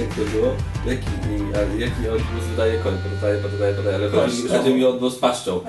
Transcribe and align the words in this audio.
Jak 0.00 0.08
to 0.08 0.20
było? 0.32 0.52
Jaki, 0.86 1.06
jaki 1.78 2.08
odgłos 2.08 2.44
wydaje 2.50 2.78
koń? 2.78 2.94
Podaje, 3.14 3.38
podaje, 3.42 3.74
podaje, 3.74 3.96
ale 3.96 4.10
chodzi, 4.10 4.42
mi- 4.42 4.48
chodzi 4.48 4.74
mi 4.74 4.84
o 4.84 4.88
odgłos 4.88 5.18
paszczą. 5.18 5.60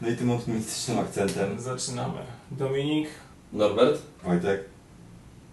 No 0.00 0.08
i 0.08 0.16
tym 0.16 0.30
optymistycznym 0.30 0.98
akcentem. 0.98 1.60
Zaczynamy. 1.60 2.18
Dominik, 2.50 3.08
Norbert? 3.52 4.02
Wojtek. 4.24 4.64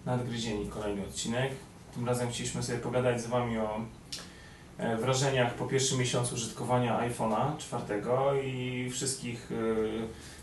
nadgryzieni 0.06 0.66
kolejny 0.68 1.02
odcinek. 1.02 1.52
Tym 1.94 2.06
razem 2.06 2.30
chcieliśmy 2.30 2.62
sobie 2.62 2.78
pogadać 2.78 3.20
z 3.22 3.26
Wami 3.26 3.58
o 3.58 3.80
wrażeniach 4.98 5.54
po 5.54 5.66
pierwszym 5.66 5.98
miesiącu 5.98 6.34
użytkowania 6.34 7.00
iPhone'a 7.08 7.56
czwartego 7.56 8.34
i 8.44 8.88
wszystkich 8.90 9.52
e, 9.52 9.54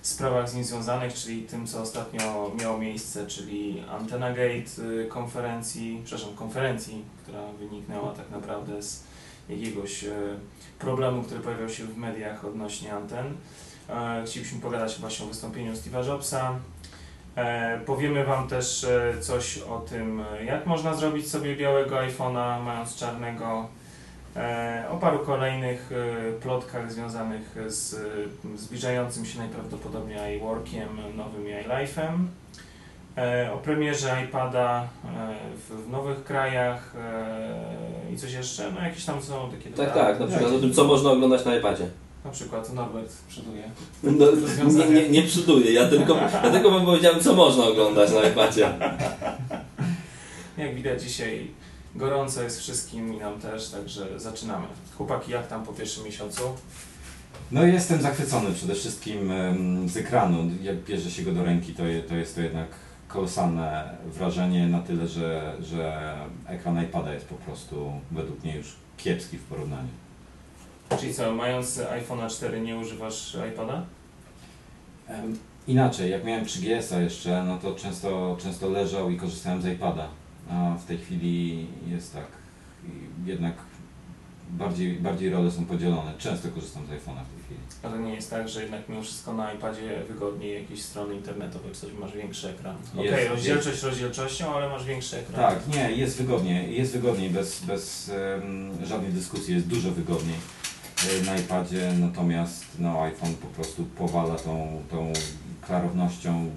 sprawach 0.02 0.50
z 0.50 0.56
nim 0.56 0.64
związanych, 0.64 1.14
czyli 1.14 1.42
tym, 1.42 1.68
co 1.68 1.82
ostatnio 1.82 2.52
miało 2.62 2.78
miejsce, 2.78 3.28
czyli 3.28 3.84
Antenna 3.90 4.30
Gate 4.30 5.04
e, 5.04 5.08
konferencji, 5.08 6.02
przepraszam, 6.06 6.36
konferencji, 6.36 7.06
która 7.24 7.40
wyniknęła 7.60 8.12
tak 8.14 8.30
naprawdę 8.30 8.84
z 8.84 9.04
jakiegoś 9.50 10.04
e, 10.04 10.12
problemu, 10.80 11.24
który 11.24 11.40
pojawiał 11.40 11.70
się 11.70 11.84
w 11.84 11.98
mediach 11.98 12.46
odnośnie 12.46 12.94
anten. 12.94 13.26
E, 13.90 14.24
Chcielibyśmy 14.26 14.62
pogadać 14.62 15.00
właśnie 15.00 15.26
o 15.26 15.30
wystąpieniu 15.30 15.74
Steve'a 15.74 16.08
Jobsa, 16.08 16.60
E, 17.36 17.80
powiemy 17.86 18.26
Wam 18.26 18.48
też 18.48 18.84
e, 18.84 19.14
coś 19.20 19.58
o 19.58 19.80
tym, 19.80 20.24
e, 20.34 20.46
jak 20.46 20.66
można 20.66 20.94
zrobić 20.94 21.30
sobie 21.30 21.56
białego 21.56 21.96
iPhone'a 21.96 22.64
mając 22.64 22.96
czarnego. 22.96 23.68
E, 24.36 24.84
o 24.92 24.98
paru 24.98 25.20
kolejnych 25.20 25.92
e, 25.92 26.32
plotkach 26.42 26.92
związanych 26.92 27.56
z 27.68 27.94
e, 27.94 28.58
zbliżającym 28.58 29.26
się 29.26 29.40
najprawdopodobniej 29.40 30.38
iWorkiem, 30.38 30.88
nowym 31.16 31.44
iLife'em. 31.44 32.26
O 33.54 33.58
premierze 33.58 34.18
iPada 34.26 34.88
w, 35.70 35.90
nowych 35.92 36.24
krajach 36.24 36.94
i 38.14 38.18
coś 38.18 38.34
jeszcze. 38.34 38.72
No 38.72 38.82
jakieś 38.82 39.06
tam 39.06 39.22
są 39.22 39.52
takie 39.52 39.70
Tak, 39.70 39.94
tak, 39.94 40.20
na 40.20 40.28
przykład 40.28 40.52
o 40.52 40.60
tym, 40.60 40.74
co 40.74 40.84
można 40.84 41.12
oglądać 41.12 41.46
na 41.46 41.56
iPadzie. 41.56 41.88
Na 42.26 42.32
przykład 42.32 42.74
Norbert 42.74 43.12
przoduje. 43.28 43.64
No, 44.04 44.26
nie, 44.72 44.90
nie, 44.90 45.10
nie 45.10 45.24
przyduję, 45.24 45.74
ja 45.74 45.88
tylko, 45.88 46.16
ja 46.44 46.52
tylko 46.52 46.72
wam 46.72 46.86
powiedziałem, 46.86 47.20
co 47.20 47.34
można 47.34 47.66
oglądać 47.66 48.12
na 48.12 48.24
iPadzie. 48.24 48.70
Jak 50.58 50.76
widać 50.76 51.04
dzisiaj 51.04 51.48
gorąco 51.96 52.44
jest 52.44 52.60
wszystkim 52.60 53.14
i 53.14 53.18
nam 53.18 53.40
też, 53.40 53.70
także 53.70 54.20
zaczynamy. 54.20 54.68
Chłopaki, 54.98 55.32
jak 55.32 55.48
tam 55.48 55.64
po 55.66 55.74
pierwszym 55.74 56.04
miesiącu? 56.04 56.42
No 57.52 57.64
jestem 57.64 58.02
zachwycony 58.02 58.54
przede 58.54 58.76
wszystkim 58.76 59.32
em, 59.32 59.90
z 59.90 59.98
ekranu. 59.98 60.50
Jak 60.62 60.78
bierze 60.84 61.12
się 61.12 61.24
go 61.24 61.32
do 61.32 61.44
ręki, 61.44 61.74
to, 61.74 61.86
je, 61.86 62.04
to 62.04 62.16
jest 62.16 62.36
to 62.36 62.42
jednak 62.42 62.68
kolosalne 63.08 63.98
wrażenie 64.06 64.68
na 64.68 64.80
tyle, 64.80 65.08
że, 65.08 65.56
że 65.62 66.16
ekran 66.48 66.84
iPada 66.84 67.14
jest 67.14 67.26
po 67.26 67.36
prostu 67.36 67.92
według 68.12 68.44
mnie 68.44 68.56
już 68.56 68.76
kiepski 68.98 69.38
w 69.38 69.44
porównaniu. 69.44 69.90
Czyli 71.00 71.14
co, 71.14 71.34
mając 71.34 71.78
iPhone'a 71.78 72.30
4 72.30 72.62
nie 72.62 72.78
używasz 72.78 73.38
iPada? 73.54 73.86
Em, 75.08 75.38
Inaczej, 75.68 76.12
jak 76.12 76.24
miałem 76.24 76.46
3GS-a 76.46 77.00
jeszcze, 77.00 77.44
no 77.44 77.58
to 77.58 77.76
często, 77.76 78.38
często 78.42 78.70
leżał 78.70 79.10
i 79.10 79.18
korzystałem 79.18 79.62
z 79.62 79.66
iPada, 79.66 80.08
a 80.50 80.76
w 80.76 80.86
tej 80.86 80.98
chwili 80.98 81.68
jest 81.88 82.14
tak, 82.14 82.28
jednak 83.26 83.54
bardziej, 84.50 84.94
bardziej 84.94 85.30
role 85.30 85.52
są 85.52 85.66
podzielone. 85.66 86.14
Często 86.18 86.50
korzystam 86.50 86.86
z 86.88 86.90
iPhone'a 86.90 87.24
w 87.24 87.30
tej 87.30 87.44
chwili. 87.46 87.60
Ale 87.84 88.00
nie 88.00 88.16
jest 88.16 88.30
tak, 88.30 88.50
że 88.50 88.62
jednak 88.62 88.90
mimo 88.90 89.02
wszystko 89.02 89.34
na 89.34 89.54
iPadzie 89.54 90.04
wygodniej 90.08 90.62
jakieś 90.62 90.82
strony 90.82 91.16
internetowe 91.16 91.70
czy 91.70 91.82
coś 91.82 91.94
masz 91.94 92.14
większy 92.14 92.50
ekran. 92.50 92.76
Okej, 92.94 93.06
Jest, 93.06 93.30
rozdzielczość 93.30 93.84
rozdzielczością, 93.84 94.56
ale 94.56 94.70
masz 94.70 94.86
większy 94.86 95.18
ekran. 95.18 95.36
Tak, 95.36 95.68
nie, 95.68 95.92
jest 95.92 96.18
wygodniej, 96.18 96.78
jest 96.78 96.94
wygodniej, 96.94 97.30
bez, 97.30 97.66
bez 97.66 98.12
em, 98.44 98.86
żadnej 98.86 99.12
dyskusji, 99.12 99.54
jest 99.54 99.68
dużo 99.68 99.92
wygodniej 99.92 100.36
e, 101.22 101.26
na 101.26 101.38
iPadzie, 101.38 101.94
natomiast 102.00 102.66
no, 102.80 103.02
iPhone 103.02 103.34
po 103.34 103.48
prostu 103.48 103.86
powala 103.86 104.36
tą, 104.36 104.82
tą 104.92 105.14
klarownością 105.62 106.50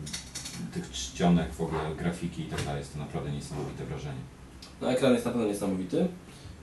tych 0.75 0.91
czcionek, 0.91 1.53
w 1.53 1.61
ogóle 1.61 1.81
grafiki 1.99 2.43
i 2.43 2.47
tak 2.47 2.63
dalej, 2.63 2.79
jest 2.79 2.93
to 2.93 2.99
naprawdę 2.99 3.31
niesamowite 3.31 3.85
wrażenie. 3.85 4.21
No 4.81 4.91
ekran 4.91 5.13
jest 5.13 5.25
na 5.25 5.31
pewno 5.31 5.47
niesamowity. 5.47 6.09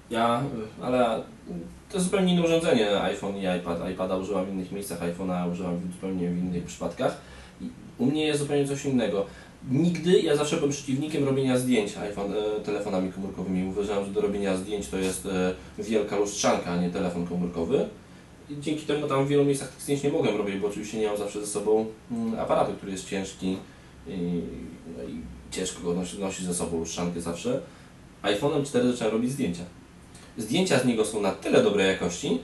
Ja, 0.10 0.44
ale 0.82 1.24
to 1.90 1.98
jest 1.98 2.06
zupełnie 2.06 2.34
inne 2.34 2.44
urządzenie 2.44 3.02
iPhone 3.02 3.38
i 3.38 3.60
iPad. 3.60 3.90
iPada 3.92 4.18
używam 4.18 4.46
w 4.46 4.50
innych 4.50 4.72
miejscach, 4.72 5.00
iPhone'a 5.00 5.52
używam 5.52 5.78
w 5.78 5.94
zupełnie 5.94 6.30
w 6.30 6.38
innych 6.38 6.64
przypadkach. 6.64 7.18
U 7.98 8.06
mnie 8.06 8.26
jest 8.26 8.40
zupełnie 8.40 8.68
coś 8.68 8.86
innego. 8.86 9.26
Nigdy, 9.72 10.20
ja 10.20 10.36
zawsze 10.36 10.56
byłem 10.56 10.72
przeciwnikiem 10.72 11.24
robienia 11.24 11.58
zdjęć 11.58 11.98
iPhone, 11.98 12.34
e, 12.34 12.60
telefonami 12.60 13.12
komórkowymi. 13.12 13.70
Uważałem, 13.70 14.06
że 14.06 14.12
do 14.12 14.22
robienia 14.22 14.58
zdjęć 14.58 14.88
to 14.88 14.98
jest 14.98 15.28
wielka 15.80 16.18
lustrzanka, 16.18 16.72
a 16.72 16.78
nie 16.78 16.90
telefon 16.90 17.28
komórkowy. 17.28 17.86
I 18.50 18.62
dzięki 18.62 18.86
temu 18.86 19.08
tam 19.08 19.26
w 19.26 19.28
wielu 19.28 19.46
miejscach 19.46 19.70
tych 19.70 19.82
zdjęć 19.82 20.04
nie 20.04 20.10
mogłem 20.10 20.38
robić, 20.38 20.56
bo 20.56 20.68
oczywiście 20.68 21.00
nie 21.00 21.08
mam 21.08 21.18
zawsze 21.18 21.42
ze 21.42 21.48
sobą 21.48 21.86
mm, 22.12 22.40
aparatu, 22.40 22.74
który 22.74 22.92
jest 22.92 23.10
ciężki 23.10 23.58
i, 24.08 24.42
no 24.98 25.04
i 25.04 25.22
ciężko 25.52 25.84
go 25.84 25.94
nosi, 25.94 26.20
nosi 26.20 26.46
ze 26.46 26.54
sobą 26.54 26.80
lustrzankę 26.80 27.22
zawsze. 27.22 27.62
iPhone'em 28.24 28.66
4 28.66 28.92
zacząłem 28.92 29.14
robić 29.14 29.32
zdjęcia. 29.32 29.64
Zdjęcia 30.38 30.80
z 30.80 30.86
niego 30.86 31.06
są 31.06 31.22
na 31.22 31.32
tyle 31.32 31.64
dobrej 31.64 31.88
jakości, 31.88 32.40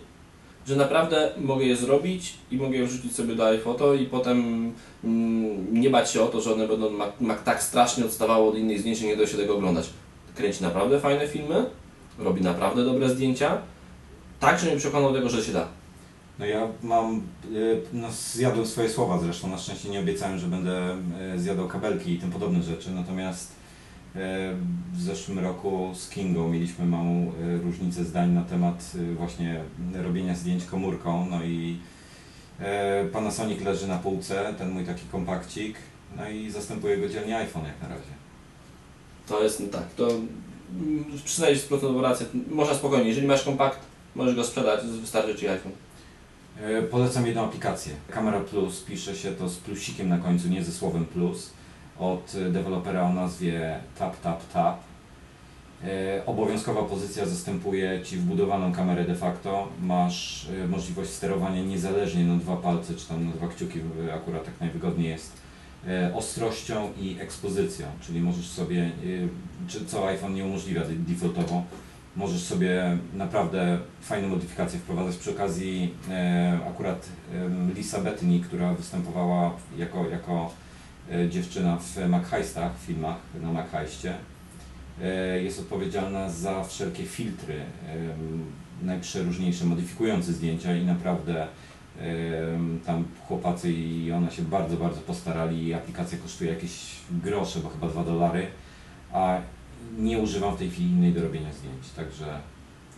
że 0.68 0.76
naprawdę 0.76 1.32
mogę 1.38 1.66
je 1.66 1.76
zrobić 1.76 2.34
i 2.52 2.58
mogę 2.58 2.78
je 2.78 2.86
wrzucić 2.86 3.16
sobie 3.16 3.36
do 3.36 3.46
iPhoto 3.46 3.94
i 3.94 4.06
potem 4.06 4.72
mm, 5.04 5.82
nie 5.82 5.90
bać 5.90 6.12
się 6.12 6.22
o 6.22 6.28
to, 6.28 6.42
że 6.42 6.54
one 6.54 6.68
będą 6.68 6.90
ma, 6.90 7.12
ma 7.22 7.36
tak 7.36 7.64
strasznie 7.64 8.06
odstawało 8.06 8.50
od 8.50 8.58
innych 8.58 8.80
zdjęć, 8.80 8.98
że 8.98 9.06
nie 9.06 9.18
da 9.18 9.28
się 9.28 9.38
tego 9.38 9.56
oglądać. 9.56 9.90
Kręci 10.36 10.64
naprawdę 10.64 11.00
fajne 11.00 11.28
filmy, 11.28 11.66
robi 12.20 12.42
naprawdę 12.42 12.86
dobre 12.86 13.10
zdjęcia, 13.10 13.62
tak, 14.40 14.60
że 14.60 14.68
mnie 14.68 14.78
przekonał 14.78 15.14
tego, 15.14 15.30
że 15.30 15.44
się 15.44 15.52
da. 15.52 15.68
No 16.40 16.46
ja 16.46 16.68
mam, 16.84 17.22
y, 17.54 17.82
no 17.94 18.12
zjadłem 18.12 18.66
swoje 18.66 18.90
słowa 18.90 19.20
zresztą, 19.20 19.48
na 19.48 19.58
szczęście 19.58 19.90
nie 19.90 20.00
obiecałem, 20.00 20.40
że 20.40 20.48
będę 20.48 20.96
y, 21.36 21.40
zjadał 21.40 21.68
kabelki 21.68 22.14
i 22.14 22.20
tym 22.20 22.32
podobne 22.32 22.64
rzeczy, 22.64 22.92
natomiast 22.92 23.52
y, 23.52 24.20
w 24.94 25.02
zeszłym 25.02 25.40
roku 25.40 25.92
z 25.96 26.10
Kingą 26.10 26.50
mieliśmy 26.50 26.86
małą 26.86 27.32
różnicę 27.64 28.04
zdań 28.04 28.32
na 28.32 28.44
temat 28.44 28.92
właśnie 29.18 29.62
robienia 29.94 30.36
zdjęć 30.36 30.66
komórką, 30.66 31.28
no 31.30 31.44
i 31.44 31.78
Panasonic 33.14 33.62
leży 33.62 33.88
na 33.88 33.98
półce, 33.98 34.54
ten 34.58 34.70
mój 34.70 34.86
taki 34.86 35.06
kompakcik, 35.12 35.76
no 36.18 36.30
i 36.30 36.52
zastępuje 36.52 36.98
go 36.98 37.10
dzielnie 37.10 37.38
iPhone 37.38 37.66
jak 37.66 37.82
na 37.82 37.88
razie. 37.88 38.12
To 39.28 39.44
jest 39.44 39.60
no 39.60 39.68
tak, 39.68 39.94
to 39.96 40.10
mm, 40.10 41.06
przyznaję 41.26 41.56
się 41.56 41.62
z 41.62 42.02
rację. 42.02 42.26
Można 42.52 42.76
spokojnie, 42.76 43.08
jeżeli 43.08 43.28
masz 43.28 43.44
kompakt, 43.44 43.80
możesz 44.16 44.36
go 44.36 44.44
sprzedać, 44.44 44.86
wystarczy 44.86 45.36
Ci 45.36 45.48
iPhone. 45.48 45.89
E, 46.64 46.82
Polecam 46.82 47.26
jedną 47.28 47.46
aplikację. 47.46 47.94
Camera 48.12 48.40
Plus, 48.40 48.82
pisze 48.82 49.16
się 49.16 49.32
to 49.32 49.50
z 49.50 49.58
plusikiem 49.58 50.10
na 50.10 50.18
końcu, 50.18 50.48
nie 50.50 50.64
ze 50.64 50.72
słowem 50.72 51.06
plus, 51.06 51.50
od 52.00 52.34
dewelopera 52.52 53.02
o 53.04 53.14
nazwie 53.14 53.80
Tap 54.00 54.22
Tap 54.22 54.52
Tap. 54.54 54.80
E, 55.84 56.26
Obowiązkowa 56.26 56.84
pozycja 56.84 57.26
zastępuje 57.26 58.02
Ci 58.04 58.18
wbudowaną 58.18 58.74
kamerę 58.74 59.06
de 59.06 59.16
facto. 59.16 59.68
Masz 59.82 60.48
e, 60.64 60.68
możliwość 60.68 61.10
sterowania 61.10 61.64
niezależnie 61.64 62.24
na 62.26 62.36
dwa 62.38 62.58
palce, 62.58 62.94
czy 62.96 63.08
tam 63.08 63.26
na 63.26 63.32
dwa 63.32 63.48
kciuki, 63.48 63.80
akurat 64.16 64.46
tak 64.46 64.60
najwygodniej 64.62 65.10
jest, 65.10 65.32
ostrością 66.16 66.90
i 67.02 67.18
ekspozycją, 67.20 67.88
czyli 68.02 68.22
możesz 68.22 68.48
sobie, 68.50 68.92
czy 69.68 69.86
co 69.86 70.08
iPhone 70.08 70.34
nie 70.34 70.46
umożliwia 70.46 70.82
de- 70.82 70.94
defaultowo, 70.96 71.64
możesz 72.16 72.44
sobie 72.44 72.98
naprawdę 73.14 73.80
fajne 74.02 74.28
modyfikacje 74.28 74.80
wprowadzać. 74.80 75.16
Przy 75.16 75.32
okazji 75.32 75.94
e, 76.10 76.60
akurat 76.70 77.10
Lisa 77.76 78.02
Bettany, 78.02 78.40
która 78.40 78.74
występowała 78.74 79.52
jako, 79.78 80.10
jako 80.10 80.54
e, 81.12 81.30
dziewczyna 81.30 81.78
w 81.78 82.10
MacHeistach, 82.10 82.78
w 82.78 82.86
filmach 82.86 83.18
na 83.42 83.52
MacHeistie, 83.52 84.14
e, 85.02 85.44
jest 85.44 85.60
odpowiedzialna 85.60 86.30
za 86.30 86.64
wszelkie 86.64 87.04
filtry 87.04 87.62
najprzeróżniejsze, 88.82 89.66
modyfikujące 89.66 90.34
zdjęcia 90.34 90.76
i 90.76 90.86
naprawdę 90.86 91.48
tam 92.86 93.06
chłopacy 93.28 93.72
i 93.72 94.12
ona 94.12 94.32
się 94.32 94.42
bardzo, 94.42 94.78
bardzo 94.78 95.02
postarali. 95.02 95.74
Aplikacja 95.74 96.18
kosztuje 96.18 96.50
jakieś 96.50 96.96
grosze, 97.12 97.60
bo 97.60 97.70
chyba 97.70 97.88
2 97.88 98.04
dolary, 98.04 98.48
a 99.14 99.38
nie 99.98 100.20
używam 100.20 100.56
w 100.56 100.60
tej 100.60 100.70
chwili 100.70 100.90
innej 100.90 101.14
do 101.14 101.22
robienia 101.22 101.54
zdjęć, 101.54 101.90
także 101.96 102.40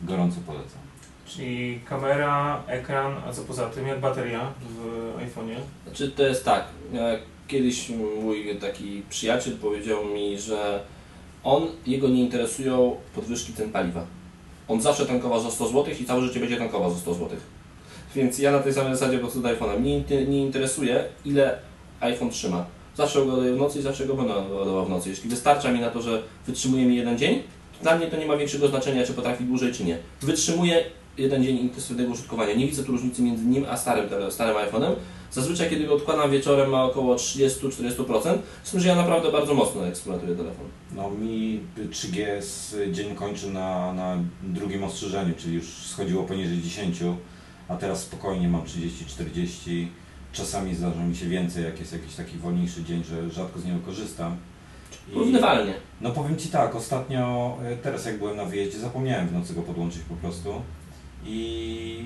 gorąco 0.01 0.37
polecam. 0.47 0.79
Czyli 1.25 1.79
kamera, 1.85 2.63
ekran, 2.67 3.15
a 3.27 3.33
co 3.33 3.41
poza 3.41 3.69
tym, 3.69 3.87
jak 3.87 3.99
bateria 3.99 4.53
w 4.61 4.83
iPhone'ie? 5.17 5.55
Znaczy 5.85 6.11
to 6.11 6.23
jest 6.23 6.45
tak, 6.45 6.65
e, 6.93 7.19
kiedyś 7.47 7.89
mój 8.21 8.57
taki 8.61 9.03
przyjaciel 9.09 9.57
powiedział 9.57 10.05
mi, 10.05 10.39
że 10.39 10.83
on, 11.43 11.67
jego 11.87 12.07
nie 12.07 12.21
interesują 12.21 12.95
podwyżki 13.15 13.53
cen 13.53 13.71
paliwa. 13.71 14.05
On 14.67 14.81
zawsze 14.81 15.05
tankował 15.05 15.41
za 15.41 15.51
100 15.51 15.67
zł 15.67 15.93
i 16.01 16.05
całe 16.05 16.21
życie 16.21 16.39
będzie 16.39 16.57
tankował 16.57 16.91
za 16.91 16.99
100 16.99 17.13
zł. 17.13 17.37
Więc 18.15 18.39
ja 18.39 18.51
na 18.51 18.59
tej 18.59 18.73
samej 18.73 18.93
zasadzie 18.93 19.17
po 19.17 19.21
prostu 19.21 19.41
do 19.41 19.49
iPhone'a. 19.49 19.79
Mnie 19.79 20.03
nie 20.27 20.41
interesuje 20.41 21.05
ile 21.25 21.59
iPhone 21.99 22.29
trzyma. 22.29 22.65
Zawsze 22.97 23.25
go 23.25 23.25
ładuję 23.25 23.53
w 23.53 23.57
nocy 23.57 23.79
i 23.79 23.81
zawsze 23.81 24.05
go 24.05 24.13
będę 24.13 24.33
ładował 24.33 24.85
w 24.85 24.89
nocy. 24.89 25.09
Jeśli 25.09 25.29
wystarcza 25.29 25.71
mi 25.71 25.79
na 25.79 25.89
to, 25.89 26.01
że 26.01 26.23
wytrzymuje 26.47 26.85
mi 26.85 26.95
jeden 26.95 27.17
dzień, 27.17 27.43
to 27.77 27.83
dla 27.83 27.97
mnie 27.97 28.07
to 28.07 28.17
nie 28.17 28.25
ma 28.25 28.37
większego 28.37 28.67
znaczenia, 28.67 29.05
czy 29.05 29.13
potrafi 29.13 29.43
dłużej, 29.43 29.73
czy 29.73 29.83
nie. 29.83 29.97
Wytrzymuje 30.21 30.83
jeden 31.17 31.43
dzień 31.43 31.57
intensywnego 31.57 32.11
użytkowania. 32.11 32.53
Nie 32.53 32.67
widzę 32.67 32.83
tu 32.83 32.91
różnicy 32.91 33.21
między 33.21 33.45
nim 33.45 33.65
a 33.69 33.77
starym, 33.77 34.09
starym 34.29 34.55
iPhone'em. 34.55 34.95
Zazwyczaj, 35.31 35.69
kiedy 35.69 35.87
go 35.87 35.93
odkładam 35.93 36.31
wieczorem, 36.31 36.69
ma 36.69 36.83
około 36.83 37.15
30-40%, 37.15 38.37
z 38.63 38.71
tym, 38.71 38.79
że 38.79 38.87
ja 38.87 38.95
naprawdę 38.95 39.31
bardzo 39.31 39.53
mocno 39.53 39.87
eksploatuję 39.87 40.35
telefon. 40.35 40.65
No 40.95 41.09
mi 41.09 41.59
3GS 41.77 42.75
dzień 42.91 43.15
kończy 43.15 43.49
na, 43.49 43.93
na 43.93 44.17
drugim 44.43 44.83
ostrzeżeniu, 44.83 45.33
czyli 45.37 45.55
już 45.55 45.65
schodziło 45.67 46.23
poniżej 46.23 46.61
10, 46.61 46.97
a 47.67 47.75
teraz 47.75 48.01
spokojnie 48.01 48.47
mam 48.47 48.61
30-40. 48.61 49.87
Czasami 50.33 50.75
zdarza 50.75 51.03
mi 51.03 51.15
się 51.15 51.25
więcej, 51.25 51.63
jak 51.63 51.79
jest 51.79 51.93
jakiś 51.93 52.15
taki 52.15 52.37
wolniejszy 52.37 52.83
dzień, 52.83 53.03
że 53.03 53.29
rzadko 53.29 53.59
z 53.59 53.65
niego 53.65 53.79
korzystam. 53.85 54.37
I- 55.09 55.13
Porównywalnie. 55.13 55.73
No 56.01 56.11
powiem 56.11 56.37
Ci 56.37 56.49
tak, 56.49 56.75
ostatnio, 56.75 57.57
e, 57.65 57.77
teraz 57.77 58.05
jak 58.05 58.17
byłem 58.17 58.37
na 58.37 58.45
wyjeździe, 58.45 58.79
zapomniałem 58.79 59.27
w 59.27 59.33
nocy 59.33 59.53
go 59.53 59.61
podłączyć 59.61 60.01
po 60.09 60.15
prostu 60.15 60.53
i 61.25 62.05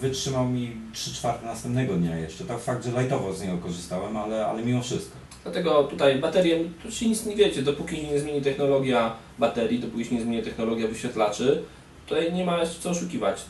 wytrzymał 0.00 0.48
mi 0.48 0.76
3 0.92 1.14
czwarte 1.14 1.46
następnego 1.46 1.94
dnia 1.94 2.16
jeszcze. 2.16 2.44
Tak 2.44 2.60
fakt, 2.60 2.84
że 2.84 3.00
lightowo 3.00 3.32
z 3.32 3.42
niego 3.42 3.58
korzystałem, 3.58 4.16
ale, 4.16 4.46
ale 4.46 4.62
mimo 4.62 4.82
wszystko. 4.82 5.16
Dlatego 5.42 5.84
tutaj 5.84 6.18
baterie, 6.18 6.64
tu 6.82 6.90
się 6.92 7.08
nic 7.08 7.26
nie 7.26 7.36
wiecie, 7.36 7.62
dopóki 7.62 7.96
się 7.96 8.02
nie 8.02 8.18
zmieni 8.18 8.42
technologia 8.42 9.12
baterii, 9.38 9.78
dopóki 9.80 10.04
się 10.04 10.14
nie 10.14 10.22
zmieni 10.22 10.42
technologia 10.42 10.88
wyświetlaczy, 10.88 11.62
tutaj 12.06 12.32
nie 12.32 12.44
ma 12.44 12.58
co 12.80 12.90
oszukiwać. 12.90 13.40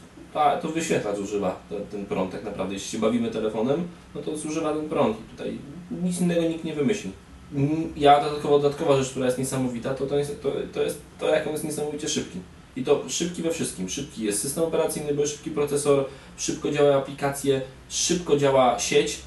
To 0.63 0.69
wyświetlacz 0.69 1.17
zużywa 1.17 1.61
ten, 1.69 1.87
ten 1.87 2.07
prąd 2.07 2.33
tak 2.33 2.45
naprawdę. 2.45 2.75
Jeśli 2.75 2.91
się 2.91 2.99
bawimy 2.99 3.31
telefonem, 3.31 3.89
no 4.15 4.23
to 4.23 4.37
zużywa 4.37 4.73
ten 4.75 4.89
prąd 4.89 5.17
i 5.21 5.31
tutaj 5.31 5.59
nic 6.03 6.21
innego 6.21 6.43
nikt 6.43 6.65
nie 6.65 6.75
wymyśli. 6.75 7.11
Mm, 7.55 7.93
Ja 7.97 8.25
dodatkowo, 8.25 8.59
dodatkowa 8.59 8.97
rzecz, 8.97 9.11
która 9.11 9.27
jest 9.27 9.39
niesamowita, 9.39 9.95
to, 9.95 10.07
to, 10.07 10.19
jest, 10.19 10.43
to, 10.43 10.53
to 10.75 10.83
jest 10.83 11.01
to, 11.19 11.29
jak 11.29 11.47
on 11.47 11.53
jest 11.53 11.65
niesamowicie 11.65 12.09
szybki. 12.09 12.39
I 12.77 12.85
to 12.85 13.03
szybki 13.09 13.43
we 13.43 13.51
wszystkim. 13.51 13.89
Szybki 13.89 14.25
jest 14.25 14.43
system 14.43 14.65
operacyjny, 14.65 15.15
bo 15.15 15.21
jest 15.21 15.33
szybki 15.33 15.51
procesor, 15.51 16.05
szybko 16.37 16.71
działają 16.71 16.99
aplikacje, 16.99 17.61
szybko 17.89 18.37
działa 18.37 18.79
sieć. 18.79 19.19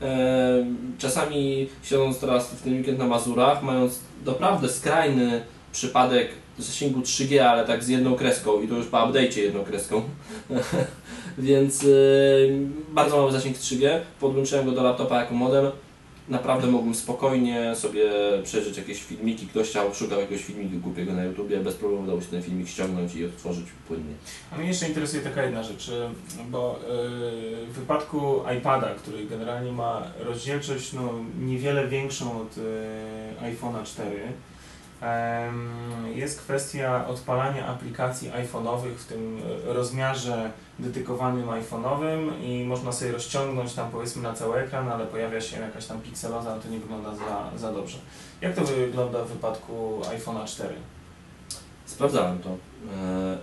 Em, 0.00 0.76
Czasami 0.98 1.68
siedząc 1.82 2.18
teraz 2.18 2.50
w 2.50 2.62
ten 2.62 2.72
weekend 2.72 2.98
na 2.98 3.06
Mazurach, 3.06 3.62
mając 3.62 3.98
naprawdę 4.26 4.68
skrajny 4.68 5.42
przypadek 5.72 6.28
zasięgu 6.58 7.00
3G, 7.00 7.38
ale 7.38 7.64
tak 7.64 7.84
z 7.84 7.88
jedną 7.88 8.14
kreską 8.14 8.62
i 8.62 8.68
to 8.68 8.74
już 8.74 8.86
po 8.86 8.96
update'cie 8.98 9.38
jedną 9.38 9.64
kreską. 9.64 10.02
Więc 11.38 11.84
y, 11.84 12.58
bardzo 12.92 13.16
mały 13.16 13.32
zasięg 13.32 13.56
3G. 13.56 14.00
Podłączyłem 14.20 14.66
go 14.66 14.72
do 14.72 14.82
laptopa 14.82 15.20
jako 15.20 15.34
modem. 15.34 15.70
Naprawdę 16.28 16.66
mogłem 16.66 16.94
spokojnie 16.94 17.76
sobie 17.76 18.10
przejrzeć 18.44 18.76
jakieś 18.76 19.02
filmiki. 19.02 19.46
Ktoś 19.46 19.68
chciał, 19.68 19.94
szukał 19.94 20.20
jakiegoś 20.20 20.44
filmiku 20.44 20.76
głupiego 20.78 21.12
na 21.12 21.24
YouTubie, 21.24 21.60
bez 21.60 21.74
problemu 21.74 22.04
udało 22.04 22.20
się 22.20 22.26
ten 22.26 22.42
filmik 22.42 22.68
ściągnąć 22.68 23.14
i 23.14 23.24
odtworzyć 23.24 23.66
płynnie. 23.88 24.14
A 24.52 24.58
mnie 24.58 24.68
jeszcze 24.68 24.88
interesuje 24.88 25.22
taka 25.22 25.42
jedna 25.42 25.62
rzecz, 25.62 25.88
y, 25.88 25.92
bo 26.50 26.76
y, 26.76 27.66
w 27.66 27.72
wypadku 27.72 28.40
iPada, 28.58 28.94
który 28.94 29.26
generalnie 29.26 29.72
ma 29.72 30.02
rozdzielczość 30.20 30.92
no, 30.92 31.12
niewiele 31.40 31.88
większą 31.88 32.40
od 32.40 32.58
y, 32.58 32.60
iPhone'a 33.42 33.84
4, 33.84 34.22
em, 34.22 34.32
jest 36.14 36.40
kwestia 36.40 37.06
odpalania 37.08 37.66
aplikacji 37.66 38.30
iPhone'owych 38.30 38.94
w 38.94 39.06
tym 39.06 39.38
y, 39.38 39.72
rozmiarze 39.72 40.50
dedykowanym 40.78 41.46
iPhone'owym 41.46 42.30
i 42.42 42.64
można 42.64 42.92
sobie 42.92 43.12
rozciągnąć 43.12 43.74
tam 43.74 43.90
powiedzmy 43.90 44.22
na 44.22 44.32
cały 44.32 44.58
ekran, 44.58 44.88
ale 44.88 45.06
pojawia 45.06 45.40
się 45.40 45.60
jakaś 45.60 45.86
tam 45.86 46.00
pikseloza, 46.00 46.52
ale 46.52 46.60
to 46.60 46.68
nie 46.68 46.78
wygląda 46.78 47.14
za, 47.14 47.50
za 47.56 47.72
dobrze. 47.72 47.98
Jak 48.40 48.54
to 48.54 48.64
wygląda 48.64 49.24
w 49.24 49.28
wypadku 49.28 50.00
iPhone'a 50.02 50.46
4? 50.46 50.74
Sprawdzałem 51.86 52.38
to. 52.38 52.50
E, 52.50 53.38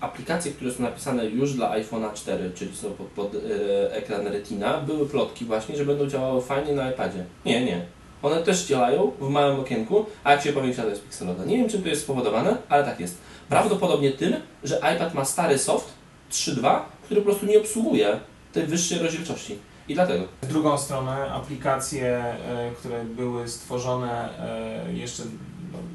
Aplikacje, 0.00 0.52
które 0.52 0.70
są 0.70 0.82
napisane 0.82 1.26
już 1.26 1.54
dla 1.54 1.78
iPhone'a 1.78 2.12
4, 2.12 2.50
czyli 2.54 2.76
są 2.76 2.90
pod, 2.90 3.06
pod 3.06 3.34
e, 3.34 3.94
ekran 3.94 4.26
Retina, 4.26 4.80
były 4.80 5.08
plotki 5.08 5.44
właśnie, 5.44 5.76
że 5.76 5.84
będą 5.84 6.06
działały 6.06 6.42
fajnie 6.42 6.72
na 6.72 6.90
iPadzie. 6.90 7.24
Nie, 7.44 7.64
nie. 7.64 7.86
One 8.24 8.42
też 8.42 8.66
działają 8.66 9.12
w 9.20 9.28
małym 9.28 9.60
okienku, 9.60 10.06
a 10.24 10.32
jak 10.32 10.42
się 10.42 10.52
powiększa, 10.52 10.82
to 10.82 10.88
jest 10.88 11.02
pikselowa. 11.02 11.44
Nie 11.44 11.56
wiem, 11.56 11.68
czym 11.68 11.82
to 11.82 11.88
jest 11.88 12.02
spowodowane, 12.02 12.56
ale 12.68 12.84
tak 12.84 13.00
jest. 13.00 13.18
Prawdopodobnie 13.48 14.12
tym, 14.12 14.34
że 14.62 14.76
iPad 14.76 15.14
ma 15.14 15.24
stary 15.24 15.58
soft 15.58 15.92
3.2, 16.30 16.80
który 17.02 17.20
po 17.20 17.24
prostu 17.24 17.46
nie 17.46 17.58
obsługuje 17.58 18.20
tej 18.52 18.66
wyższej 18.66 18.98
rozdzielczości. 18.98 19.58
I 19.88 19.94
dlatego. 19.94 20.24
W 20.42 20.46
drugą 20.46 20.78
stronę 20.78 21.32
aplikacje, 21.32 22.06
e, 22.08 22.70
które 22.78 23.04
były 23.04 23.48
stworzone 23.48 24.38
e, 24.38 24.92
jeszcze, 24.92 25.22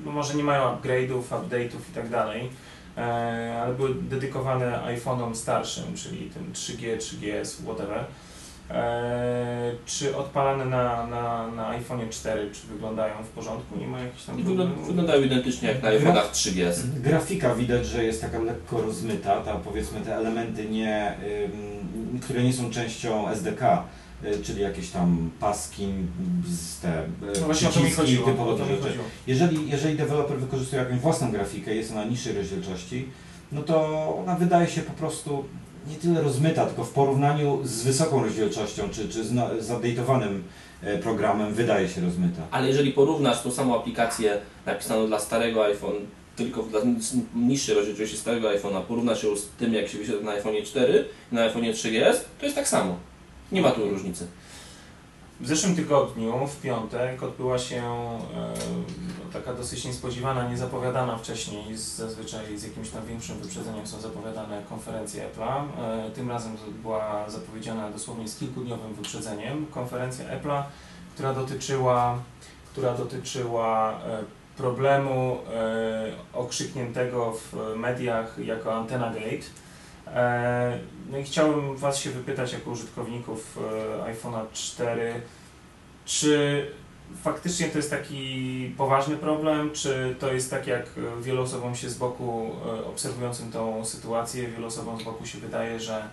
no 0.05 0.11
może 0.11 0.35
nie 0.35 0.43
mają 0.43 0.75
upgrade'ów, 0.75 1.21
update'ów 1.21 1.89
i 1.91 1.95
tak 1.95 2.09
dalej, 2.09 2.49
e, 2.97 3.61
ale 3.63 3.73
były 3.73 3.93
dedykowane 3.93 4.79
iPhone'om 4.87 5.35
starszym, 5.35 5.95
czyli 5.95 6.29
tym 6.29 6.53
3G, 6.53 6.97
3GS, 6.97 7.63
whatever. 7.63 8.05
E, 8.71 9.71
czy 9.85 10.15
odpalane 10.17 10.65
na, 10.65 11.07
na, 11.07 11.47
na 11.47 11.79
iPhone'ie 11.79 12.09
4, 12.09 12.49
czy 12.53 12.67
wyglądają 12.67 13.13
w 13.23 13.27
porządku? 13.27 13.79
Nie 13.79 13.87
ma 13.87 13.99
jakichś 13.99 14.23
tam 14.23 14.35
I 14.39 14.43
wygląda, 14.43 14.63
problemów? 14.63 14.87
wyglądają 14.87 15.21
identycznie 15.21 15.67
jak 15.69 15.83
na 15.83 15.89
iPhone'ach 15.89 16.31
3GS. 16.31 16.73
Grafika 17.01 17.55
widać, 17.55 17.85
że 17.87 18.03
jest 18.03 18.21
taka 18.21 18.39
lekko 18.39 18.81
rozmyta, 18.81 19.41
ta 19.41 19.55
powiedzmy 19.55 20.01
te 20.01 20.15
elementy, 20.15 20.69
nie, 20.69 21.13
ym, 22.13 22.19
które 22.19 22.43
nie 22.43 22.53
są 22.53 22.69
częścią 22.69 23.29
SDK, 23.29 23.83
y, 24.25 24.43
czyli 24.43 24.61
jakieś 24.61 24.89
tam 24.89 25.29
paski, 25.39 25.87
z 26.47 26.79
te 26.79 27.03
y, 27.03 27.05
No 27.39 27.45
właśnie 27.45 27.67
o 27.69 27.71
to 27.71 27.79
mi 27.79 27.85
przyciski, 27.85 28.01
chodziło. 28.15 28.25
typowe 28.27 28.51
O 28.51 28.55
to 28.57 28.63
mi 28.65 28.69
rzeczy. 28.71 28.83
chodziło. 28.83 29.03
Jeżeli, 29.27 29.69
jeżeli 29.69 29.97
deweloper 29.97 30.37
wykorzystuje 30.37 30.81
jakąś 30.81 30.99
własną 30.99 31.31
grafikę, 31.31 31.75
jest 31.75 31.91
ona 31.91 32.05
niższej 32.05 32.33
rozdzielczości, 32.33 33.09
no 33.51 33.61
to 33.61 34.15
ona 34.21 34.35
wydaje 34.35 34.67
się 34.67 34.81
po 34.81 34.93
prostu 34.93 35.45
nie 35.87 35.95
tyle 35.95 36.21
rozmyta, 36.21 36.65
tylko 36.65 36.83
w 36.83 36.89
porównaniu 36.89 37.59
z 37.63 37.83
wysoką 37.83 38.23
rozdzielczością, 38.23 38.89
czy, 38.89 39.09
czy 39.09 39.23
z 39.23 39.31
na- 39.31 39.49
zupdate'owanym 39.49 40.39
e, 40.83 40.97
programem 40.97 41.53
wydaje 41.53 41.89
się 41.89 42.01
rozmyta. 42.01 42.41
Ale 42.51 42.67
jeżeli 42.67 42.91
porównasz 42.93 43.41
tą 43.41 43.51
samą 43.51 43.79
aplikację 43.79 44.37
napisaną 44.65 45.07
dla 45.07 45.19
starego 45.19 45.65
iPhone, 45.65 45.95
tylko 46.35 46.63
dla 46.63 46.79
niższej 47.35 47.75
rozdzielczości 47.75 48.17
starego 48.17 48.47
iPhone'a, 48.49 48.81
porównasz 48.81 49.23
ją 49.23 49.35
z 49.37 49.45
tym, 49.57 49.73
jak 49.73 49.87
się 49.87 49.97
wyświetla 49.97 50.25
na 50.25 50.31
iPhone 50.31 50.53
4 50.65 51.05
i 51.31 51.35
na 51.35 51.41
iPhone 51.41 51.63
3GS, 51.63 52.15
to 52.39 52.45
jest 52.45 52.55
tak 52.55 52.67
samo. 52.67 52.95
Nie 53.51 53.61
ma 53.61 53.71
tu 53.71 53.89
różnicy. 53.89 54.27
W 55.41 55.47
zeszłym 55.47 55.75
tygodniu, 55.75 56.47
w 56.47 56.61
piątek, 56.61 57.23
odbyła 57.23 57.59
się 57.59 57.83
e, 57.83 59.33
taka 59.33 59.53
dosyć 59.53 59.85
niespodziewana, 59.85 60.49
niezapowiadana 60.49 61.17
wcześniej, 61.17 61.77
z, 61.77 61.95
zazwyczaj 61.95 62.57
z 62.57 62.63
jakimś 62.63 62.89
tam 62.89 63.05
większym 63.05 63.39
wyprzedzeniem 63.39 63.87
są 63.87 64.01
zapowiadane 64.01 64.61
konferencje 64.69 65.25
Apple'a. 65.25 65.63
E, 66.07 66.11
tym 66.11 66.29
razem 66.29 66.57
była 66.81 67.29
zapowiedziana 67.29 67.89
dosłownie 67.89 68.27
z 68.27 68.39
kilkudniowym 68.39 68.93
wyprzedzeniem 68.93 69.65
konferencja 69.65 70.25
Apple'a, 70.25 70.63
która 71.13 71.33
dotyczyła, 71.33 72.19
która 72.71 72.93
dotyczyła 72.93 73.91
e, 73.91 74.23
problemu 74.57 75.37
e, 75.53 76.11
okrzykniętego 76.33 77.33
w 77.33 77.75
mediach 77.75 78.37
jako 78.45 78.75
Antenna 78.75 79.09
Gate. 79.09 79.45
E, 80.15 80.79
No 81.11 81.17
i 81.17 81.23
chciałbym 81.23 81.77
Was 81.77 81.97
się 81.99 82.09
wypytać 82.09 82.53
jako 82.53 82.71
użytkowników 82.71 83.57
e, 84.07 84.13
iPhone'a 84.13 84.45
4, 84.53 85.21
czy 86.05 86.65
faktycznie 87.23 87.69
to 87.69 87.77
jest 87.77 87.89
taki 87.89 88.73
poważny 88.77 89.17
problem, 89.17 89.71
czy 89.73 90.15
to 90.19 90.33
jest 90.33 90.51
tak 90.51 90.67
jak 90.67 90.85
wielu 91.21 91.41
osobom 91.41 91.75
się 91.75 91.89
z 91.89 91.97
boku 91.97 92.51
e, 92.65 92.85
obserwującym 92.85 93.51
tą 93.51 93.85
sytuację, 93.85 94.47
wielu 94.47 94.67
osobom 94.67 94.99
z 94.99 95.03
boku 95.03 95.25
się 95.25 95.37
wydaje, 95.37 95.79
że, 95.79 96.09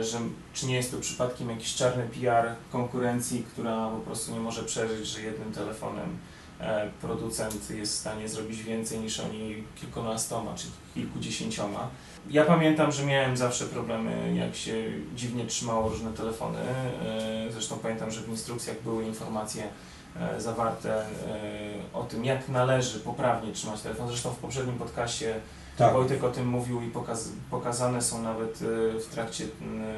że 0.00 0.18
czy 0.54 0.66
nie 0.66 0.74
jest 0.74 0.90
to 0.90 0.98
przypadkiem 0.98 1.50
jakiś 1.50 1.74
czarny 1.74 2.08
PR 2.08 2.54
konkurencji, 2.72 3.46
która 3.52 3.90
po 3.90 3.98
prostu 3.98 4.32
nie 4.32 4.40
może 4.40 4.62
przeżyć, 4.62 5.06
że 5.06 5.22
jednym 5.22 5.52
telefonem 5.52 6.18
producent 7.00 7.70
jest 7.70 7.92
w 7.92 7.98
stanie 7.98 8.28
zrobić 8.28 8.62
więcej 8.62 8.98
niż 8.98 9.20
oni 9.20 9.64
kilkunastoma 9.80 10.54
czy 10.54 10.66
kilkudziesięcioma. 10.94 11.88
Ja 12.30 12.44
pamiętam, 12.44 12.92
że 12.92 13.06
miałem 13.06 13.36
zawsze 13.36 13.64
problemy, 13.64 14.34
jak 14.34 14.56
się 14.56 14.84
dziwnie 15.14 15.46
trzymało 15.46 15.88
różne 15.88 16.12
telefony. 16.12 16.58
E, 16.58 17.52
Zresztą 17.52 17.78
pamiętam, 17.78 18.10
że 18.10 18.20
w 18.20 18.28
instrukcjach 18.28 18.82
były 18.82 19.04
informacje 19.04 19.62
e, 20.20 20.40
zawarte 20.40 21.00
e, 21.00 21.06
o 21.92 22.02
tym, 22.04 22.24
jak 22.24 22.48
należy 22.48 23.00
poprawnie 23.00 23.52
trzymać 23.52 23.80
telefon. 23.80 24.08
Zresztą 24.08 24.30
w 24.30 24.36
poprzednim 24.36 24.78
podcaście 24.78 25.34
Tak, 25.76 25.92
Wojtek 25.92 26.24
o 26.24 26.30
tym 26.30 26.48
mówił 26.48 26.82
i 26.82 26.90
pokaz, 26.90 27.28
pokazane 27.50 28.02
są 28.02 28.22
nawet 28.22 28.58
w 29.00 29.06
trakcie, 29.10 29.44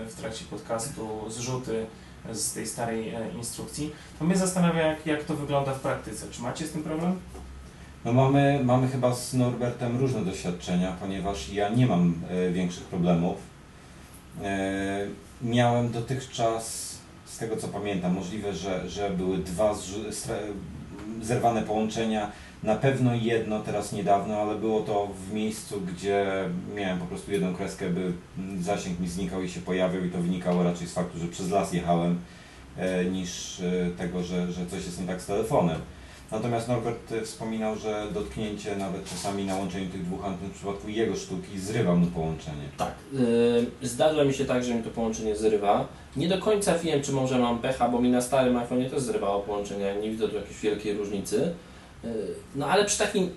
w 0.09 0.15
trakcie 0.15 0.45
podcastu 0.45 1.31
zrzuty 1.31 1.87
z 2.33 2.53
tej 2.53 2.67
starej 2.67 3.15
instrukcji. 3.37 3.93
To 4.19 4.25
mnie 4.25 4.37
zastanawia, 4.37 4.83
jak, 4.83 5.07
jak 5.07 5.25
to 5.25 5.35
wygląda 5.35 5.75
w 5.75 5.81
praktyce. 5.81 6.27
Czy 6.31 6.43
macie 6.43 6.67
z 6.67 6.73
tym 6.73 6.83
problem? 6.83 7.21
No 8.05 8.13
mamy, 8.13 8.61
mamy 8.65 8.89
chyba 8.89 9.15
z 9.15 9.35
Norbertem 9.35 9.99
różne 9.99 10.25
doświadczenia, 10.25 10.97
ponieważ 11.01 11.53
ja 11.53 11.69
nie 11.69 11.87
mam 11.87 12.15
e, 12.31 12.51
większych 12.51 12.85
problemów. 12.85 13.37
E, 14.43 15.07
miałem 15.43 15.91
dotychczas 15.91 16.91
z 17.25 17.39
tego 17.39 17.57
co 17.57 17.69
pamiętam, 17.69 18.15
możliwe, 18.15 18.55
że, 18.55 18.91
że 18.91 19.11
były 19.11 19.39
dwa 19.39 19.75
stra- 20.11 20.53
zerwane 21.23 21.63
połączenia, 21.63 22.31
na 22.63 22.75
pewno 22.75 23.15
jedno 23.15 23.61
teraz 23.61 23.93
niedawno, 23.93 24.37
ale 24.37 24.55
było 24.55 24.81
to 24.81 25.09
w 25.29 25.33
miejscu, 25.35 25.81
gdzie 25.81 26.27
miałem 26.75 26.99
po 26.99 27.07
prostu 27.07 27.33
jedną 27.33 27.55
kreskę, 27.55 27.91
by 27.91 28.13
zasięg 28.61 29.01
mi 29.01 29.09
znikał 29.09 29.43
i 29.43 29.49
się 29.49 29.61
pojawiał 29.61 30.05
i 30.05 30.11
to 30.11 30.19
wynikało 30.19 30.63
raczej 30.63 30.87
z 30.87 30.93
faktu, 30.93 31.19
że 31.19 31.29
przez 31.29 31.51
las 31.51 31.73
jechałem, 31.73 32.19
e, 32.77 33.05
niż 33.05 33.61
e, 33.61 33.91
tego, 33.99 34.23
że, 34.23 34.53
że 34.53 34.67
coś 34.67 34.85
jest 34.85 35.01
nie 35.01 35.07
tak 35.07 35.23
z 35.23 35.27
telefonem. 35.27 35.81
Natomiast 36.33 36.69
Norbert 36.69 37.13
e, 37.13 37.21
wspominał, 37.21 37.77
że 37.77 38.07
dotknięcie 38.15 38.77
nawet 38.77 39.05
czasami 39.05 39.45
na 39.45 39.57
łączeniu 39.57 39.91
tych 39.91 40.05
dwóch 40.05 40.25
anten 40.25 40.49
w 40.49 40.55
przypadku 40.55 40.89
jego 40.89 41.17
sztuki 41.17 41.59
zrywa 41.59 41.95
mu 41.95 42.07
połączenie. 42.07 42.69
Tak. 42.77 42.95
Yy, 43.13 43.89
zdarza 43.89 44.25
mi 44.25 44.35
się 44.35 44.45
tak, 44.45 44.65
że 44.65 44.75
mi 44.75 44.83
to 44.83 44.91
połączenie 44.91 45.37
zrywa. 45.37 45.89
Nie 46.17 46.29
do 46.29 46.39
końca 46.39 46.79
wiem, 46.79 47.03
czy 47.03 47.13
może 47.13 47.39
mam 47.39 47.59
pecha, 47.59 47.89
bo 47.89 48.01
mi 48.01 48.11
na 48.11 48.21
starym 48.21 48.55
iPhone'ie 48.55 48.91
też 48.91 49.03
zrywało 49.03 49.41
połączenie. 49.41 49.95
Nie 50.03 50.11
widzę 50.11 50.29
tu 50.29 50.37
jakiejś 50.37 50.61
wielkiej 50.61 50.97
różnicy. 50.97 51.55
Yy, 52.05 52.11
no 52.55 52.67
ale 52.67 52.85
przy 52.85 52.99
takim, 52.99 53.31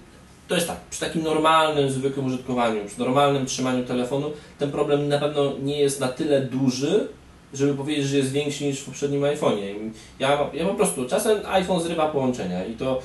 to 0.47 0.55
jest 0.55 0.67
tak, 0.67 0.79
przy 0.89 0.99
takim 0.99 1.23
normalnym, 1.23 1.89
zwykłym 1.89 2.25
użytkowaniu, 2.25 2.85
przy 2.85 2.99
normalnym 2.99 3.45
trzymaniu 3.45 3.83
telefonu, 3.83 4.31
ten 4.59 4.71
problem 4.71 5.07
na 5.07 5.19
pewno 5.19 5.53
nie 5.63 5.79
jest 5.79 5.99
na 5.99 6.07
tyle 6.07 6.41
duży, 6.41 7.07
żeby 7.53 7.73
powiedzieć, 7.73 8.05
że 8.05 8.17
jest 8.17 8.31
większy 8.31 8.63
niż 8.63 8.79
w 8.79 8.85
poprzednim 8.85 9.21
iPhone'ie. 9.21 9.91
Ja, 10.19 10.49
ja 10.53 10.65
po 10.65 10.73
prostu, 10.73 11.05
czasem 11.05 11.37
iPhone 11.45 11.81
zrywa 11.81 12.07
połączenia 12.07 12.65
i 12.65 12.73
to 12.75 12.99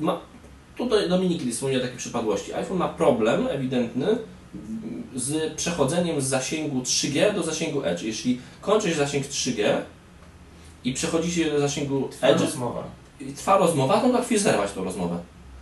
ma, 0.00 0.20
tutaj 0.76 1.08
Dominik 1.08 1.38
kiedyś 1.38 1.54
wspomniał 1.54 1.80
o 1.80 1.82
takiej 1.82 1.98
przypadłości. 1.98 2.54
iPhone 2.54 2.78
ma 2.78 2.88
problem 2.88 3.46
ewidentny 3.50 4.06
z 5.14 5.54
przechodzeniem 5.54 6.20
z 6.20 6.24
zasięgu 6.24 6.80
3G 6.80 7.34
do 7.34 7.42
zasięgu 7.42 7.84
Edge. 7.84 8.02
Jeśli 8.02 8.40
kończy 8.60 8.90
się 8.90 8.94
zasięg 8.94 9.26
3G 9.26 9.76
i 10.84 10.92
przechodzi 10.92 11.32
się 11.32 11.50
do 11.50 11.60
zasięgu 11.60 12.08
Trwa 12.08 12.28
Edge, 12.28 12.40
rozmowa. 12.40 12.84
i 13.20 13.32
trwa 13.32 13.58
rozmowa, 13.58 14.00
to 14.00 14.06
łatwiej 14.06 14.38
zerwać 14.38 14.72
tą 14.72 14.84
rozmowę. 14.84 15.18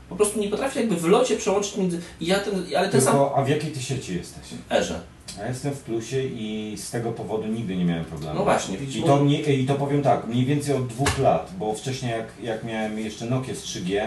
Po 0.09 0.17
prostu 0.17 0.41
nie 0.41 0.49
potrafi 0.49 0.79
jakby 0.79 0.97
w 0.97 1.05
locie 1.05 1.37
przełączyć 1.37 1.77
między... 1.77 2.01
Ja 2.21 2.39
ten, 2.39 2.65
ale 2.77 2.89
ten 2.89 3.01
sam... 3.01 3.13
Tylko, 3.13 3.37
a 3.37 3.45
w 3.45 3.49
jakiej 3.49 3.71
ty 3.71 3.83
sieci 3.83 4.15
jesteś? 4.15 4.45
Edge. 4.69 4.93
Ja 5.39 5.49
jestem 5.49 5.73
w 5.75 5.81
plusie 5.81 6.23
i 6.25 6.75
z 6.79 6.91
tego 6.91 7.12
powodu 7.12 7.47
nigdy 7.47 7.77
nie 7.77 7.85
miałem 7.85 8.05
problemu. 8.05 8.35
No 8.39 8.45
właśnie, 8.45 8.79
widzisz, 8.79 8.97
I 8.97 9.05
to, 9.05 9.25
nie, 9.25 9.41
I 9.41 9.67
to 9.67 9.75
powiem 9.75 10.03
tak, 10.03 10.27
mniej 10.27 10.45
więcej 10.47 10.75
od 10.75 10.87
dwóch 10.87 11.19
lat, 11.19 11.53
bo 11.59 11.75
wcześniej 11.75 12.11
jak, 12.12 12.27
jak 12.43 12.65
miałem 12.65 12.99
jeszcze 12.99 13.27
Nokia 13.27 13.55
z 13.55 13.62
3G, 13.65 14.07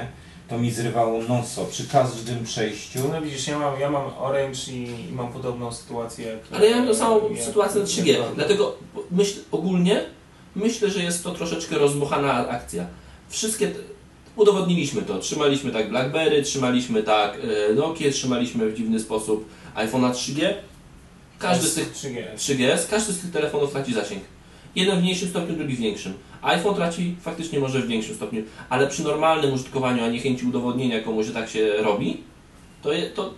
to 0.50 0.58
mi 0.58 0.72
zrywało 0.72 1.24
non-stop 1.24 1.70
przy 1.70 1.88
każdym 1.88 2.44
przejściu. 2.44 3.00
No 3.14 3.22
widzisz, 3.22 3.48
ja 3.48 3.60
mam, 3.60 3.80
ja 3.80 3.90
mam 3.90 4.12
Orange 4.20 4.60
i, 4.72 5.10
i 5.10 5.14
mam 5.14 5.34
podobną 5.34 5.72
sytuację 5.72 6.26
jak... 6.28 6.40
Ale 6.52 6.70
ja 6.70 6.78
mam 6.78 6.88
tą 6.88 6.94
samą 6.96 7.30
jak- 7.30 7.44
sytuację 7.44 7.82
na 7.82 7.88
3G, 7.88 8.06
jak 8.08 8.18
Norman. 8.18 8.36
dlatego 8.36 8.76
myśl, 9.12 9.40
ogólnie 9.52 10.02
myślę, 10.56 10.90
że 10.92 11.04
jest 11.04 11.24
to 11.24 11.32
troszeczkę 11.32 11.78
rozbuchana 11.78 12.50
akcja. 12.50 12.86
Wszystkie, 13.30 13.68
te- 13.68 13.80
udowodniliśmy 14.36 15.02
to, 15.02 15.20
trzymaliśmy 15.20 15.72
tak 15.72 15.90
BlackBerry, 15.90 16.44
trzymaliśmy 16.44 17.04
tak 17.04 17.38
e, 17.70 17.74
Nokia, 17.74 18.12
trzymaliśmy 18.12 18.70
w 18.70 18.78
dziwny 18.78 19.00
sposób 19.00 19.50
iPhone'a 19.76 20.12
3G. 20.12 20.54
Każdy 21.40 21.68
z 21.68 21.74
tych 21.74 21.94
3G. 21.94 22.24
3GS, 22.38 22.90
każdy 22.90 23.14
z 23.14 23.20
tych 23.22 23.32
telefonów 23.32 23.72
traci 23.72 23.94
zasięg. 23.94 24.24
Jeden 24.76 25.00
w 25.00 25.02
mniejszym 25.02 25.30
stopniu, 25.30 25.56
drugi 25.56 25.76
w 25.76 25.80
większym. 25.80 26.14
iPhone 26.42 26.76
traci 26.76 27.16
faktycznie 27.22 27.60
może 27.60 27.80
w 27.80 27.88
większym 27.88 28.16
stopniu, 28.16 28.44
ale 28.70 28.88
przy 28.88 29.04
normalnym 29.04 29.54
użytkowaniu, 29.54 30.04
a 30.04 30.08
nie 30.08 30.20
chęci 30.20 30.46
udowodnienia 30.46 31.02
komuś, 31.02 31.26
że 31.26 31.34
tak 31.34 31.50
się 31.50 31.74
robi, 31.78 32.24
to, 32.82 32.94
je, 32.94 33.10
to 33.10 33.34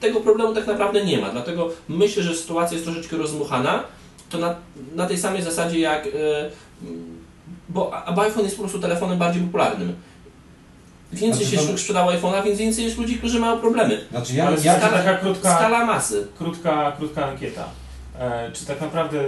tego 0.00 0.20
problemu 0.20 0.54
tak 0.54 0.66
naprawdę 0.66 1.04
nie 1.04 1.18
ma. 1.18 1.30
Dlatego 1.30 1.70
myślę, 1.88 2.22
że 2.22 2.34
sytuacja 2.34 2.74
jest 2.74 2.84
troszeczkę 2.86 3.16
rozmuchana. 3.16 3.84
To 4.30 4.38
na, 4.38 4.54
na 4.94 5.06
tej 5.06 5.18
samej 5.18 5.42
zasadzie 5.42 5.78
jak. 5.80 6.08
bo, 7.68 7.94
a- 7.94 8.12
bo 8.12 8.22
iPhone 8.22 8.44
jest 8.44 8.56
po 8.56 8.62
prostu 8.62 8.78
telefonem 8.80 9.18
bardziej 9.18 9.42
popularnym. 9.42 9.94
Więcej 11.14 11.46
Znaczy 11.46 11.66
się 11.66 11.72
to- 11.72 11.78
sprzedało 11.78 12.12
iPhone'a, 12.12 12.44
więc 12.44 12.58
więcej 12.58 12.84
jest 12.84 12.98
ludzi, 12.98 13.16
którzy 13.18 13.40
mają 13.40 13.58
problemy. 13.58 14.00
Znaczy 14.10 14.34
ja, 14.34 14.50
ja, 14.50 14.56
skala- 14.78 14.88
taka 14.98 15.14
krótka- 15.18 15.54
skala 15.56 15.86
masy. 15.86 16.26
Krótka, 16.38 16.92
krótka 16.98 17.26
ankieta. 17.26 17.64
E, 18.20 18.50
czy 18.52 18.66
tak 18.66 18.80
naprawdę 18.80 19.18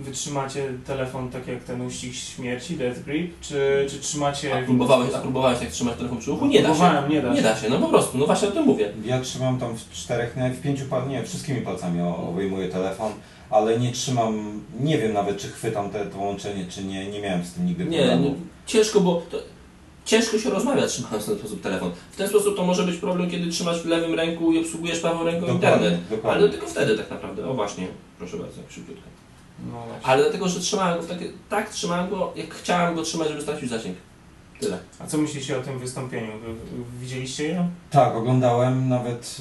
wytrzymacie 0.00 0.72
telefon 0.86 1.30
tak 1.30 1.46
jak 1.48 1.64
ten 1.64 1.80
uścisk 1.80 2.14
śmierci, 2.36 2.76
Death 2.76 3.00
Grip, 3.00 3.40
czy, 3.40 3.86
czy 3.90 3.98
trzymacie... 3.98 4.58
A 4.58 4.62
próbowałeś, 4.62 5.14
a 5.14 5.18
próbowałeś 5.18 5.58
tak 5.58 5.68
trzymać 5.68 5.96
telefon 5.96 6.18
przy 6.18 6.32
uchu? 6.32 6.46
Nie 6.46 6.62
da 6.62 6.74
się. 6.74 7.02
Nie 7.10 7.22
da 7.22 7.28
Nie 7.30 7.36
się. 7.36 7.42
da 7.42 7.56
się, 7.56 7.68
no 7.70 7.78
po 7.78 7.88
prostu, 7.88 8.18
no 8.18 8.26
właśnie 8.26 8.48
o 8.48 8.50
tym 8.50 8.64
mówię. 8.64 8.92
ja 9.04 9.20
trzymam 9.20 9.58
tam 9.58 9.74
w 9.76 9.90
czterech, 9.92 10.36
nawet 10.36 10.52
w 10.52 10.60
pięciu 10.62 10.84
palcach, 10.84 11.10
nie, 11.10 11.22
wszystkimi 11.24 11.60
palcami 11.60 12.00
o- 12.02 12.28
obejmuję 12.30 12.68
telefon, 12.68 13.12
ale 13.50 13.78
nie 13.78 13.92
trzymam, 13.92 14.60
nie 14.80 14.98
wiem 14.98 15.12
nawet 15.12 15.38
czy 15.38 15.48
chwytam 15.48 15.90
te, 15.90 16.06
to 16.06 16.18
łączenie, 16.18 16.66
czy 16.68 16.84
nie, 16.84 17.06
nie 17.10 17.20
miałem 17.20 17.44
z 17.44 17.52
tym 17.52 17.66
nigdy 17.66 17.84
Nie, 17.84 17.98
problemu. 17.98 18.24
nie 18.24 18.34
ciężko, 18.66 19.00
bo 19.00 19.22
to, 19.30 19.36
ciężko 20.08 20.38
się 20.38 20.50
rozmawia 20.50 20.86
trzymając 20.86 21.24
w 21.24 21.26
ten 21.28 21.38
sposób 21.38 21.62
telefon. 21.62 21.90
W 22.12 22.16
ten 22.16 22.28
sposób 22.28 22.56
to 22.56 22.64
może 22.64 22.82
być 22.84 22.96
problem, 22.96 23.30
kiedy 23.30 23.50
trzymasz 23.50 23.82
w 23.82 23.86
lewym 23.86 24.14
ręku 24.14 24.52
i 24.52 24.58
obsługujesz 24.58 25.00
prawą 25.00 25.24
ręką 25.24 25.40
Dokładnie, 25.46 25.68
internet. 25.68 26.00
dokładnie. 26.10 26.40
Ale 26.40 26.50
tylko 26.50 26.66
wtedy 26.66 26.98
tak 26.98 27.10
naprawdę. 27.10 27.48
O 27.48 27.54
właśnie, 27.54 27.86
proszę 28.18 28.36
bardzo, 28.36 28.60
szybciutko. 28.68 29.08
No. 29.72 29.82
Ale 30.02 30.22
dlatego, 30.22 30.48
że 30.48 30.60
trzymałem 30.60 30.96
go 30.96 31.02
w 31.02 31.08
takie, 31.08 31.28
tak 31.48 31.70
trzymałem 31.70 32.10
go, 32.10 32.32
jak 32.36 32.54
chciałem 32.54 32.94
go 32.94 33.02
trzymać, 33.02 33.28
żeby 33.28 33.42
stracił 33.42 33.68
zasięg. 33.68 33.96
Tyle. 34.60 34.78
A 34.98 35.06
co 35.06 35.18
myślicie 35.18 35.58
o 35.58 35.62
tym 35.62 35.78
wystąpieniu? 35.78 36.32
Wy, 36.38 36.54
wy 36.54 36.84
widzieliście 37.00 37.44
je? 37.44 37.68
Tak, 37.90 38.14
oglądałem, 38.16 38.88
nawet 38.88 39.36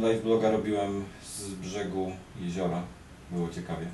live 0.00 0.22
bloga 0.22 0.50
robiłem 0.50 1.04
z 1.26 1.44
brzegu 1.54 2.12
jeziora, 2.40 2.82
było 3.30 3.48
ciekawie. 3.48 3.86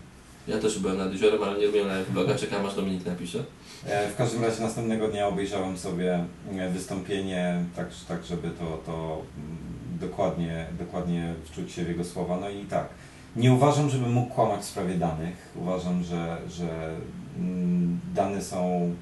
Ja 0.48 0.58
też 0.58 0.78
byłem 0.78 0.98
nad 0.98 1.12
jeziorem, 1.12 1.42
ale 1.42 1.58
nie 1.58 1.66
robiłem 1.66 1.88
live 1.88 2.10
bloga, 2.10 2.34
czekam 2.34 2.66
aż 2.66 2.74
Dominik 2.74 3.06
napisze. 3.06 3.44
E, 3.86 4.08
W 4.08 4.16
każdym 4.16 4.44
razie 4.44 4.62
następnego 4.62 5.08
dnia 5.08 5.28
obejrzałem 5.28 5.78
sobie 5.78 6.24
e, 6.58 6.70
wystąpienie, 6.70 7.64
tak, 7.76 7.86
tak 8.08 8.24
żeby 8.24 8.50
to, 8.50 8.82
to 8.86 9.22
mm, 9.36 9.58
dokładnie, 10.00 10.66
dokładnie 10.78 11.34
wczuć 11.44 11.72
się 11.72 11.84
w 11.84 11.88
jego 11.88 12.04
słowa. 12.04 12.38
No 12.40 12.50
i 12.50 12.64
tak, 12.64 12.88
nie 13.36 13.52
uważam, 13.52 13.90
żeby 13.90 14.06
mógł 14.06 14.34
kłamać 14.34 14.60
w 14.60 14.64
sprawie 14.64 14.94
danych. 14.94 15.52
Uważam, 15.56 16.04
że, 16.04 16.38
że 16.50 16.90
mm, 17.38 18.00
dane 18.14 18.42
są 18.42 18.92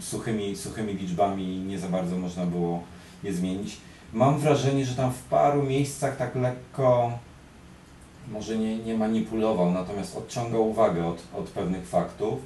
suchymi, 0.00 0.56
suchymi 0.56 0.94
liczbami 0.94 1.54
i 1.54 1.60
nie 1.60 1.78
za 1.78 1.88
bardzo 1.88 2.18
można 2.18 2.46
było 2.46 2.82
je 3.22 3.32
zmienić. 3.32 3.76
Mam 4.12 4.38
wrażenie, 4.38 4.84
że 4.84 4.94
tam 4.94 5.12
w 5.12 5.22
paru 5.22 5.62
miejscach 5.62 6.16
tak 6.16 6.36
lekko 6.36 7.18
może 8.30 8.58
nie, 8.58 8.78
nie 8.78 8.94
manipulował, 8.94 9.70
natomiast 9.70 10.16
odciągał 10.16 10.70
uwagę 10.70 11.06
od, 11.06 11.22
od 11.36 11.48
pewnych 11.48 11.88
faktów. 11.88 12.38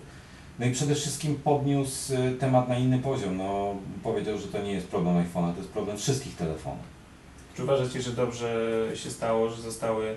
No 0.59 0.67
i 0.67 0.71
przede 0.71 0.95
wszystkim 0.95 1.37
podniósł 1.45 2.15
y, 2.15 2.37
temat 2.41 2.69
na 2.69 2.79
inny 2.79 2.99
poziom. 2.99 3.37
No, 3.37 3.75
powiedział, 4.03 4.39
że 4.39 4.49
to 4.49 4.63
nie 4.63 4.73
jest 4.73 4.87
problem 4.87 5.17
iPhone'a, 5.17 5.53
to 5.53 5.59
jest 5.59 5.71
problem 5.71 5.97
wszystkich 5.97 6.37
telefonów. 6.37 6.95
Czy 7.57 7.63
uważacie, 7.65 8.03
że 8.03 8.11
dobrze 8.11 8.81
się 8.95 9.11
stało, 9.11 9.51
że 9.51 9.63
zostały 9.63 10.17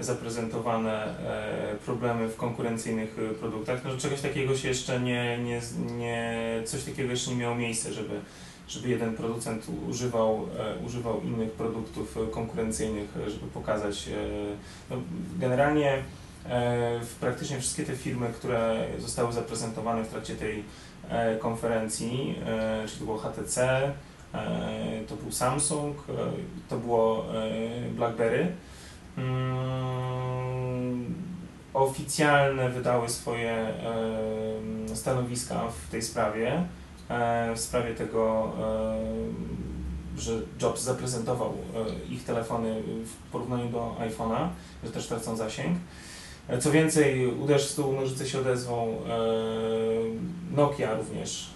zaprezentowane 0.00 1.04
e, 1.04 1.76
problemy 1.84 2.28
w 2.28 2.36
konkurencyjnych 2.36 3.16
e, 3.30 3.34
produktach? 3.34 3.84
No, 3.84 3.96
czegoś 3.96 4.20
takiego 4.20 4.56
się 4.56 4.68
jeszcze 4.68 5.00
nie, 5.00 5.38
nie, 5.38 5.60
nie 5.96 6.62
coś 6.64 6.84
takiego 6.84 7.10
jeszcze 7.10 7.30
nie 7.30 7.36
miało 7.36 7.54
miejsca, 7.54 7.92
żeby, 7.92 8.20
żeby 8.68 8.88
jeden 8.88 9.14
producent 9.14 9.66
używał, 9.88 10.46
e, 10.58 10.86
używał 10.86 11.20
innych 11.22 11.52
produktów 11.52 12.16
e, 12.16 12.26
konkurencyjnych, 12.26 13.08
e, 13.26 13.30
żeby 13.30 13.46
pokazać. 13.46 14.08
No, 14.90 14.96
generalnie 15.38 16.02
w 17.00 17.14
praktycznie 17.20 17.58
wszystkie 17.60 17.84
te 17.84 17.96
firmy, 17.96 18.28
które 18.32 18.86
zostały 18.98 19.32
zaprezentowane 19.32 20.04
w 20.04 20.08
trakcie 20.08 20.34
tej 20.34 20.64
konferencji, 21.38 22.34
czyli 22.86 22.98
to 22.98 23.04
było 23.04 23.18
HTC, 23.18 23.80
to 25.08 25.16
był 25.16 25.32
Samsung, 25.32 26.04
to 26.68 26.76
było 26.76 27.24
BlackBerry. 27.92 28.52
Mm, 29.18 31.14
Oficjalne 31.74 32.70
wydały 32.70 33.08
swoje 33.08 33.74
stanowiska 34.94 35.68
w 35.68 35.90
tej 35.90 36.02
sprawie, 36.02 36.64
w 37.56 37.60
sprawie 37.60 37.94
tego, 37.94 38.52
e, 40.16 40.20
że 40.20 40.32
Jobs 40.62 40.82
zaprezentował 40.82 41.52
e, 42.08 42.12
ich 42.14 42.24
telefony 42.24 42.82
w 43.04 43.30
porównaniu 43.32 43.68
do 43.68 43.96
iPhone'a, 44.00 44.48
że 44.84 44.90
też 44.90 45.06
tracą 45.06 45.36
zasięg. 45.36 45.78
E, 46.48 46.58
Co 46.58 46.70
więcej, 46.70 47.26
uderz 47.26 47.66
w 47.66 47.70
stół, 47.70 47.92
nożyce 47.92 48.28
się 48.28 48.38
odezwą. 48.40 48.88
e, 48.88 50.56
Nokia 50.56 50.94
również 50.94 51.50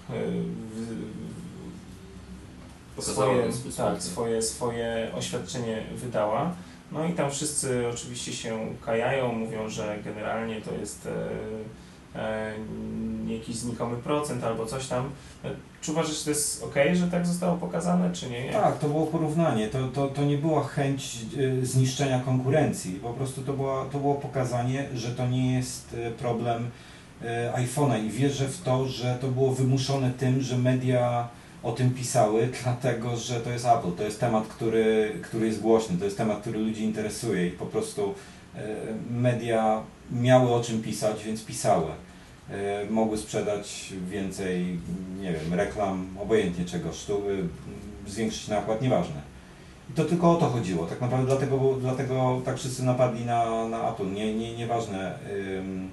e, 2.98 3.02
swoje, 3.02 3.48
tak, 3.76 4.02
swoje, 4.02 4.42
swoje 4.42 5.10
oświadczenie 5.16 5.82
wydała. 5.96 6.52
No 6.92 7.04
i 7.06 7.12
tam 7.12 7.30
wszyscy 7.30 7.84
oczywiście 7.92 8.32
się 8.32 8.74
kajają, 8.86 9.32
mówią, 9.32 9.68
że 9.68 9.98
generalnie 10.04 10.60
to 10.60 10.74
jest 10.74 11.06
e, 11.06 11.10
e, 11.10 11.14
jakiś 13.26 13.56
znikomy 13.56 13.96
procent 13.96 14.44
albo 14.44 14.66
coś 14.66 14.86
tam. 14.86 15.10
E, 15.44 15.50
Czy 15.80 15.92
uważasz, 15.92 16.18
że 16.18 16.24
to 16.24 16.30
jest 16.30 16.64
ok, 16.64 16.74
że 16.92 17.06
tak 17.06 17.26
zostało 17.26 17.56
pokazane, 17.56 18.12
czy 18.12 18.30
nie? 18.30 18.52
Tak, 18.52 18.78
to 18.78 18.88
było 18.88 19.06
porównanie. 19.06 19.68
To, 19.68 19.88
to, 19.88 20.08
to 20.08 20.24
nie 20.24 20.38
była 20.38 20.64
chęć 20.64 21.18
y, 21.36 21.66
zniszczenia 21.66 22.20
konkurencji. 22.20 22.92
Po 22.94 23.10
prostu 23.10 23.42
to, 23.42 23.52
była, 23.52 23.84
to 23.84 23.98
było 23.98 24.14
pokazanie, 24.14 24.88
że 24.94 25.10
to 25.10 25.28
nie 25.28 25.54
jest 25.54 25.96
problem 26.18 26.70
e, 27.22 27.52
iPhone'a 27.56 28.04
i 28.04 28.10
wierzę 28.10 28.48
w 28.48 28.62
to, 28.62 28.86
że 28.88 29.18
to 29.20 29.28
było 29.28 29.52
wymuszone 29.52 30.10
tym, 30.10 30.40
że 30.40 30.58
media 30.58 31.28
o 31.62 31.72
tym 31.72 31.90
pisały, 31.90 32.48
dlatego 32.64 33.16
że 33.16 33.40
to 33.40 33.50
jest 33.50 33.66
Apple, 33.66 33.92
to 33.92 34.02
jest 34.02 34.20
temat, 34.20 34.46
który, 34.46 35.12
który 35.22 35.46
jest 35.46 35.60
głośny, 35.60 35.96
to 35.98 36.04
jest 36.04 36.16
temat, 36.16 36.40
który 36.40 36.58
ludzi 36.58 36.84
interesuje 36.84 37.46
i 37.46 37.50
po 37.50 37.66
prostu 37.66 38.02
e, 38.02 38.14
media 39.10 39.82
miały 40.10 40.54
o 40.54 40.60
czym 40.60 40.82
pisać, 40.82 41.24
więc 41.24 41.44
pisały. 41.44 41.90
E, 42.50 42.84
mogły 42.90 43.18
sprzedać 43.18 43.92
więcej, 44.08 44.78
nie 45.20 45.32
wiem, 45.32 45.54
reklam, 45.54 46.06
obojętnie 46.20 46.64
czego, 46.64 46.92
sztuły, 46.92 47.48
zwiększyć 48.06 48.48
nakład, 48.48 48.82
nieważne. 48.82 49.32
I 49.90 49.92
to 49.92 50.04
tylko 50.04 50.30
o 50.30 50.34
to 50.34 50.46
chodziło. 50.46 50.86
Tak 50.86 51.00
naprawdę 51.00 51.26
dlatego, 51.26 51.76
dlatego 51.80 52.40
tak 52.44 52.56
wszyscy 52.56 52.84
napadli 52.84 53.24
na, 53.24 53.68
na 53.68 53.90
Apple. 53.90 54.12
Nie, 54.12 54.34
nie, 54.34 54.56
nieważne, 54.56 55.18
ym, 55.58 55.90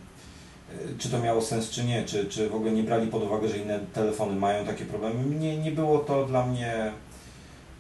czy 0.97 1.09
to 1.09 1.19
miało 1.19 1.41
sens, 1.41 1.69
czy 1.69 1.83
nie, 1.83 2.03
czy, 2.03 2.25
czy 2.25 2.49
w 2.49 2.55
ogóle 2.55 2.71
nie 2.71 2.83
brali 2.83 3.07
pod 3.07 3.23
uwagę, 3.23 3.47
że 3.47 3.57
inne 3.57 3.79
telefony 3.93 4.35
mają 4.35 4.65
takie 4.65 4.85
problemy. 4.85 5.35
Nie, 5.35 5.57
nie 5.57 5.71
było 5.71 5.99
to 5.99 6.25
dla 6.25 6.45
mnie. 6.45 6.91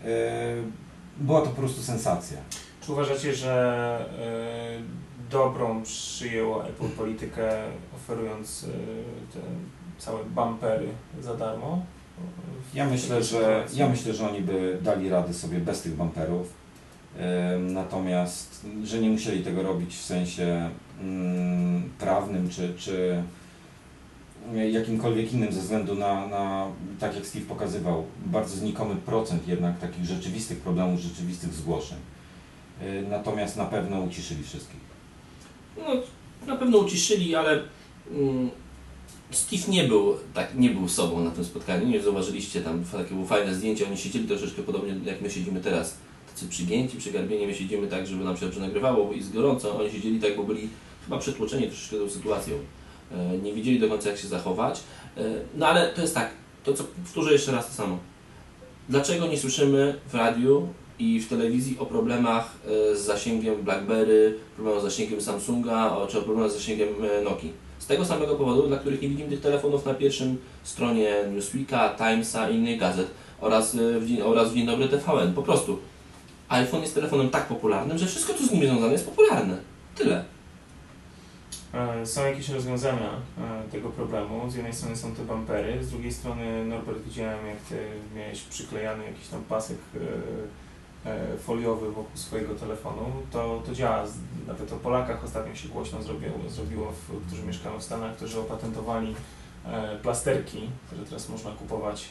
Yy, 0.03 0.09
była 1.17 1.41
to 1.41 1.47
po 1.47 1.61
prostu 1.61 1.81
sensacja. 1.81 2.37
Czy 2.89 2.93
uważacie, 2.93 3.33
że 3.35 4.05
yy, 4.77 4.83
dobrą 5.31 5.83
przyjęło 5.83 6.67
Apple 6.67 6.89
politykę, 6.89 7.63
oferując 7.95 8.63
yy, 8.63 8.69
te 9.33 9.39
całe 9.97 10.23
bumpery 10.23 10.87
za 11.21 11.35
darmo? 11.35 11.85
Ja 12.73 12.85
myślę, 12.85 13.23
że, 13.23 13.65
ja 13.73 13.89
myślę, 13.89 14.13
że 14.13 14.29
oni 14.29 14.41
by 14.41 14.77
dali 14.81 15.09
radę 15.09 15.33
sobie 15.33 15.59
bez 15.59 15.81
tych 15.81 15.95
bumperów. 15.95 16.53
Natomiast, 17.59 18.65
że 18.83 18.99
nie 18.99 19.09
musieli 19.09 19.43
tego 19.43 19.63
robić 19.63 19.95
w 19.95 20.05
sensie 20.05 20.69
mm, 21.01 21.89
prawnym 21.99 22.49
czy, 22.49 22.73
czy 22.77 23.23
jakimkolwiek 24.71 25.33
innym 25.33 25.53
ze 25.53 25.61
względu 25.61 25.95
na, 25.95 26.27
na, 26.27 26.67
tak 26.99 27.15
jak 27.15 27.25
Steve 27.25 27.45
pokazywał, 27.45 28.03
bardzo 28.25 28.55
znikomy 28.55 28.95
procent 28.95 29.47
jednak 29.47 29.79
takich 29.79 30.05
rzeczywistych 30.05 30.59
problemów, 30.59 30.99
rzeczywistych 30.99 31.53
zgłoszeń. 31.53 31.97
Natomiast 33.09 33.57
na 33.57 33.65
pewno 33.65 34.01
uciszyli 34.01 34.43
wszystkich. 34.43 34.79
No, 35.77 35.85
na 36.47 36.55
pewno 36.55 36.77
uciszyli, 36.77 37.35
ale 37.35 37.63
mm, 38.11 38.49
Steve 39.31 39.71
nie 39.71 39.83
był, 39.83 40.17
tak, 40.33 40.55
nie 40.55 40.69
był 40.69 40.89
sobą 40.89 41.23
na 41.23 41.31
tym 41.31 41.45
spotkaniu, 41.45 41.87
nie 41.87 42.01
zauważyliście 42.01 42.61
tam, 42.61 42.83
takie 42.91 43.13
było 43.13 43.25
fajne 43.25 43.55
zdjęcie, 43.55 43.87
oni 43.87 43.97
siedzieli 43.97 44.27
troszeczkę 44.27 44.61
podobnie 44.61 44.95
jak 45.05 45.21
my 45.21 45.29
siedzimy 45.29 45.61
teraz, 45.61 45.97
tacy 46.33 46.47
przygięci, 46.47 46.97
przygarbieni, 46.97 47.47
my 47.47 47.55
siedzimy 47.55 47.87
tak, 47.87 48.07
żeby 48.07 48.23
nam 48.23 48.37
się 48.37 48.45
dobrze 48.45 48.59
nagrywało, 48.59 49.05
bo 49.05 49.13
jest 49.13 49.33
gorąco, 49.33 49.79
oni 49.79 49.91
siedzieli 49.91 50.19
tak, 50.19 50.35
bo 50.35 50.43
byli 50.43 50.69
chyba 51.05 51.17
przytłoczeni 51.17 51.67
troszeczkę 51.67 51.97
tą 51.97 52.09
sytuacją, 52.09 52.55
e, 53.11 53.37
nie 53.37 53.53
wiedzieli 53.53 53.79
do 53.79 53.89
końca 53.89 54.09
jak 54.09 54.19
się 54.19 54.27
zachować, 54.27 54.79
e, 55.17 55.21
no 55.55 55.67
ale 55.67 55.89
to 55.89 56.01
jest 56.01 56.13
tak, 56.13 56.29
to 56.63 56.73
co, 56.73 56.83
powtórzę 56.83 57.33
jeszcze 57.33 57.51
raz 57.51 57.67
to 57.67 57.73
samo, 57.73 57.97
dlaczego 58.89 59.27
nie 59.27 59.37
słyszymy 59.37 59.99
w 60.11 60.13
radiu 60.13 60.67
i 60.99 61.19
w 61.19 61.29
telewizji 61.29 61.79
o 61.79 61.85
problemach 61.85 62.55
e, 62.91 62.95
z 62.95 63.01
zasięgiem 63.01 63.63
BlackBerry, 63.63 64.37
problemach 64.55 64.81
z 64.81 64.83
zasięgiem 64.83 65.21
Samsunga, 65.21 65.97
czy 66.09 66.19
o 66.19 66.21
problemach 66.21 66.51
z 66.51 66.53
zasięgiem 66.53 66.89
Nokii? 67.23 67.53
Z 67.79 67.87
tego 67.87 68.05
samego 68.05 68.35
powodu, 68.35 68.67
dla 68.67 68.77
których 68.77 69.01
nie 69.01 69.09
widzimy 69.09 69.29
tych 69.29 69.41
telefonów 69.41 69.85
na 69.85 69.93
pierwszym 69.93 70.37
stronie 70.63 71.15
Newsweeka, 71.33 71.95
Timesa 71.97 72.49
i 72.49 72.55
innych 72.55 72.79
gazet 72.79 73.07
oraz 73.41 73.75
w, 73.75 74.07
dzień, 74.07 74.21
oraz 74.21 74.51
w 74.51 74.55
Dzień 74.55 74.65
Dobry 74.65 74.89
TVN. 74.89 75.33
Po 75.33 75.43
prostu 75.43 75.79
iPhone 76.49 76.81
jest 76.81 76.95
telefonem 76.95 77.29
tak 77.29 77.47
popularnym, 77.47 77.97
że 77.97 78.05
wszystko 78.05 78.33
co 78.33 78.45
z 78.45 78.51
nim 78.51 78.61
związane 78.61 78.91
jest 78.91 79.05
popularne. 79.05 79.57
Tyle. 79.95 80.23
E, 81.73 82.05
są 82.05 82.25
jakieś 82.25 82.49
rozwiązania 82.49 83.09
e, 83.37 83.71
tego 83.71 83.89
problemu. 83.89 84.49
Z 84.49 84.55
jednej 84.55 84.73
strony 84.73 84.95
są 84.95 85.15
te 85.15 85.23
bumpery, 85.23 85.83
z 85.83 85.89
drugiej 85.89 86.13
strony 86.13 86.65
Norbert 86.65 87.03
widziałem 87.03 87.47
jak 87.47 87.57
ty 87.57 87.75
miałeś 88.15 88.41
przyklejany 88.41 89.05
jakiś 89.05 89.27
tam 89.27 89.43
pasek 89.43 89.77
e, 89.95 89.99
E, 89.99 90.68
foliowy 91.39 91.87
wokół 91.91 92.17
swojego 92.17 92.55
telefonu, 92.55 93.05
to, 93.31 93.63
to 93.65 93.75
działa. 93.75 94.03
Nawet 94.47 94.73
o 94.73 94.75
Polakach 94.75 95.23
ostatnio 95.23 95.55
się 95.55 95.67
głośno 95.67 96.03
zrobiło, 96.03 96.33
zrobiło 96.49 96.91
w, 96.91 97.27
którzy 97.27 97.43
mieszkają 97.43 97.79
w 97.79 97.83
Stanach, 97.83 98.15
którzy 98.15 98.39
opatentowali 98.39 99.15
e, 99.65 99.97
plasterki, 99.97 100.69
które 100.87 101.05
teraz 101.05 101.29
można 101.29 101.51
kupować, 101.51 102.09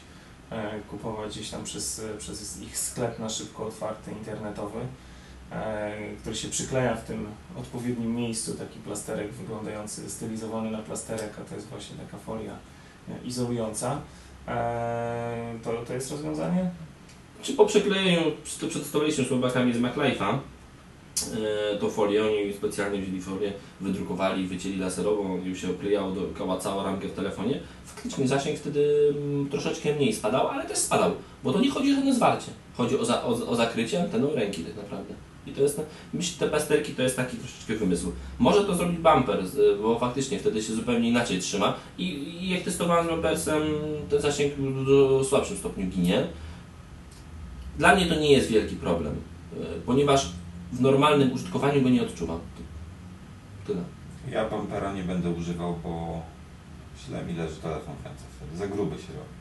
e, 0.51 0.81
kupować 0.81 1.31
gdzieś 1.31 1.51
tam 1.51 1.65
przez, 1.65 2.03
przez 2.19 2.61
ich 2.63 2.79
sklep 2.79 3.19
na 3.19 3.29
szybko 3.29 3.67
otwarty, 3.67 4.13
internetowy, 4.13 4.81
który 6.21 6.37
się 6.37 6.49
przykleja 6.49 6.97
w 6.97 7.05
tym 7.05 7.27
odpowiednim 7.57 8.15
miejscu, 8.15 8.55
taki 8.55 8.79
plasterek 8.79 9.33
wyglądający, 9.33 10.11
stylizowany 10.11 10.71
na 10.71 10.79
plasterek, 10.79 11.33
a 11.41 11.49
to 11.49 11.55
jest 11.55 11.69
właśnie 11.69 11.97
taka 11.97 12.19
folia 12.19 12.53
izolująca. 13.25 14.01
To, 15.65 15.73
to 15.87 15.95
jest 15.95 16.11
rozwiązanie? 16.11 16.71
Czy 17.43 17.53
po 17.53 17.67
przyklejeniu, 17.67 18.21
to 18.61 18.67
przedstawiliśmy 18.67 19.25
Słowakami 19.25 19.75
z 19.75 19.81
MacLife'a, 19.81 20.39
e, 21.73 21.77
to 21.77 21.91
folię, 21.91 22.25
oni 22.25 22.53
specjalnie 22.53 23.03
wzięli 23.03 23.21
folię, 23.21 23.53
wydrukowali, 23.81 24.47
wycięli 24.47 24.79
laserową, 24.79 25.45
już 25.45 25.61
się 25.61 25.71
oklejało 25.71 26.13
dookoła 26.13 26.59
całą 26.59 26.83
ramkę 26.83 27.09
w 27.09 27.13
telefonie. 27.13 27.61
Faktycznie 27.85 28.29
zasięg 28.29 28.59
wtedy 28.59 29.15
mm, 29.19 29.49
troszeczkę 29.49 29.95
mniej 29.95 30.13
spadał, 30.13 30.49
ale 30.49 30.67
też 30.67 30.79
spadał, 30.79 31.13
bo 31.45 31.53
to 31.53 31.61
nie 31.61 31.71
chodzi 31.71 31.93
o 31.93 31.95
żadne 31.95 32.15
zwarcie. 32.15 32.51
Chodzi 32.77 32.99
o, 32.99 33.05
za, 33.05 33.25
o, 33.25 33.29
o 33.29 33.57
zakrycie 33.57 34.03
anteną 34.03 34.35
ręki 34.35 34.65
tak 34.65 34.77
naprawdę. 34.77 35.15
I 35.47 35.53
to 35.53 35.63
jest, 35.63 35.81
myślę, 36.15 36.47
te 36.47 36.53
pasterki 36.53 36.93
to 36.93 37.03
jest 37.03 37.17
taki 37.17 37.37
troszeczkę 37.37 37.75
wymysł. 37.75 38.13
Może 38.39 38.65
to 38.65 38.75
zrobić 38.75 38.99
bumper, 38.99 39.45
bo 39.83 39.99
faktycznie 39.99 40.39
wtedy 40.39 40.63
się 40.63 40.73
zupełnie 40.73 41.09
inaczej 41.09 41.41
trzyma. 41.41 41.75
I, 41.99 42.05
i 42.45 42.51
jak 42.51 42.63
testowałem 42.63 43.07
z 43.07 43.09
bumpersem, 43.09 43.63
ten 44.11 44.21
zasięg 44.21 44.55
w 44.55 45.25
słabszym 45.25 45.57
stopniu 45.57 45.87
ginie. 45.87 46.27
Dla 47.79 47.95
mnie 47.95 48.07
to 48.07 48.15
nie 48.15 48.33
jest 48.33 48.49
wielki 48.49 48.77
problem, 48.77 49.17
e, 49.53 49.57
ponieważ 49.87 50.33
w 50.73 50.81
normalnym 50.81 51.33
użytkowaniu 51.33 51.83
go 51.83 51.89
nie 51.89 52.03
odczuwam. 52.03 52.41
Tyle. 53.67 53.83
Ja 54.31 54.49
bumpera 54.49 54.93
nie 54.93 55.03
będę 55.03 55.31
używał, 55.31 55.77
bo 55.83 56.23
źle 57.07 57.25
mi 57.25 57.35
leży 57.35 57.57
telefon 57.57 57.95
w 58.03 58.05
ręce 58.05 58.25
wtedy. 58.37 58.57
Za 58.57 58.67
gruby 58.67 58.97
się 58.97 59.13
robi. 59.13 59.39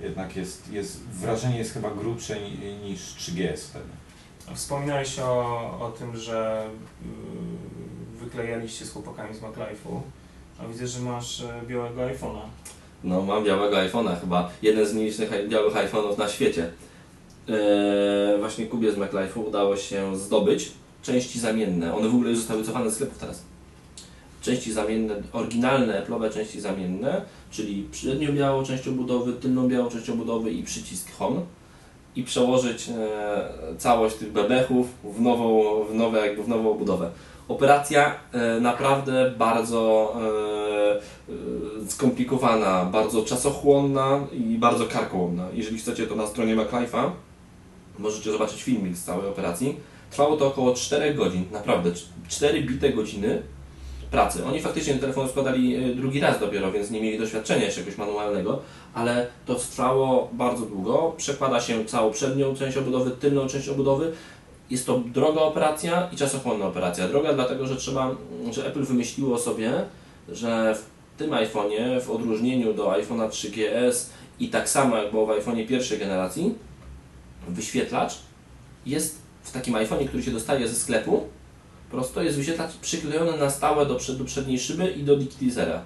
Jednak 0.00 0.36
jest, 0.36 0.72
jest, 0.72 1.02
wrażenie 1.02 1.58
jest 1.58 1.72
chyba 1.72 1.90
grubsze 1.90 2.36
niż 2.84 3.00
3GS 3.00 3.56
wtedy. 3.56 3.88
Wspominałeś 4.54 5.18
o, 5.18 5.30
o 5.80 5.90
tym, 5.98 6.16
że 6.16 6.68
yy, 7.02 8.18
wyklejaliście 8.24 8.84
z 8.84 8.92
chłopakami 8.92 9.34
z 9.34 9.40
MacLife'u, 9.40 10.00
a 10.58 10.66
widzę, 10.66 10.86
że 10.86 11.00
masz 11.00 11.40
e, 11.40 11.62
białego 11.66 12.00
iPhone'a. 12.00 12.40
No, 13.04 13.22
mam 13.22 13.44
białego 13.44 13.76
iPhone'a, 13.76 14.20
chyba 14.20 14.50
jeden 14.62 14.86
z 14.86 14.94
nielicznych 14.94 15.48
białych 15.48 15.74
iPhone'ów 15.74 16.18
na 16.18 16.28
świecie. 16.28 16.70
Eee, 17.48 18.38
właśnie 18.38 18.66
Kubie 18.66 18.92
z 18.92 18.96
MacLife'u 18.96 19.46
udało 19.46 19.76
się 19.76 20.16
zdobyć 20.16 20.72
części 21.02 21.40
zamienne. 21.40 21.94
One 21.94 22.08
w 22.08 22.14
ogóle 22.14 22.30
już 22.30 22.38
zostały 22.38 22.60
wycofane 22.60 22.90
z 22.90 22.94
sklepów 22.94 23.18
teraz. 23.18 23.42
Części 24.42 24.72
zamienne, 24.72 25.14
oryginalne 25.32 26.02
Apple'owe 26.02 26.32
części 26.32 26.60
zamienne, 26.60 27.22
czyli 27.50 27.88
przednią 27.92 28.32
białą 28.32 28.64
część 28.64 28.88
obudowy, 28.88 29.32
tylną 29.32 29.68
białą 29.68 29.90
część 29.90 30.10
obudowy 30.10 30.50
i 30.50 30.62
przycisk 30.62 31.16
Home 31.18 31.40
i 32.16 32.22
przełożyć 32.22 32.88
e, 32.88 33.48
całość 33.78 34.16
tych 34.16 34.32
bebechów 34.32 34.86
w 35.04 35.20
nową, 35.20 35.62
w, 35.84 35.94
nowe, 35.94 36.26
jakby 36.26 36.42
w 36.42 36.48
nową 36.48 36.70
obudowę. 36.70 37.10
Operacja 37.48 38.14
e, 38.32 38.60
naprawdę 38.60 39.34
bardzo 39.38 40.14
e, 40.16 41.32
e, 41.82 41.90
skomplikowana, 41.90 42.84
bardzo 42.84 43.22
czasochłonna 43.22 44.26
i 44.32 44.58
bardzo 44.58 44.86
karkołomna. 44.86 45.48
Jeżeli 45.52 45.78
chcecie 45.78 46.06
to 46.06 46.16
na 46.16 46.26
stronie 46.26 46.56
MacLife'a, 46.56 47.10
możecie 47.98 48.32
zobaczyć 48.32 48.62
filmik 48.62 48.96
z 48.96 49.04
całej 49.04 49.28
operacji. 49.28 49.76
Trwało 50.10 50.36
to 50.36 50.46
około 50.46 50.74
4 50.74 51.14
godzin, 51.14 51.44
naprawdę 51.52 51.90
4 52.28 52.62
bite 52.62 52.92
godziny 52.92 53.42
pracy. 54.10 54.44
Oni 54.44 54.60
faktycznie 54.60 54.92
ten 54.92 55.00
telefon 55.00 55.28
składali 55.28 55.94
drugi 55.96 56.20
raz 56.20 56.40
dopiero, 56.40 56.72
więc 56.72 56.90
nie 56.90 57.00
mieli 57.00 57.18
doświadczenia 57.18 57.64
jeszcze 57.64 57.80
jakiegoś 57.80 57.98
manualnego, 57.98 58.62
ale 58.94 59.26
to 59.46 59.54
trwało 59.54 60.30
bardzo 60.32 60.66
długo. 60.66 61.14
Przekłada 61.16 61.60
się 61.60 61.84
całą 61.84 62.12
przednią 62.12 62.54
część 62.54 62.76
obudowy, 62.76 63.10
tylną 63.10 63.46
część 63.46 63.68
obudowy. 63.68 64.12
Jest 64.70 64.86
to 64.86 64.98
droga 64.98 65.40
operacja 65.40 66.08
i 66.12 66.16
czasochłonna 66.16 66.66
operacja. 66.66 67.08
Droga 67.08 67.32
dlatego, 67.32 67.66
że 67.66 67.76
trzeba, 67.76 68.10
że 68.50 68.66
Apple 68.66 68.84
wymyśliło 68.84 69.38
sobie, 69.38 69.72
że 70.28 70.74
w 70.74 71.18
tym 71.18 71.30
iPhone'ie, 71.30 72.00
w 72.02 72.10
odróżnieniu 72.10 72.74
do 72.74 72.90
iPhone'a 72.90 73.28
3GS 73.28 74.06
i 74.40 74.48
tak 74.48 74.68
samo 74.68 74.96
jak 74.96 75.10
było 75.10 75.26
w 75.26 75.30
iPhone'ie 75.30 75.66
pierwszej 75.66 75.98
generacji, 75.98 76.54
wyświetlacz 77.48 78.18
jest 78.86 79.18
w 79.42 79.52
takim 79.52 79.74
iPhone'ie, 79.74 80.08
który 80.08 80.22
się 80.22 80.30
dostaje 80.30 80.68
ze 80.68 80.74
sklepu, 80.74 81.26
prosto 81.90 82.22
jest 82.22 82.36
wyświetlacz 82.36 82.72
przyklejony 82.72 83.38
na 83.38 83.50
stałe 83.50 83.86
do, 83.86 83.94
przed, 83.94 84.18
do 84.18 84.24
przedniej 84.24 84.58
szyby 84.58 84.90
i 84.90 85.02
do 85.02 85.16
digitizera. 85.16 85.82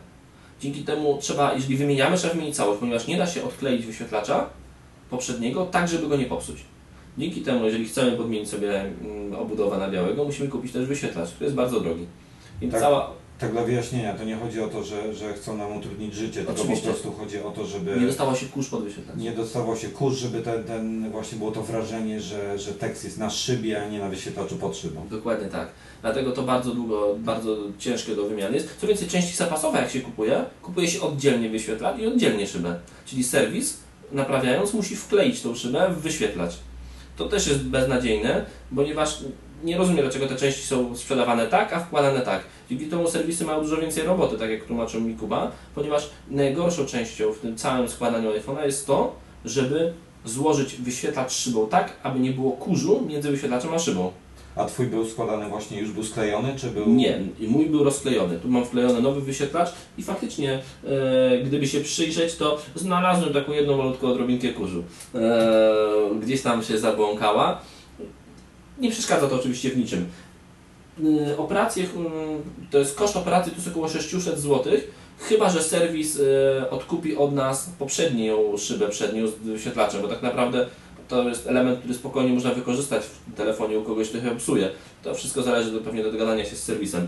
Dzięki 0.60 0.84
temu 0.84 1.18
trzeba, 1.20 1.54
jeżeli 1.54 1.76
wymieniamy, 1.76 2.16
trzeba 2.16 2.34
wymienić 2.34 2.56
całość, 2.56 2.80
ponieważ 2.80 3.06
nie 3.06 3.16
da 3.16 3.26
się 3.26 3.44
odkleić 3.44 3.86
wyświetlacza 3.86 4.46
poprzedniego 5.10 5.66
tak, 5.66 5.88
żeby 5.88 6.08
go 6.08 6.16
nie 6.16 6.26
popsuć. 6.26 6.56
Dzięki 7.18 7.40
temu, 7.40 7.64
jeżeli 7.64 7.84
chcemy 7.88 8.12
podmienić 8.16 8.48
sobie 8.48 8.80
mm, 8.80 9.34
obudowę 9.34 9.78
na 9.78 9.90
białego, 9.90 10.24
musimy 10.24 10.48
kupić 10.48 10.72
też 10.72 10.86
wyświetlacz, 10.86 11.28
który 11.30 11.44
jest 11.44 11.56
bardzo 11.56 11.80
drogi. 11.80 12.06
Więc 12.60 12.72
tak, 12.72 12.82
cała... 12.82 13.10
Tak 13.38 13.52
dla 13.52 13.62
wyjaśnienia, 13.64 14.14
to 14.14 14.24
nie 14.24 14.36
chodzi 14.36 14.60
o 14.60 14.68
to, 14.68 14.84
że, 14.84 15.14
że 15.14 15.32
chcą 15.34 15.56
nam 15.56 15.76
utrudnić 15.76 16.14
życie, 16.14 16.34
tylko 16.34 16.52
po 16.52 16.60
Oczywiście. 16.60 16.86
prostu 16.86 17.12
chodzi 17.12 17.40
o 17.42 17.50
to, 17.50 17.66
żeby 17.66 17.96
Nie 18.00 18.06
dostało 18.06 18.34
się 18.34 18.46
kurz 18.46 18.68
pod 18.68 18.84
wyświetlacz. 18.84 19.16
nie 19.16 19.32
dostawał 19.32 19.76
się 19.76 19.88
kurz, 19.88 20.14
żeby 20.14 20.40
ten, 20.40 20.64
ten 20.64 21.10
właśnie 21.10 21.38
było 21.38 21.50
to 21.50 21.62
wrażenie, 21.62 22.20
że, 22.20 22.58
że 22.58 22.72
tekst 22.74 23.04
jest 23.04 23.18
na 23.18 23.30
szybie, 23.30 23.82
a 23.82 23.88
nie 23.88 23.98
na 23.98 24.08
wyświetlaczu 24.08 24.56
pod 24.56 24.76
szybą. 24.76 25.06
Dokładnie 25.10 25.48
tak. 25.48 25.68
Dlatego 26.02 26.32
to 26.32 26.42
bardzo 26.42 26.74
długo, 26.74 27.14
bardzo 27.18 27.56
ciężkie 27.78 28.16
do 28.16 28.24
wymiany 28.24 28.54
jest. 28.54 28.68
Co 28.80 28.86
więcej, 28.86 29.08
części 29.08 29.36
zapasowe 29.36 29.78
jak 29.78 29.90
się 29.90 30.00
kupuje, 30.00 30.44
kupuje 30.62 30.88
się 30.88 31.00
oddzielnie 31.00 31.48
wyświetlacz 31.50 31.98
i 31.98 32.06
oddzielnie 32.06 32.46
szybę. 32.46 32.78
Czyli 33.06 33.24
serwis, 33.24 33.78
naprawiając, 34.12 34.74
musi 34.74 34.96
wkleić 34.96 35.42
tą 35.42 35.54
szybę 35.54 35.90
w 35.90 36.00
wyświetlacz. 36.00 36.52
To 37.16 37.28
też 37.28 37.46
jest 37.46 37.62
beznadziejne, 37.62 38.44
ponieważ 38.76 39.18
nie 39.64 39.76
rozumiem, 39.76 40.02
dlaczego 40.02 40.26
te 40.26 40.36
części 40.36 40.62
są 40.62 40.96
sprzedawane 40.96 41.46
tak, 41.46 41.72
a 41.72 41.80
wkładane 41.80 42.20
tak. 42.20 42.42
Dzięki 42.70 42.86
temu 42.86 43.10
serwisy 43.10 43.44
mają 43.44 43.60
dużo 43.60 43.76
więcej 43.76 44.04
roboty, 44.04 44.38
tak 44.38 44.50
jak 44.50 44.64
tłumaczył 44.64 45.00
mi 45.00 45.14
Kuba, 45.14 45.50
ponieważ 45.74 46.10
najgorszą 46.30 46.86
częścią 46.86 47.32
w 47.32 47.38
tym 47.38 47.56
całym 47.56 47.88
składaniu 47.88 48.30
iPhone'a 48.30 48.64
jest 48.64 48.86
to, 48.86 49.14
żeby 49.44 49.92
złożyć 50.24 50.76
wyświetlacz 50.76 51.32
szybą 51.32 51.68
tak, 51.68 51.92
aby 52.02 52.20
nie 52.20 52.32
było 52.32 52.52
kurzu 52.52 53.04
między 53.08 53.30
wyświetlaczem 53.30 53.74
a 53.74 53.78
szybą. 53.78 54.12
A 54.56 54.64
twój 54.64 54.86
był 54.86 55.06
składany 55.06 55.48
właśnie, 55.48 55.80
już 55.80 55.90
był 55.90 56.04
sklejony, 56.04 56.54
czy 56.56 56.66
był... 56.66 56.88
Nie, 56.88 57.20
mój 57.40 57.66
był 57.66 57.84
rozklejony. 57.84 58.38
Tu 58.38 58.48
mam 58.48 58.64
wklejony 58.64 59.02
nowy 59.02 59.20
wyświetlacz 59.20 59.68
i 59.98 60.02
faktycznie, 60.02 60.62
e, 60.84 61.38
gdyby 61.38 61.66
się 61.66 61.80
przyjrzeć, 61.80 62.36
to 62.36 62.58
znalazłem 62.74 63.32
taką 63.32 63.52
jedną 63.52 63.76
malutką 63.76 64.08
odrobinkę 64.08 64.48
kurzu. 64.48 64.84
E, 65.14 65.50
gdzieś 66.22 66.42
tam 66.42 66.62
się 66.62 66.78
zabłąkała. 66.78 67.60
Nie 68.78 68.90
przeszkadza 68.90 69.28
to 69.28 69.36
oczywiście 69.36 69.70
w 69.70 69.76
niczym. 69.76 70.06
E, 71.30 71.38
operacje, 71.38 71.84
mm, 71.96 72.10
to 72.70 72.78
jest 72.78 72.96
koszt 72.96 73.16
operacji 73.16 73.52
to 73.52 73.58
jest 73.58 73.68
około 73.68 73.88
600 73.88 74.38
zł, 74.38 74.72
chyba 75.18 75.50
że 75.50 75.62
serwis 75.62 76.20
e, 76.20 76.70
odkupi 76.70 77.16
od 77.16 77.34
nas 77.34 77.70
poprzednią 77.78 78.56
szybę 78.58 78.88
przednią 78.88 79.26
z 79.26 79.34
wyświetlaczem, 79.34 80.02
bo 80.02 80.08
tak 80.08 80.22
naprawdę 80.22 80.66
to 81.12 81.28
jest 81.28 81.46
element, 81.46 81.78
który 81.78 81.94
spokojnie 81.94 82.32
można 82.32 82.54
wykorzystać 82.54 83.02
w 83.02 83.36
telefonie 83.36 83.78
u 83.78 83.82
kogoś, 83.82 84.08
kto 84.08 84.20
się 84.20 84.36
psuje. 84.36 84.70
To 85.02 85.14
wszystko 85.14 85.42
zależy 85.42 85.72
do, 85.72 85.80
pewnie 85.80 86.02
do 86.02 86.12
dogadania 86.12 86.44
się 86.44 86.56
z 86.56 86.62
serwisem. 86.62 87.06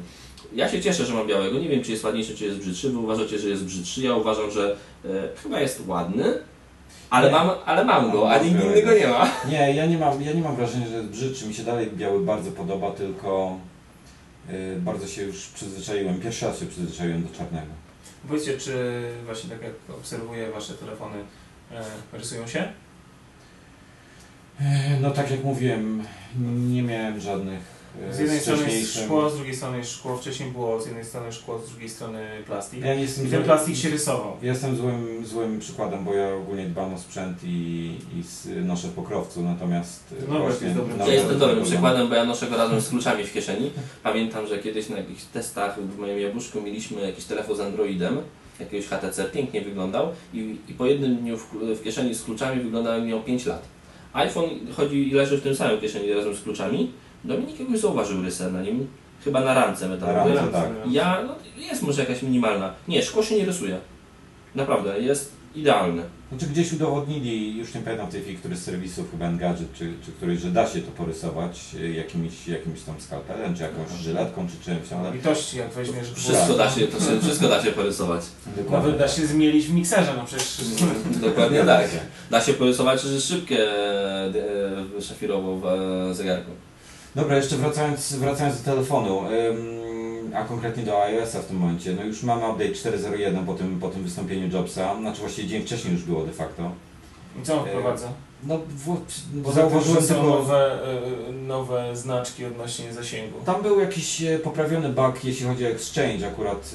Ja 0.52 0.68
się 0.68 0.80
cieszę, 0.80 1.06
że 1.06 1.14
mam 1.14 1.26
białego. 1.26 1.58
Nie 1.58 1.68
wiem, 1.68 1.82
czy 1.82 1.90
jest 1.90 2.04
ładniejszy, 2.04 2.36
czy 2.36 2.44
jest 2.44 2.58
brzydszy. 2.58 2.90
Wy 2.90 2.98
uważacie, 2.98 3.38
że 3.38 3.48
jest 3.48 3.64
brzydszy. 3.64 4.02
Ja 4.02 4.16
uważam, 4.16 4.50
że 4.50 4.76
e, 5.04 5.08
chyba 5.42 5.60
jest 5.60 5.82
ładny, 5.86 6.38
ale 7.10 7.30
mam, 7.30 7.50
ale 7.66 7.84
mam 7.84 8.10
go, 8.10 8.30
a 8.30 8.38
nikt 8.38 8.64
innego 8.64 8.94
nie 8.94 9.06
ma. 9.06 9.28
Nie, 9.50 9.74
ja 9.74 9.86
nie 9.86 9.98
mam, 9.98 10.22
ja 10.22 10.32
nie 10.32 10.42
mam 10.42 10.56
wrażenia, 10.56 10.88
że 10.88 10.94
jest 10.94 11.08
brzydszy. 11.08 11.46
Mi 11.46 11.54
się 11.54 11.62
dalej 11.62 11.90
biały 11.96 12.20
bardzo 12.20 12.50
podoba, 12.50 12.90
tylko 12.90 13.58
y, 14.50 14.76
bardzo 14.80 15.06
się 15.06 15.22
już 15.22 15.46
przyzwyczaiłem. 15.46 16.20
Pierwszy 16.20 16.46
raz 16.46 16.60
się 16.60 16.66
przyzwyczaiłem 16.66 17.22
do 17.22 17.38
czarnego. 17.38 17.72
Powiedzcie, 18.28 18.58
czy 18.58 19.02
właśnie 19.24 19.50
tak 19.50 19.62
jak 19.62 19.72
obserwuję 19.98 20.50
Wasze 20.50 20.74
telefony, 20.74 21.16
e, 21.72 21.84
rysują 22.18 22.46
się? 22.46 22.83
E, 24.60 25.00
No 25.00 25.10
tak 25.10 25.30
jak 25.30 25.44
mówiłem, 25.44 26.02
nie 26.70 26.82
miałem 26.82 27.20
żadnych 27.20 27.60
e, 28.10 28.14
Z 28.14 28.18
jednej 28.18 28.40
strony 28.40 28.72
jest 28.72 28.94
szkło, 29.04 29.30
z 29.30 29.36
drugiej 29.36 29.56
strony 29.56 29.78
jest 29.78 29.90
szkło. 29.90 30.16
Wcześniej 30.16 30.50
było 30.50 30.80
z 30.82 30.86
jednej 30.86 31.04
strony 31.04 31.32
szkło, 31.32 31.58
z 31.58 31.70
drugiej 31.70 31.88
strony 31.88 32.26
plastik. 32.46 32.84
Ja 32.84 32.94
nie 32.94 33.00
jestem 33.02 33.26
I 33.26 33.30
ten 33.30 33.40
zły- 33.40 33.44
plastik 33.44 33.76
się 33.76 33.90
rysował. 33.90 34.32
Ja 34.42 34.52
Jestem 34.52 34.76
złym, 34.76 35.26
złym 35.26 35.58
przykładem, 35.60 36.04
bo 36.04 36.14
ja 36.14 36.34
ogólnie 36.34 36.66
dbam 36.66 36.94
o 36.94 36.98
sprzęt 36.98 37.38
i, 37.44 37.48
i 38.14 38.22
noszę 38.64 38.88
w 38.88 38.92
pokrowcu, 38.92 39.42
natomiast 39.42 40.14
Norbert 40.28 40.40
właśnie... 40.42 40.66
jest 40.66 40.78
dobrym 40.78 40.98
na- 40.98 41.06
Ja 41.06 41.14
jestem 41.14 41.38
dobrym 41.38 41.64
przykładem, 41.64 42.08
bo 42.08 42.14
ja 42.14 42.24
noszę 42.24 42.46
go 42.46 42.56
razem 42.56 42.80
z 42.80 42.88
kluczami 42.90 43.24
w 43.24 43.32
kieszeni. 43.32 43.70
Pamiętam, 44.02 44.46
że 44.46 44.58
kiedyś 44.58 44.88
na 44.88 44.96
jakichś 44.96 45.22
testach 45.22 45.80
w 45.80 45.98
moim 45.98 46.18
jabłuszku 46.20 46.60
mieliśmy 46.62 47.00
jakiś 47.00 47.24
telefon 47.24 47.56
z 47.56 47.60
Androidem, 47.60 48.18
jakiegoś 48.60 48.86
HTC, 48.88 49.24
pięknie 49.24 49.60
wyglądał 49.60 50.08
i, 50.34 50.56
i 50.68 50.74
po 50.74 50.86
jednym 50.86 51.16
dniu 51.16 51.36
w, 51.38 51.50
w 51.80 51.82
kieszeni 51.82 52.14
z 52.14 52.22
kluczami 52.24 52.62
wyglądał 52.62 53.00
i 53.00 53.02
miał 53.02 53.22
5 53.22 53.46
lat. 53.46 53.62
iPhone 54.14 54.48
chodzi 54.76 55.08
i 55.08 55.12
leży 55.12 55.38
w 55.38 55.42
tym 55.42 55.54
samym 55.54 55.80
kieszeni 55.80 56.12
razem 56.12 56.34
z 56.34 56.42
kluczami. 56.42 56.90
Dominik 57.24 57.60
jakoś 57.60 57.78
zauważył 57.78 58.22
rysę 58.22 58.50
na 58.50 58.62
nim, 58.62 58.86
chyba 59.24 59.40
na 59.40 59.54
ramce 59.54 59.88
metalowej. 59.88 60.34
Na 60.34 60.46
tak. 60.46 60.70
Ja, 60.90 61.22
no, 61.26 61.34
jest 61.56 61.82
może 61.82 62.00
jakaś 62.00 62.22
minimalna. 62.22 62.72
Nie, 62.88 63.02
szkło 63.02 63.22
się 63.22 63.36
nie 63.36 63.44
rysuje. 63.44 63.78
Naprawdę, 64.54 65.00
jest 65.00 65.32
idealne. 65.54 66.02
Znaczy 66.34 66.52
gdzieś 66.52 66.72
udowodnili, 66.72 67.58
już 67.58 67.74
nie 67.74 67.80
pamiętam 67.80 68.08
w 68.08 68.12
tej 68.12 68.22
chwili, 68.22 68.38
który 68.38 68.56
z 68.56 68.64
serwisów, 68.64 69.10
chyba 69.10 69.26
Engadget, 69.26 69.72
czy, 69.74 69.92
czy 70.04 70.12
któryś, 70.12 70.40
że 70.40 70.50
da 70.50 70.68
się 70.68 70.80
to 70.80 70.90
porysować 70.90 71.60
e, 71.80 71.90
jakimś, 71.90 72.48
jakimś 72.48 72.82
tam 72.82 73.00
skalpelem, 73.00 73.56
czy 73.56 73.62
jakąś 73.62 73.90
żyletką, 73.90 74.46
czy 74.48 74.64
czymś, 74.64 74.92
ale 74.92 75.12
Litości, 75.12 75.58
jak 75.58 75.70
weźmiesz 75.70 76.12
Wszystko 76.12 76.54
da 76.54 76.70
się, 76.70 76.86
to 76.86 77.00
się, 77.00 77.20
wszystko 77.20 77.48
da 77.48 77.62
się 77.62 77.72
porysować. 77.72 78.24
Nawet 78.70 78.98
da 78.98 79.08
się 79.08 79.26
zmielić 79.26 79.66
w 79.66 79.74
mikserze, 79.74 80.14
no 80.16 80.24
przecież 80.24 80.60
Dokładnie 81.28 81.64
tak. 81.64 81.90
Da 82.30 82.40
się 82.40 82.54
porysować 82.54 83.00
szybkie 83.20 83.68
e, 84.98 85.02
szafirową 85.02 85.60
w 85.60 85.66
e, 85.66 86.14
zegarku. 86.14 86.50
Dobra, 87.14 87.36
jeszcze 87.36 87.56
wracając, 87.56 88.12
wracając 88.12 88.62
do 88.62 88.64
telefonu, 88.64 89.20
ym, 89.20 89.84
a 90.34 90.44
konkretnie 90.44 90.82
do 90.82 91.02
iOS-a 91.02 91.40
w 91.40 91.46
tym 91.46 91.56
momencie, 91.56 91.92
no 91.92 92.04
już 92.04 92.22
mamy 92.22 92.48
update 92.50 92.70
4.01 92.70 93.46
po 93.46 93.54
tym, 93.54 93.80
po 93.80 93.88
tym 93.88 94.02
wystąpieniu 94.02 94.48
Jobsa, 94.48 94.96
znaczy 95.00 95.20
właściwie 95.20 95.48
dzień 95.48 95.62
wcześniej 95.62 95.92
już 95.92 96.02
było 96.02 96.24
de 96.24 96.32
facto. 96.32 96.70
I 97.40 97.42
co 97.42 97.60
on 97.60 97.68
wprowadza? 97.68 98.08
No, 98.46 98.58
w, 98.58 98.96
Bo 99.34 99.52
zauważyłem 99.52 100.04
tylko... 100.06 100.22
nowe, 100.22 100.82
e, 101.28 101.32
nowe 101.32 101.96
znaczki 101.96 102.44
odnośnie 102.44 102.92
zasięgu. 102.92 103.38
Tam 103.44 103.62
był 103.62 103.80
jakiś 103.80 104.22
e, 104.22 104.38
poprawiony 104.38 104.88
bug, 104.88 105.24
jeśli 105.24 105.46
chodzi 105.46 105.66
o 105.66 105.68
Exchange, 105.68 106.28
akurat 106.28 106.74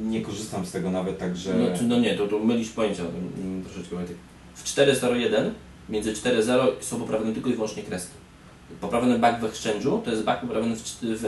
e, 0.00 0.02
nie 0.02 0.22
korzystam 0.22 0.66
z 0.66 0.72
tego 0.72 0.90
nawet, 0.90 1.18
także... 1.18 1.54
No, 1.54 1.78
czy- 1.78 1.84
no 1.84 1.98
nie, 1.98 2.14
to, 2.14 2.28
to 2.28 2.38
mylisz 2.38 2.70
pojęcia 2.70 3.02
mm, 3.02 3.64
troszeczkę 3.64 3.96
Wojtek. 3.96 4.16
W 4.54 4.64
4.01 4.64 5.50
między 5.88 6.12
4.0 6.12 6.66
są 6.80 7.00
poprawione 7.00 7.32
tylko 7.32 7.50
i 7.50 7.54
wyłącznie 7.54 7.82
kreski. 7.82 8.21
Poprawiony 8.80 9.18
bug 9.18 9.50
w 9.50 9.54
Exchange'u 9.54 10.02
to 10.02 10.10
jest 10.10 10.24
bug 10.24 10.36
poprawiony 10.40 10.76
w, 10.76 10.80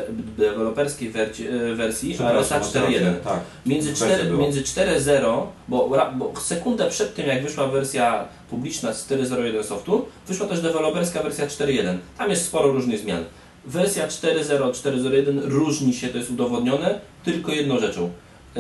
w 0.08 0.36
deweloperskiej 0.36 1.08
e, 1.08 1.74
wersji 1.74 2.16
masz 2.20 2.50
rację, 2.50 2.80
4.1. 2.80 3.14
Tak. 3.24 3.40
Między, 3.66 3.90
Becie 3.90 4.04
4, 4.04 4.24
było. 4.24 4.42
między 4.42 4.62
4.0, 4.62 5.46
bo, 5.68 5.88
bo 6.14 6.40
sekundę 6.40 6.90
przed 6.90 7.14
tym 7.14 7.26
jak 7.26 7.42
wyszła 7.42 7.68
wersja 7.68 8.28
publiczna 8.50 8.92
z 8.92 9.08
4.01 9.08 9.64
softu, 9.64 10.06
wyszła 10.28 10.46
też 10.46 10.60
deweloperska 10.60 11.22
wersja 11.22 11.46
4.1. 11.46 11.96
Tam 12.18 12.30
jest 12.30 12.46
sporo 12.46 12.72
różnych 12.72 13.00
zmian. 13.00 13.24
Wersja 13.66 14.08
4.0, 14.08 14.70
4.01 14.70 15.40
różni 15.42 15.94
się, 15.94 16.08
to 16.08 16.18
jest 16.18 16.30
udowodnione, 16.30 17.00
tylko 17.24 17.52
jedną 17.52 17.78
rzeczą. 17.78 18.10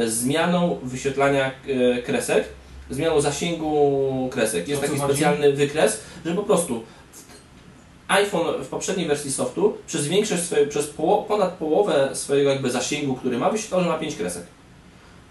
Zmianą 0.06 0.78
wyświetlania 0.82 1.50
e, 1.66 2.02
kresek, 2.02 2.44
zmianą 2.90 3.20
zasięgu 3.20 4.28
kresek. 4.32 4.68
Jest 4.68 4.82
taki 4.82 4.98
specjalny 4.98 5.52
wykres, 5.52 6.00
że 6.26 6.34
po 6.34 6.42
prostu 6.42 6.82
iPhone 8.08 8.64
w 8.64 8.68
poprzedniej 8.68 9.08
wersji 9.08 9.32
softu 9.32 9.76
przez 9.86 10.08
większość 10.08 10.42
swojej, 10.42 10.68
przez 10.68 10.86
poło, 10.86 11.22
ponad 11.22 11.52
połowę 11.52 12.10
swojego 12.12 12.50
jakby 12.50 12.70
zasięgu, 12.70 13.14
który 13.14 13.38
ma, 13.38 13.50
wyświetlał, 13.50 13.82
że 13.82 13.88
ma 13.88 13.98
5 13.98 14.16
kresek. 14.16 14.46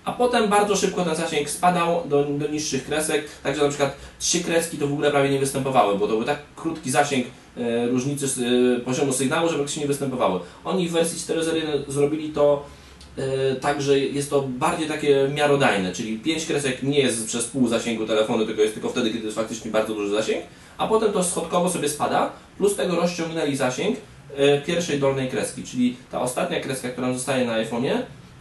A 0.05 0.11
potem 0.11 0.49
bardzo 0.49 0.75
szybko 0.75 1.05
ten 1.05 1.15
zasięg 1.15 1.49
spadał 1.49 2.03
do, 2.05 2.23
do 2.23 2.47
niższych 2.47 2.85
kresek, 2.85 3.25
także 3.43 3.63
na 3.63 3.69
przykład 3.69 3.95
trzy 4.19 4.43
kreski 4.43 4.77
to 4.77 4.87
w 4.87 4.93
ogóle 4.93 5.11
prawie 5.11 5.29
nie 5.29 5.39
występowały, 5.39 5.97
bo 5.97 6.07
to 6.07 6.13
był 6.13 6.23
tak 6.23 6.39
krótki 6.55 6.91
zasięg 6.91 7.27
e, 7.57 7.87
różnicy 7.87 8.25
e, 8.25 8.79
poziomu 8.79 9.13
sygnału, 9.13 9.49
że 9.49 9.55
praktycznie 9.55 9.81
nie 9.81 9.87
występowały. 9.87 10.39
Oni 10.65 10.89
w 10.89 10.91
wersji 10.91 11.19
4.01 11.19 11.91
zrobili 11.91 12.29
to 12.29 12.65
e, 13.17 13.55
tak, 13.55 13.81
że 13.81 13.99
jest 13.99 14.29
to 14.29 14.41
bardziej 14.41 14.87
takie 14.87 15.29
miarodajne, 15.33 15.93
czyli 15.93 16.17
5 16.17 16.45
kresek 16.45 16.83
nie 16.83 16.99
jest 16.99 17.27
przez 17.27 17.45
pół 17.45 17.67
zasięgu 17.67 18.05
telefonu, 18.05 18.45
tylko 18.45 18.61
jest 18.61 18.73
tylko 18.73 18.89
wtedy, 18.89 19.11
kiedy 19.11 19.25
jest 19.25 19.37
faktycznie 19.37 19.71
bardzo 19.71 19.93
duży 19.93 20.09
zasięg, 20.09 20.45
a 20.77 20.87
potem 20.87 21.13
to 21.13 21.23
schodkowo 21.23 21.69
sobie 21.69 21.89
spada, 21.89 22.31
plus 22.57 22.75
tego 22.75 22.95
rozciągnęli 22.95 23.55
zasięg 23.55 23.97
e, 24.35 24.61
pierwszej 24.61 24.99
dolnej 24.99 25.29
kreski, 25.29 25.63
czyli 25.63 25.95
ta 26.11 26.21
ostatnia 26.21 26.59
kreska, 26.59 26.89
która 26.89 27.13
zostaje 27.13 27.45
na 27.45 27.53
iPhone'ie, 27.53 27.97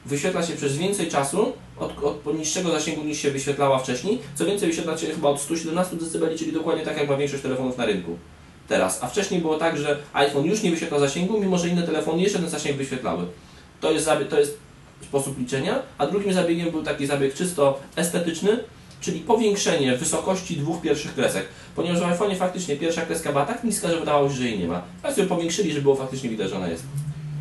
wyświetla 0.06 0.42
się 0.42 0.56
przez 0.56 0.76
więcej 0.76 1.08
czasu 1.08 1.52
od, 1.78 1.92
od 2.26 2.38
niższego 2.38 2.70
zasięgu 2.70 3.04
niż 3.04 3.18
się 3.18 3.30
wyświetlała 3.30 3.78
wcześniej. 3.78 4.18
Co 4.34 4.44
więcej, 4.44 4.68
wyświetla 4.68 4.98
się 4.98 5.06
chyba 5.06 5.28
od 5.28 5.40
117 5.40 5.96
dB, 5.96 6.38
czyli 6.38 6.52
dokładnie 6.52 6.84
tak 6.84 6.96
jak 6.96 7.08
ma 7.08 7.16
większość 7.16 7.42
telefonów 7.42 7.78
na 7.78 7.86
rynku 7.86 8.16
teraz. 8.68 9.04
A 9.04 9.08
wcześniej 9.08 9.40
było 9.40 9.58
tak, 9.58 9.78
że 9.78 9.98
iPhone 10.12 10.44
już 10.44 10.62
nie 10.62 10.70
wyświetla 10.70 10.98
zasięgu, 10.98 11.40
mimo 11.40 11.58
że 11.58 11.68
inne 11.68 11.82
telefony 11.82 12.22
jeszcze 12.22 12.38
ten 12.38 12.48
zasięg 12.48 12.76
wyświetlały. 12.76 13.26
To 13.80 13.92
jest, 13.92 14.10
to 14.30 14.38
jest 14.38 14.58
sposób 15.02 15.38
liczenia, 15.38 15.82
a 15.98 16.06
drugim 16.06 16.32
zabiegiem 16.32 16.70
był 16.70 16.82
taki 16.82 17.06
zabieg 17.06 17.34
czysto 17.34 17.80
estetyczny, 17.96 18.58
czyli 19.02 19.20
powiększenie 19.20 19.96
wysokości 19.96 20.56
dwóch 20.56 20.80
pierwszych 20.82 21.14
kresek. 21.14 21.44
Ponieważ 21.76 22.00
w 22.00 22.02
iPhone'ie 22.04 22.36
faktycznie 22.36 22.76
pierwsza 22.76 23.02
kreska 23.02 23.32
była 23.32 23.46
tak 23.46 23.64
niska, 23.64 23.88
że 23.88 24.00
wydawało 24.00 24.28
się, 24.28 24.34
że 24.34 24.44
jej 24.44 24.58
nie 24.58 24.68
ma. 24.68 24.82
A 25.02 25.12
sobie 25.12 25.26
powiększyli, 25.26 25.70
żeby 25.70 25.82
było 25.82 25.96
faktycznie 25.96 26.30
widać, 26.30 26.50
że 26.50 26.56
ona 26.56 26.68
jest. 26.68 26.82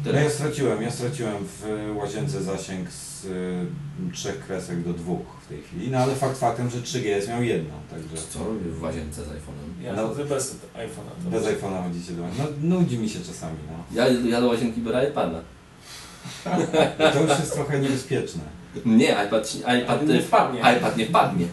No 0.05 0.19
ja 0.19 0.29
straciłem, 0.29 0.81
ja 0.81 0.91
straciłem 0.91 1.33
w 1.39 1.95
łazience 1.97 2.43
zasięg 2.43 2.91
z 2.91 3.25
y, 3.25 3.65
trzech 4.13 4.45
kresek 4.45 4.83
do 4.83 4.93
dwóch 4.93 5.25
w 5.45 5.47
tej 5.47 5.61
chwili, 5.61 5.91
no 5.91 5.97
ale 5.97 6.15
fakt 6.15 6.37
faktem, 6.37 6.69
że 6.69 6.77
3GS 6.77 7.29
miał 7.29 7.43
jedną, 7.43 7.73
także 7.91 8.27
Co 8.29 8.39
robię 8.39 8.71
w 8.71 8.83
łazience 8.83 9.21
z 9.23 9.27
iPhone'em? 9.27 9.83
Ja 9.83 9.93
No. 9.93 10.07
bez 10.07 10.55
iPhone'a. 10.55 11.31
bez 11.31 11.43
iPhone'a 11.43 11.83
chodzicie 11.83 12.11
do 12.13 12.21
No 12.21 12.45
nudzi 12.79 12.97
mi 12.97 13.09
się 13.09 13.19
czasami, 13.19 13.57
no. 13.71 14.01
Ja, 14.03 14.07
ja 14.29 14.41
do 14.41 14.47
łazienki 14.47 14.81
biorę 14.81 15.09
iPada. 15.09 15.41
To 17.13 17.21
już 17.21 17.29
jest 17.29 17.53
trochę 17.53 17.79
niebezpieczne. 17.79 18.41
Nie, 18.85 19.15
iPad, 19.27 19.55
iPad, 19.83 20.07
nie 20.07 20.21
wpadnie. 20.21 20.59
iPad 20.77 20.97
nie 20.97 21.05
wpadnie. 21.05 21.45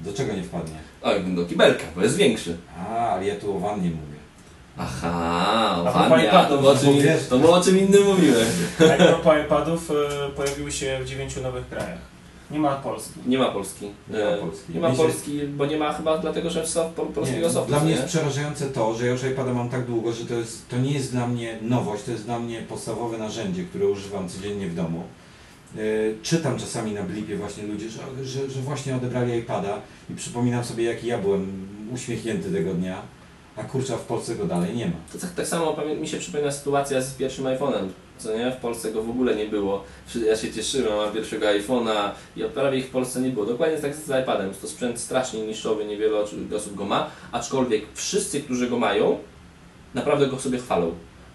Do 0.00 0.12
czego 0.12 0.32
nie 0.32 0.42
wpadnie? 0.42 0.74
Oj, 1.02 1.14
do 1.34 1.46
kibelka, 1.46 1.84
bo 1.96 2.02
jest 2.02 2.16
większy. 2.16 2.56
A, 2.78 3.08
ale 3.08 3.26
ja 3.26 3.36
tu 3.36 3.56
o 3.56 3.60
wannie 3.60 3.90
mówię. 3.90 4.16
Aha, 4.78 5.82
A 5.86 5.92
fajnie, 5.92 6.28
propos 6.28 6.28
a 6.28 6.30
to 6.30 6.54
iPadów, 6.54 6.60
było 6.60 6.72
o 6.72 6.76
czym, 6.76 6.86
bo 6.94 7.00
wiesz- 7.02 7.28
to 7.28 7.38
było 7.38 7.56
o 7.56 7.60
czym 7.60 7.78
innym 7.78 8.04
mówiłem. 8.04 8.46
A 9.00 9.04
propos 9.04 9.34
iPadów 9.46 9.90
e, 9.90 10.28
pojawiły 10.30 10.72
się 10.72 10.98
w 11.02 11.08
dziewięciu 11.08 11.42
nowych 11.42 11.68
krajach. 11.68 11.98
Nie 12.50 12.58
ma 12.58 12.74
Polski. 12.76 13.20
Nie 13.26 13.38
ma 13.38 13.50
Polski. 13.50 13.90
Nie 14.10 14.18
ma 14.24 14.30
E, 14.30 14.36
Polski. 14.38 14.72
Nie 14.74 14.80
ma 14.80 14.88
Mi 14.88 14.96
się- 14.96 15.02
Polski, 15.02 15.40
bo 15.46 15.66
nie 15.66 15.76
ma 15.76 15.92
chyba 15.92 16.18
dlatego, 16.18 16.50
że 16.50 16.66
soft, 16.66 16.90
po- 16.94 17.06
polskiego 17.06 17.50
softu. 17.50 17.68
Dla 17.68 17.80
mnie 17.80 17.90
nie? 17.90 17.96
jest 17.96 18.06
przerażające 18.08 18.66
to, 18.66 18.94
że 18.94 19.06
ja 19.06 19.12
już 19.12 19.24
iPada 19.24 19.52
mam 19.54 19.68
tak 19.68 19.84
długo, 19.86 20.12
że 20.12 20.24
to, 20.24 20.34
jest, 20.34 20.68
to 20.68 20.76
nie 20.76 20.92
jest 20.92 21.12
dla 21.12 21.26
mnie 21.26 21.58
nowość, 21.62 22.02
to 22.02 22.10
jest 22.10 22.24
dla 22.24 22.38
mnie 22.38 22.60
podstawowe 22.68 23.18
narzędzie, 23.18 23.64
które 23.64 23.86
używam 23.86 24.28
codziennie 24.28 24.66
w 24.66 24.74
domu. 24.74 25.02
Yy, 25.74 26.16
czytam 26.22 26.58
czasami 26.58 26.92
na 26.92 27.02
blipie 27.02 27.36
właśnie 27.36 27.66
ludzie, 27.66 27.90
że, 27.90 28.24
że, 28.24 28.50
że 28.50 28.60
właśnie 28.60 28.96
odebrali 28.96 29.38
iPada 29.38 29.80
i 30.10 30.14
przypominam 30.14 30.64
sobie 30.64 30.84
jaki 30.84 31.06
ja 31.06 31.18
byłem 31.18 31.68
uśmiechnięty 31.92 32.52
tego 32.52 32.74
dnia, 32.74 33.02
a 33.56 33.62
kurczę, 33.62 33.96
w 33.96 34.00
Polsce 34.00 34.34
go 34.34 34.44
dalej 34.44 34.76
nie 34.76 34.86
ma. 34.86 34.92
To 35.12 35.18
tak, 35.18 35.30
tak 35.30 35.46
samo 35.46 35.76
mi 36.00 36.08
się 36.08 36.18
przypomina 36.18 36.50
sytuacja 36.52 37.00
z 37.00 37.14
pierwszym 37.14 37.44
iPhone'em, 37.44 37.88
co 38.18 38.38
nie? 38.38 38.52
W 38.52 38.56
Polsce 38.56 38.92
go 38.92 39.02
w 39.02 39.10
ogóle 39.10 39.36
nie 39.36 39.46
było. 39.46 39.84
Ja 40.26 40.36
się 40.36 40.52
cieszyłem, 40.52 40.96
mam 40.96 41.12
pierwszego 41.12 41.46
iPhone'a 41.46 42.10
i 42.36 42.44
prawie 42.44 42.78
ich 42.78 42.86
w 42.86 42.90
Polsce 42.90 43.20
nie 43.20 43.30
było. 43.30 43.46
Dokładnie 43.46 43.78
tak 43.78 43.94
z 43.94 44.22
iPadem. 44.22 44.54
To 44.62 44.68
sprzęt 44.68 44.98
strasznie 45.00 45.46
niszowy, 45.46 45.84
niewiele 45.84 46.18
osób 46.56 46.74
go 46.74 46.84
ma, 46.84 47.10
aczkolwiek 47.32 47.82
wszyscy, 47.94 48.40
którzy 48.40 48.70
go 48.70 48.78
mają, 48.78 49.18
naprawdę 49.94 50.26
go 50.26 50.38
sobie 50.38 50.58
chwalą. 50.58 50.92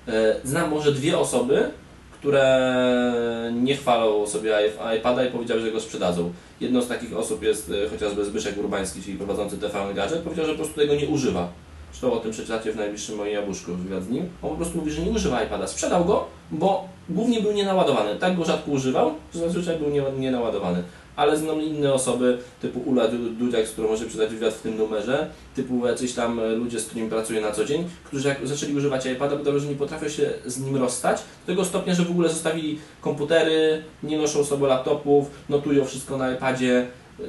E, 0.08 0.36
Znam 0.44 0.70
może 0.70 0.92
dwie 0.92 1.18
osoby, 1.18 1.72
które 2.22 3.52
nie 3.54 3.76
chwalą 3.76 4.28
sobie 4.28 4.56
iPada 4.98 5.26
i 5.26 5.32
powiedziały, 5.32 5.62
że 5.62 5.72
go 5.72 5.80
sprzedadzą. 5.80 6.32
Jedną 6.60 6.82
z 6.82 6.88
takich 6.88 7.18
osób 7.18 7.44
jest 7.44 7.72
e, 7.86 7.90
chociażby 7.90 8.26
Zbyszek 8.26 8.58
Urbański, 8.58 9.02
czyli 9.02 9.18
prowadzący 9.18 9.58
TVN 9.58 9.94
Gadżet, 9.96 10.22
powiedział, 10.22 10.46
że 10.46 10.52
po 10.52 10.58
prostu 10.58 10.76
tego 10.76 10.96
nie 10.96 11.08
używa. 11.08 11.50
Zresztą 11.92 12.14
o 12.14 12.20
tym 12.20 12.32
przeczytacie 12.32 12.72
w 12.72 12.76
najbliższym 12.76 13.16
moim 13.16 13.34
jabłuszku 13.34 13.74
wywiad 13.74 14.04
z 14.04 14.10
nim. 14.10 14.30
On 14.42 14.50
po 14.50 14.56
prostu 14.56 14.78
mówi, 14.78 14.92
że 14.92 15.02
nie 15.02 15.12
używa 15.12 15.44
iPada. 15.44 15.68
Sprzedał 15.68 16.06
go, 16.06 16.26
bo 16.52 16.88
głównie 17.12 17.42
był 17.42 17.52
nienaładowany. 17.52 18.16
Tak 18.16 18.38
go 18.38 18.46
rzadko 18.46 18.72
używał, 18.72 19.14
że 19.34 19.40
zazwyczaj 19.40 19.78
był 19.78 19.90
nie, 19.90 20.04
nienaładowany. 20.20 20.84
Ale 21.16 21.38
znam 21.38 21.62
inne 21.62 21.94
osoby, 21.94 22.38
typu 22.62 22.80
Ula 22.80 23.08
Du- 23.08 23.30
Dudziak, 23.30 23.68
z 23.68 23.72
którą 23.72 23.88
może 23.88 24.06
przydać 24.06 24.30
wywiad 24.30 24.54
w 24.54 24.62
tym 24.62 24.78
numerze, 24.78 25.28
typu 25.56 25.88
jacyś 25.88 26.14
tam 26.14 26.40
e, 26.40 26.48
ludzie, 26.50 26.80
z 26.80 26.86
którymi 26.86 27.10
pracuję 27.10 27.42
na 27.42 27.52
co 27.52 27.66
dzień, 27.66 27.90
którzy 28.04 28.28
jak 28.28 28.48
zaczęli 28.48 28.76
używać 28.76 29.06
iPada, 29.06 29.36
bo 29.36 29.60
że 29.60 29.68
nie 29.68 29.76
potrafią 29.76 30.10
się 30.10 30.30
z 30.46 30.60
nim 30.60 30.76
rozstać, 30.76 31.18
do 31.18 31.54
tego 31.54 31.66
stopnia, 31.66 31.94
że 31.96 32.06
w 32.06 32.12
ogóle 32.12 32.30
zostawili 32.30 32.80
komputery, 33.02 33.84
nie 34.04 34.18
noszą 34.18 34.44
sobie 34.44 34.68
laptopów, 34.68 35.32
notują 35.50 35.86
wszystko 35.86 36.18
na 36.18 36.32
iPadzie. 36.32 36.88
e, 37.20 37.24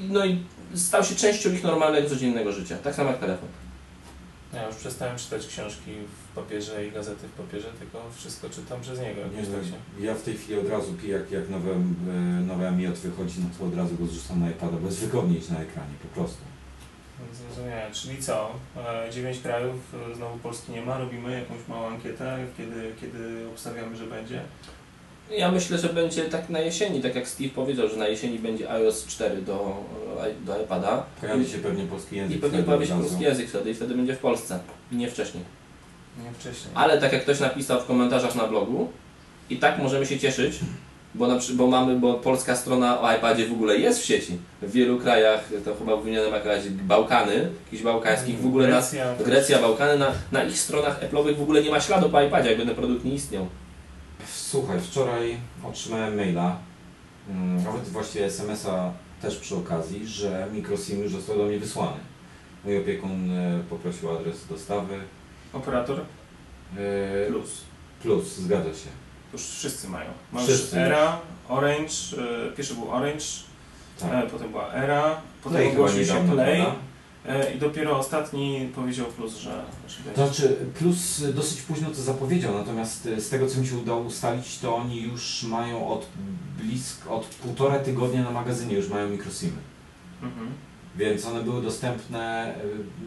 No 0.00 0.26
i 0.26 0.38
stał 0.74 1.04
się 1.04 1.14
częścią 1.14 1.52
ich 1.52 1.62
normalnego, 1.64 2.08
codziennego 2.08 2.52
życia. 2.52 2.76
Tak 2.84 2.94
samo 2.94 3.10
jak 3.10 3.18
telefon. 3.18 3.48
Ja 4.52 4.66
już 4.66 4.76
przestałem 4.76 5.16
czytać 5.18 5.46
książki 5.46 5.90
w 6.30 6.34
papierze 6.34 6.86
i 6.86 6.92
gazety 6.92 7.28
w 7.28 7.32
papierze, 7.32 7.68
tylko 7.78 8.02
wszystko 8.16 8.50
czytam 8.50 8.80
przez 8.80 9.00
niego. 9.00 9.20
Nie 9.36 9.42
tak 9.42 9.64
się. 9.64 10.04
ja 10.06 10.14
w 10.14 10.22
tej 10.22 10.36
chwili 10.36 10.58
od 10.60 10.68
razu, 10.68 10.94
jak, 11.06 11.30
jak 11.30 11.48
nowe, 11.48 11.70
e, 11.70 12.12
nowe 12.46 12.72
Miot 12.72 12.94
wychodzi, 12.94 13.40
no 13.40 13.46
to 13.58 13.64
od 13.64 13.76
razu 13.76 13.96
go 13.96 14.06
zrzucam 14.06 14.40
na 14.40 14.50
iPada, 14.50 14.76
bo 14.76 14.86
jest 14.86 14.98
wygodniej 14.98 15.40
na 15.50 15.60
ekranie, 15.60 15.94
po 16.02 16.08
prostu. 16.08 16.38
Zrozumiałem. 17.32 17.92
Czyli 17.92 18.22
co? 18.22 18.50
E, 18.76 19.10
Dziewięć 19.12 19.38
krajów, 19.38 19.94
e, 20.12 20.14
znowu 20.14 20.38
Polski 20.38 20.72
nie 20.72 20.82
ma, 20.82 20.98
robimy 20.98 21.40
jakąś 21.40 21.68
małą 21.68 21.86
ankietę, 21.88 22.46
kiedy, 22.56 22.92
kiedy 23.00 23.48
obstawiamy, 23.48 23.96
że 23.96 24.06
będzie. 24.06 24.42
Ja 25.36 25.52
myślę, 25.52 25.78
że 25.78 25.88
będzie 25.88 26.24
tak 26.24 26.48
na 26.48 26.60
jesieni, 26.60 27.00
tak 27.00 27.14
jak 27.14 27.28
Steve 27.28 27.50
powiedział, 27.50 27.88
że 27.88 27.96
na 27.96 28.08
jesieni 28.08 28.38
będzie 28.38 28.70
iOS 28.70 29.06
4 29.06 29.42
do, 29.42 29.84
do 30.46 30.62
iPada 30.62 31.04
Pojawi 31.20 31.48
się 31.48 31.58
pewnie 31.58 31.84
polski 31.84 32.16
język. 32.16 32.36
i 32.36 32.40
pewnie 32.40 32.58
wtedy 32.58 32.66
pojawi 32.66 32.86
się 32.86 33.00
polski 33.00 33.22
język 33.22 33.48
wtedy 33.48 33.70
i 33.70 33.74
wtedy 33.74 33.94
będzie 33.94 34.14
w 34.14 34.18
Polsce, 34.18 34.58
nie 34.92 35.10
wcześniej. 35.10 35.44
Nie 36.24 36.32
wcześniej. 36.32 36.72
Ale 36.74 37.00
tak 37.00 37.12
jak 37.12 37.22
ktoś 37.22 37.40
napisał 37.40 37.80
w 37.80 37.86
komentarzach 37.86 38.34
na 38.34 38.46
blogu, 38.46 38.88
i 39.50 39.56
tak 39.56 39.78
możemy 39.78 40.06
się 40.06 40.18
cieszyć, 40.18 40.60
bo, 41.14 41.26
na, 41.26 41.38
bo 41.54 41.66
mamy, 41.66 41.96
bo 41.96 42.14
polska 42.14 42.56
strona 42.56 43.00
o 43.00 43.16
iPadzie 43.16 43.46
w 43.46 43.52
ogóle 43.52 43.78
jest 43.78 44.00
w 44.00 44.04
sieci. 44.04 44.38
W 44.62 44.72
wielu 44.72 44.98
krajach, 44.98 45.48
to 45.64 45.74
chyba 45.74 45.96
wymienione 45.96 46.28
jakaś 46.28 46.68
Bałkany, 46.68 47.50
jakichś 47.64 47.82
bałkańskich, 47.82 48.40
w 48.40 48.46
ogóle 48.46 48.68
Grecja, 48.68 49.14
Grecja, 49.24 49.58
Bałkany, 49.58 49.98
na, 49.98 50.12
na 50.32 50.44
ich 50.44 50.58
stronach 50.58 51.00
Apple'owych 51.02 51.36
w 51.36 51.42
ogóle 51.42 51.62
nie 51.62 51.70
ma 51.70 51.80
śladu 51.80 52.08
po 52.08 52.22
iPadzie, 52.22 52.48
jakby 52.48 52.66
ten 52.66 52.74
produkt 52.74 53.04
nie 53.04 53.14
istniał. 53.14 53.46
Słuchaj, 54.50 54.80
wczoraj 54.80 55.36
otrzymałem 55.64 56.16
maila, 56.16 56.56
mm, 57.30 57.64
nawet 57.64 57.88
właściwie 57.88 58.24
SMS-a 58.24 58.92
też 59.22 59.36
przy 59.36 59.56
okazji, 59.56 60.06
że 60.06 60.46
mikroSIM 60.52 61.02
już 61.02 61.12
został 61.12 61.36
do 61.38 61.44
mnie 61.44 61.58
wysłany. 61.58 61.96
Mój 62.64 62.78
opiekun 62.78 63.30
e, 63.30 63.60
poprosił 63.70 64.10
adres 64.10 64.46
dostawy. 64.46 64.98
Operator 65.52 66.00
E, 66.00 67.26
Plus. 67.28 67.50
Plus, 68.02 68.36
zgadza 68.36 68.68
się. 68.70 68.88
To 69.30 69.32
już 69.32 69.42
wszyscy 69.46 69.88
mają. 69.88 70.10
Masz 70.32 70.44
Wszyscy. 70.44 70.80
Era, 70.80 71.18
Orange, 71.48 71.92
e, 72.48 72.52
pierwszy 72.56 72.74
był 72.74 72.90
Orange, 72.90 73.24
Tak. 74.00 74.12
e, 74.24 74.30
potem 74.30 74.50
była 74.50 74.72
Era, 74.72 75.20
potem 75.42 75.56
Play 75.58 75.70
chyba 75.70 75.82
ogłosił 75.82 76.04
się 76.04 76.12
niedawno, 76.12 76.32
Play 76.34 76.62
prawda? 76.62 76.80
E, 77.28 77.54
i 77.54 77.58
dopiero 77.58 77.98
ostatni 77.98 78.68
powiedział 78.74 79.06
Plus, 79.06 79.36
że, 79.36 79.64
że 79.88 80.10
To 80.14 80.26
znaczy, 80.26 80.56
Plus 80.78 81.22
e, 81.22 81.32
dosyć 81.32 81.62
późno 81.62 81.88
to 81.88 82.02
zapowiedział, 82.02 82.54
natomiast 82.54 83.06
e, 83.06 83.20
z 83.20 83.28
tego 83.28 83.46
co 83.46 83.60
mi 83.60 83.66
się 83.66 83.76
udało 83.76 84.00
ustalić, 84.00 84.58
to 84.58 84.76
oni 84.76 85.02
już 85.02 85.42
mają 85.42 85.88
od 85.88 86.06
blisko, 86.62 87.16
od 87.16 87.26
półtora 87.26 87.78
tygodnia 87.78 88.22
na 88.22 88.30
magazynie 88.30 88.74
już 88.74 88.88
mają 88.88 89.08
mikrosimy. 89.08 89.58
Mhm. 90.22 90.48
Więc 90.96 91.26
one 91.26 91.42
były 91.42 91.62
dostępne, 91.62 92.54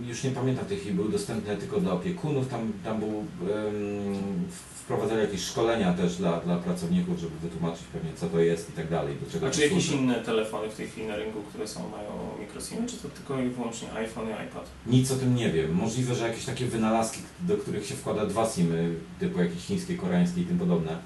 y, 0.03 0.07
już 0.07 0.23
nie 0.23 0.31
pamiętam 0.31 0.65
w 0.65 0.67
tej 0.67 0.77
chwili, 0.77 0.95
były 0.95 1.11
dostępne 1.11 1.57
tylko 1.57 1.79
dla 1.79 1.93
opiekunów, 1.93 2.47
tam, 2.47 2.73
tam 2.83 2.99
był, 2.99 3.09
ym, 3.09 4.47
wprowadzali 4.91 5.21
jakieś 5.21 5.41
szkolenia 5.43 5.93
też 5.93 6.15
dla, 6.15 6.39
dla 6.39 6.55
pracowników, 6.57 7.19
żeby 7.19 7.39
wytłumaczyć 7.41 7.83
pewnie 7.93 8.13
co 8.15 8.27
to 8.29 8.39
jest 8.39 8.69
i 8.69 8.73
tak 8.73 8.89
dalej, 8.89 9.15
do 9.25 9.31
czego 9.31 9.47
A 9.47 9.49
to 9.49 9.55
czy 9.55 9.61
jakieś 9.61 9.85
służy. 9.87 10.03
inne 10.03 10.15
telefony 10.15 10.69
w 10.69 10.75
tej 10.75 10.87
chwili 10.87 11.07
na 11.07 11.15
rynku, 11.15 11.41
które 11.41 11.67
są, 11.67 11.89
mają 11.89 12.09
mikrosimy, 12.39 12.87
czy 12.87 12.97
to 12.97 13.09
tylko 13.09 13.39
i 13.39 13.49
wyłącznie 13.49 13.93
iPhone 13.93 14.27
i 14.27 14.31
iPad? 14.31 14.65
Nic 14.87 15.11
o 15.11 15.15
tym 15.15 15.35
nie 15.35 15.51
wiem. 15.51 15.73
Możliwe, 15.75 16.15
że 16.15 16.27
jakieś 16.27 16.45
takie 16.45 16.65
wynalazki, 16.65 17.19
do 17.39 17.57
których 17.57 17.85
się 17.85 17.95
wkłada 17.95 18.25
dwa 18.25 18.49
simy, 18.49 18.95
typu 19.19 19.41
jakieś 19.41 19.65
chińskie, 19.65 19.97
koreańskie 19.97 20.41
i 20.41 20.45
tym 20.45 20.59
podobne. 20.59 20.97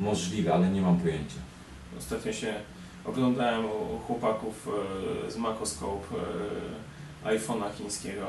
Możliwe, 0.00 0.54
ale 0.54 0.70
nie 0.70 0.82
mam 0.82 0.96
pojęcia. 0.96 1.40
Ostatnio 1.98 2.32
się 2.32 2.54
oglądałem 3.04 3.64
u 3.64 3.98
chłopaków 4.06 4.68
e, 5.26 5.30
z 5.30 5.36
Macoscope 5.36 6.06
e, 7.24 7.38
iPhone'a 7.38 7.74
chińskiego. 7.78 8.26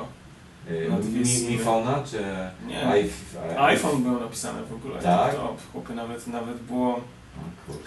Y, 0.71 0.87
No, 0.89 0.97
Mi, 1.19 1.25
simy. 1.27 1.51
Mi 1.51 1.59
Phone'a 1.59 2.03
czy 2.11 2.23
Nie, 2.67 2.87
iPhone? 3.59 4.03
było 4.03 4.19
napisane 4.19 4.63
w 4.63 4.73
ogóle. 4.73 5.01
Tak? 5.01 5.35
To 5.35 5.55
chłopy 5.71 5.95
nawet, 5.95 6.27
nawet 6.27 6.57
było 6.57 6.99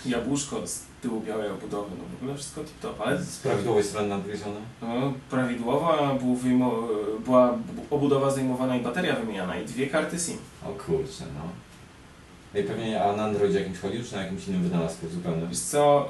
jabłuszko 0.07 0.67
z 0.67 0.81
tyłu 1.03 1.21
białej 1.21 1.51
obudowy, 1.51 1.91
no 1.99 2.05
w 2.13 2.23
ogóle 2.23 2.35
wszystko 2.35 2.61
tip 2.65 2.81
top, 2.81 3.01
ale 3.01 3.23
Z 3.23 3.37
prawidłowej 3.39 3.85
strony 3.85 4.09
nadgryzione? 4.09 4.61
no, 4.83 5.13
prawidłowa, 5.31 6.15
był 6.15 6.35
wyjmo, 6.35 6.83
była 7.25 7.59
obudowa 7.91 8.31
zdejmowana 8.31 8.77
i 8.77 8.81
bateria 8.81 9.17
wymieniana 9.17 9.57
i 9.61 9.65
dwie 9.65 9.87
karty 9.87 10.19
SIM. 10.19 10.37
O 10.65 10.69
kurczę, 10.69 11.25
no. 11.35 12.61
I 12.61 12.65
pewnie 12.65 13.05
a 13.05 13.17
na 13.17 13.25
Androidzie 13.25 13.59
jakimś 13.59 13.79
chodził, 13.79 14.05
czy 14.05 14.15
na 14.17 14.23
jakimś 14.23 14.49
innym 14.49 14.63
wynalazku 14.63 15.09
zupełnie? 15.09 15.47
Wiesz 15.47 15.59
co, 15.61 16.09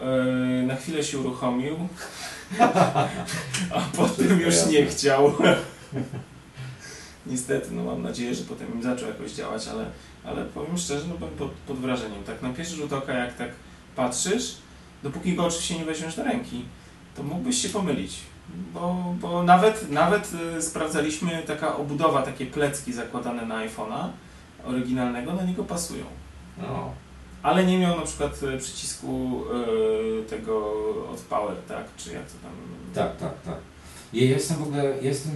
yy, 0.61 0.67
na 0.67 0.77
chwilę 0.77 1.05
się 1.05 1.19
uruchomił, 1.19 1.77
a 3.75 3.81
potem 3.97 4.41
już 4.41 4.67
nie 4.67 4.87
chciał. 4.87 5.33
Niestety, 7.29 7.69
no 7.71 7.85
mam 7.85 8.03
nadzieję, 8.03 8.35
że 8.35 8.45
potem 8.45 8.75
im 8.75 8.83
zaczął 8.83 9.09
jakoś 9.09 9.33
działać, 9.33 9.69
ale, 9.69 9.85
ale 10.25 10.45
powiem 10.45 10.79
szczerze, 10.79 11.07
no 11.09 11.15
byłem 11.15 11.35
pod, 11.35 11.51
pod 11.51 11.79
wrażeniem. 11.79 12.25
Tak 12.25 12.43
na 12.43 12.51
pierwszy 12.51 12.77
rzut 12.77 12.93
oka, 12.93 13.13
jak 13.13 13.37
tak 13.37 13.51
patrzysz, 13.97 14.57
dopóki 15.03 15.35
go 15.35 15.45
oczywiście 15.45 15.79
nie 15.79 15.85
weźmiesz 15.85 16.17
do 16.17 16.25
ręki, 16.25 16.65
to 17.17 17.23
mógłbyś 17.23 17.63
się 17.63 17.69
pomylić. 17.69 18.21
Bo, 18.75 19.15
bo 19.21 19.43
nawet, 19.43 19.91
nawet 19.91 20.33
y, 20.59 20.63
sprawdzaliśmy 20.63 21.43
taka 21.47 21.77
obudowa, 21.77 22.23
takie 22.23 22.47
plecki 22.47 22.93
zakładane 22.93 23.47
na 23.47 23.67
iPhone'a 23.67 24.09
oryginalnego, 24.65 25.33
na 25.33 25.45
niego 25.45 25.65
pasują. 25.65 26.05
No. 26.59 26.93
Ale 27.43 27.67
nie 27.67 27.79
miał 27.79 27.97
na 27.97 28.03
przykład 28.03 28.43
e, 28.43 28.59
przycisku 28.59 29.43
e, 30.21 30.23
tego 30.23 30.57
od 31.13 31.21
Power, 31.21 31.57
tak? 31.69 31.85
Czy 31.97 32.13
jak 32.13 32.27
to 32.27 32.33
tam. 32.43 32.53
Tak, 32.95 33.17
tak, 33.17 33.43
tak. 33.43 33.59
Ja 34.13 34.23
jestem 34.23 34.57
w 34.57 34.63
ogóle, 34.63 34.85
ja 34.85 35.09
jestem 35.09 35.33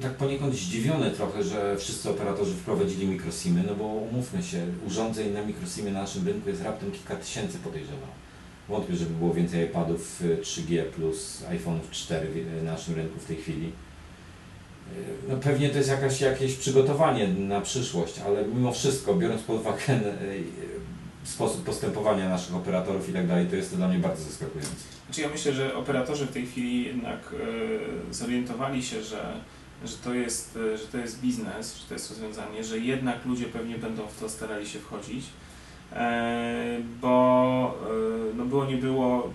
tak 0.00 0.12
poniekąd 0.12 0.54
zdziwiony 0.54 1.10
trochę, 1.10 1.44
że 1.44 1.76
wszyscy 1.78 2.10
operatorzy 2.10 2.54
wprowadzili 2.54 3.06
mikrosimy, 3.06 3.64
no 3.66 3.74
bo 3.74 3.84
umówmy 3.84 4.42
się, 4.42 4.66
urządzeń 4.86 5.32
na 5.32 5.42
mikrosimie 5.42 5.92
na 5.92 6.00
naszym 6.00 6.26
rynku 6.26 6.48
jest 6.48 6.62
raptem 6.62 6.90
kilka 6.92 7.16
tysięcy 7.16 7.58
podejrzewam. 7.58 8.08
Wątpię, 8.68 8.96
żeby 8.96 9.14
było 9.14 9.34
więcej 9.34 9.64
iPadów 9.64 10.22
y, 10.22 10.38
3G 10.42 10.82
plus 10.82 11.42
iPhone'ów 11.50 11.90
4 11.90 12.28
w 12.28 12.36
y, 12.36 12.62
naszym 12.62 12.94
rynku 12.94 13.18
w 13.20 13.24
tej 13.24 13.36
chwili. 13.36 13.66
Y, 13.66 13.72
No 15.28 15.36
pewnie 15.36 15.70
to 15.70 15.78
jest 15.78 15.90
jakaś, 15.90 16.20
jakieś 16.20 16.54
przygotowanie 16.54 17.28
na 17.28 17.60
przyszłość, 17.60 18.18
ale 18.26 18.44
mimo 18.46 18.72
wszystko, 18.72 19.14
biorąc 19.14 19.42
pod 19.42 19.60
uwagę 19.60 19.94
y, 19.94 20.42
sposób 21.24 21.64
postępowania 21.64 22.28
naszych 22.28 22.54
operatorów 22.56 23.08
i 23.08 23.12
tak 23.12 23.26
dalej, 23.28 23.46
to 23.46 23.56
jest 23.56 23.70
to 23.70 23.76
dla 23.76 23.88
mnie 23.88 23.98
bardzo 23.98 24.24
zaskakujące. 24.24 24.72
Znaczy 25.06 25.20
ja 25.20 25.28
myślę, 25.28 25.52
że 25.52 25.74
operatorzy 25.74 26.26
w 26.26 26.32
tej 26.32 26.46
chwili 26.46 26.84
jednak 26.84 27.34
zorientowali 28.10 28.82
się, 28.82 29.02
że, 29.02 29.34
że, 29.84 29.96
to 29.96 30.14
jest, 30.14 30.58
e, 30.74 30.78
że 30.78 30.84
to 30.84 30.98
jest 30.98 31.20
biznes, 31.20 31.76
że 31.76 31.88
to 31.88 31.94
jest 31.94 32.10
rozwiązanie, 32.10 32.64
że 32.64 32.78
jednak 32.78 33.24
ludzie 33.26 33.46
pewnie 33.46 33.78
będą 33.78 34.06
w 34.06 34.20
to 34.20 34.28
starali 34.28 34.68
się 34.68 34.78
wchodzić, 34.78 35.24
e, 35.92 36.78
bo 37.00 37.74
e, 38.30 38.36
no 38.36 38.44
było 38.44 38.64
nie 38.64 38.76
było 38.76 39.30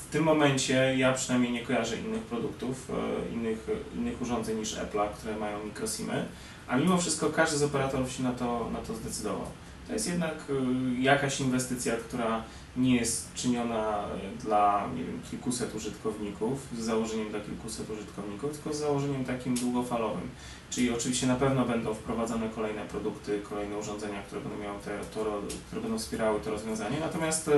w 0.00 0.12
tym 0.12 0.24
momencie 0.24 0.94
ja 0.98 1.12
przynajmniej 1.12 1.52
nie 1.52 1.62
kojarzę 1.62 1.96
innych 1.96 2.22
produktów, 2.22 2.88
innych, 3.32 3.66
innych 3.94 4.22
urządzeń 4.22 4.58
niż 4.58 4.76
Apple'a, 4.76 5.08
które 5.08 5.36
mają 5.36 5.64
mikrosimy, 5.64 6.24
a 6.68 6.76
mimo 6.76 6.98
wszystko 6.98 7.30
każdy 7.30 7.58
z 7.58 7.62
operatorów 7.62 8.12
się 8.12 8.22
na 8.22 8.32
to, 8.32 8.70
na 8.72 8.78
to 8.78 8.94
zdecydował. 8.94 9.46
To 9.86 9.92
jest 9.92 10.08
jednak 10.08 10.34
y, 10.50 11.00
jakaś 11.00 11.40
inwestycja, 11.40 11.96
która 11.96 12.42
nie 12.76 12.96
jest 12.96 13.34
czyniona 13.34 14.04
y, 14.04 14.44
dla 14.44 14.88
nie 14.96 15.04
wiem, 15.04 15.20
kilkuset 15.30 15.74
użytkowników, 15.74 16.66
z 16.78 16.80
założeniem 16.80 17.30
dla 17.30 17.40
kilkuset 17.40 17.90
użytkowników, 17.90 18.52
tylko 18.52 18.74
z 18.74 18.80
założeniem 18.80 19.24
takim 19.24 19.54
długofalowym. 19.54 20.28
Czyli 20.70 20.90
oczywiście 20.90 21.26
na 21.26 21.34
pewno 21.34 21.64
będą 21.64 21.94
wprowadzane 21.94 22.48
kolejne 22.48 22.82
produkty, 22.82 23.40
kolejne 23.50 23.78
urządzenia, 23.78 24.22
które 24.22 24.40
będą 24.40 24.58
miały 24.58 24.78
te, 24.78 24.98
to, 25.14 25.42
które 25.66 25.82
będą 25.82 25.98
wspierały 25.98 26.40
to 26.40 26.50
rozwiązanie. 26.50 26.96
Natomiast 27.00 27.48
y, 27.48 27.52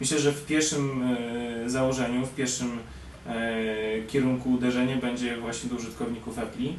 myślę, 0.00 0.18
że 0.18 0.32
w 0.32 0.46
pierwszym 0.46 1.04
założeniu, 1.66 2.26
w 2.26 2.34
pierwszym 2.34 2.78
kierunku 4.08 4.52
uderzenie 4.52 4.96
będzie 4.96 5.36
właśnie 5.36 5.70
do 5.70 5.76
użytkowników 5.76 6.38
Apple 6.38 6.62
E, 6.62 6.72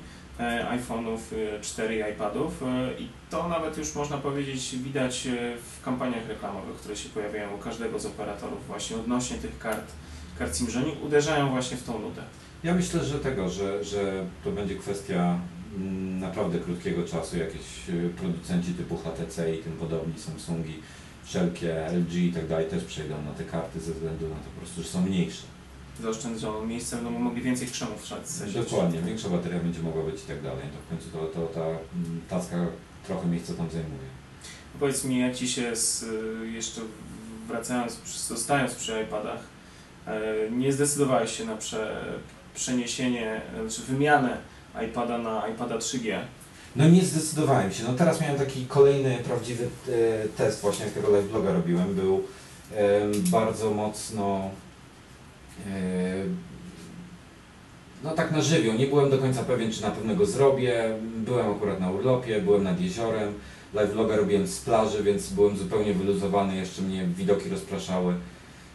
iPhone'ów 0.69 1.19
4 1.61 1.93
e, 1.93 2.09
i 2.09 2.13
iPadów 2.13 2.63
e, 2.63 2.93
i 2.99 3.07
to 3.29 3.49
nawet 3.49 3.77
już 3.77 3.95
można 3.95 4.17
powiedzieć 4.17 4.75
widać 4.77 5.27
w 5.61 5.83
kampaniach 5.83 6.27
reklamowych, 6.27 6.75
które 6.75 6.95
się 6.95 7.09
pojawiają 7.09 7.55
u 7.55 7.57
każdego 7.57 7.99
z 7.99 8.05
operatorów 8.05 8.67
właśnie 8.67 8.95
odnośnie 8.95 9.37
tych 9.37 9.59
kart, 9.59 9.91
kart 10.39 10.57
SIM, 10.57 10.69
że 10.69 10.79
oni 10.79 10.95
uderzają 11.03 11.49
właśnie 11.49 11.77
w 11.77 11.83
tą 11.83 11.99
nudę. 11.99 12.21
Ja 12.63 12.73
myślę, 12.73 13.05
że 13.05 13.19
tego, 13.19 13.49
że, 13.49 13.83
że 13.83 14.25
to 14.43 14.51
będzie 14.51 14.75
kwestia 14.75 15.39
mm, 15.77 16.19
naprawdę 16.19 16.59
krótkiego 16.59 17.03
czasu, 17.03 17.37
jakieś 17.37 17.61
producenci 18.17 18.73
typu 18.73 18.97
HTC 18.97 19.55
i 19.55 19.63
tym 19.63 19.73
podobni, 19.73 20.19
Samsungi, 20.19 20.73
wszelkie 21.23 21.87
LG 21.87 22.13
i 22.13 22.33
tak 22.33 22.47
dalej 22.47 22.69
też 22.69 22.83
przejdą 22.83 23.21
na 23.21 23.31
te 23.31 23.43
karty 23.43 23.79
ze 23.79 23.93
względu 23.93 24.29
na 24.29 24.35
to 24.35 24.49
po 24.55 24.59
prostu, 24.59 24.83
że 24.83 24.87
są 24.87 25.01
mniejsze 25.01 25.54
zaoszczędzono 26.01 26.65
miejsce, 26.65 26.95
będą 26.95 27.19
mogli 27.19 27.41
więcej 27.41 27.67
krzemów 27.67 28.01
wsadzić. 28.01 28.55
Dokładnie, 28.55 29.01
większa 29.01 29.29
bateria 29.29 29.59
będzie 29.59 29.81
mogła 29.81 30.03
być 30.03 30.23
i 30.23 30.27
tak 30.27 30.41
dalej. 30.41 30.63
To 30.73 30.85
w 30.85 30.89
końcu 30.89 31.17
to, 31.17 31.39
to 31.39 31.47
ta 31.47 31.65
mm, 31.65 32.21
tacka 32.29 32.65
trochę 33.07 33.27
miejsca 33.27 33.53
tam 33.53 33.69
zajmuje. 33.69 34.09
Powiedz 34.79 35.03
mi, 35.03 35.19
jak 35.19 35.35
Ci 35.35 35.47
się 35.47 35.75
z, 35.75 36.05
jeszcze 36.53 36.81
wracając, 37.47 37.97
zostając 38.27 38.75
przy 38.75 39.01
iPadach, 39.01 39.39
e, 40.07 40.51
nie 40.51 40.73
zdecydowałeś 40.73 41.37
się 41.37 41.45
na 41.45 41.55
prze, 41.55 42.05
przeniesienie, 42.55 43.41
czy 43.69 43.81
wymianę 43.81 44.37
iPada 44.85 45.17
na 45.17 45.47
iPada 45.47 45.77
3G? 45.77 46.19
No 46.75 46.89
nie 46.89 47.01
zdecydowałem 47.01 47.73
się. 47.73 47.83
No 47.83 47.93
teraz 47.93 48.21
miałem 48.21 48.37
taki 48.37 48.65
kolejny 48.65 49.17
prawdziwy 49.23 49.67
e, 49.87 50.27
test 50.27 50.61
właśnie, 50.61 50.85
jakiego 50.85 51.09
live 51.09 51.31
bloga 51.31 51.53
robiłem. 51.53 51.95
Był 51.95 52.23
bardzo 53.31 53.71
mocno 53.71 54.49
no 58.03 58.11
tak 58.11 58.31
na 58.31 58.41
żywioł. 58.41 58.75
Nie 58.75 58.87
byłem 58.87 59.09
do 59.09 59.17
końca 59.17 59.43
pewien, 59.43 59.71
czy 59.71 59.81
na 59.81 59.91
pewno 59.91 60.15
go 60.15 60.25
zrobię. 60.25 60.95
Byłem 61.17 61.51
akurat 61.51 61.79
na 61.79 61.91
urlopie, 61.91 62.41
byłem 62.41 62.63
nad 62.63 62.81
jeziorem. 62.81 63.33
Live 63.73 63.91
vloga 63.91 64.15
robiłem 64.15 64.47
z 64.47 64.59
plaży, 64.59 65.03
więc 65.03 65.29
byłem 65.29 65.57
zupełnie 65.57 65.93
wyluzowany, 65.93 66.55
jeszcze 66.55 66.81
mnie 66.81 67.05
widoki 67.17 67.49
rozpraszały. 67.49 68.13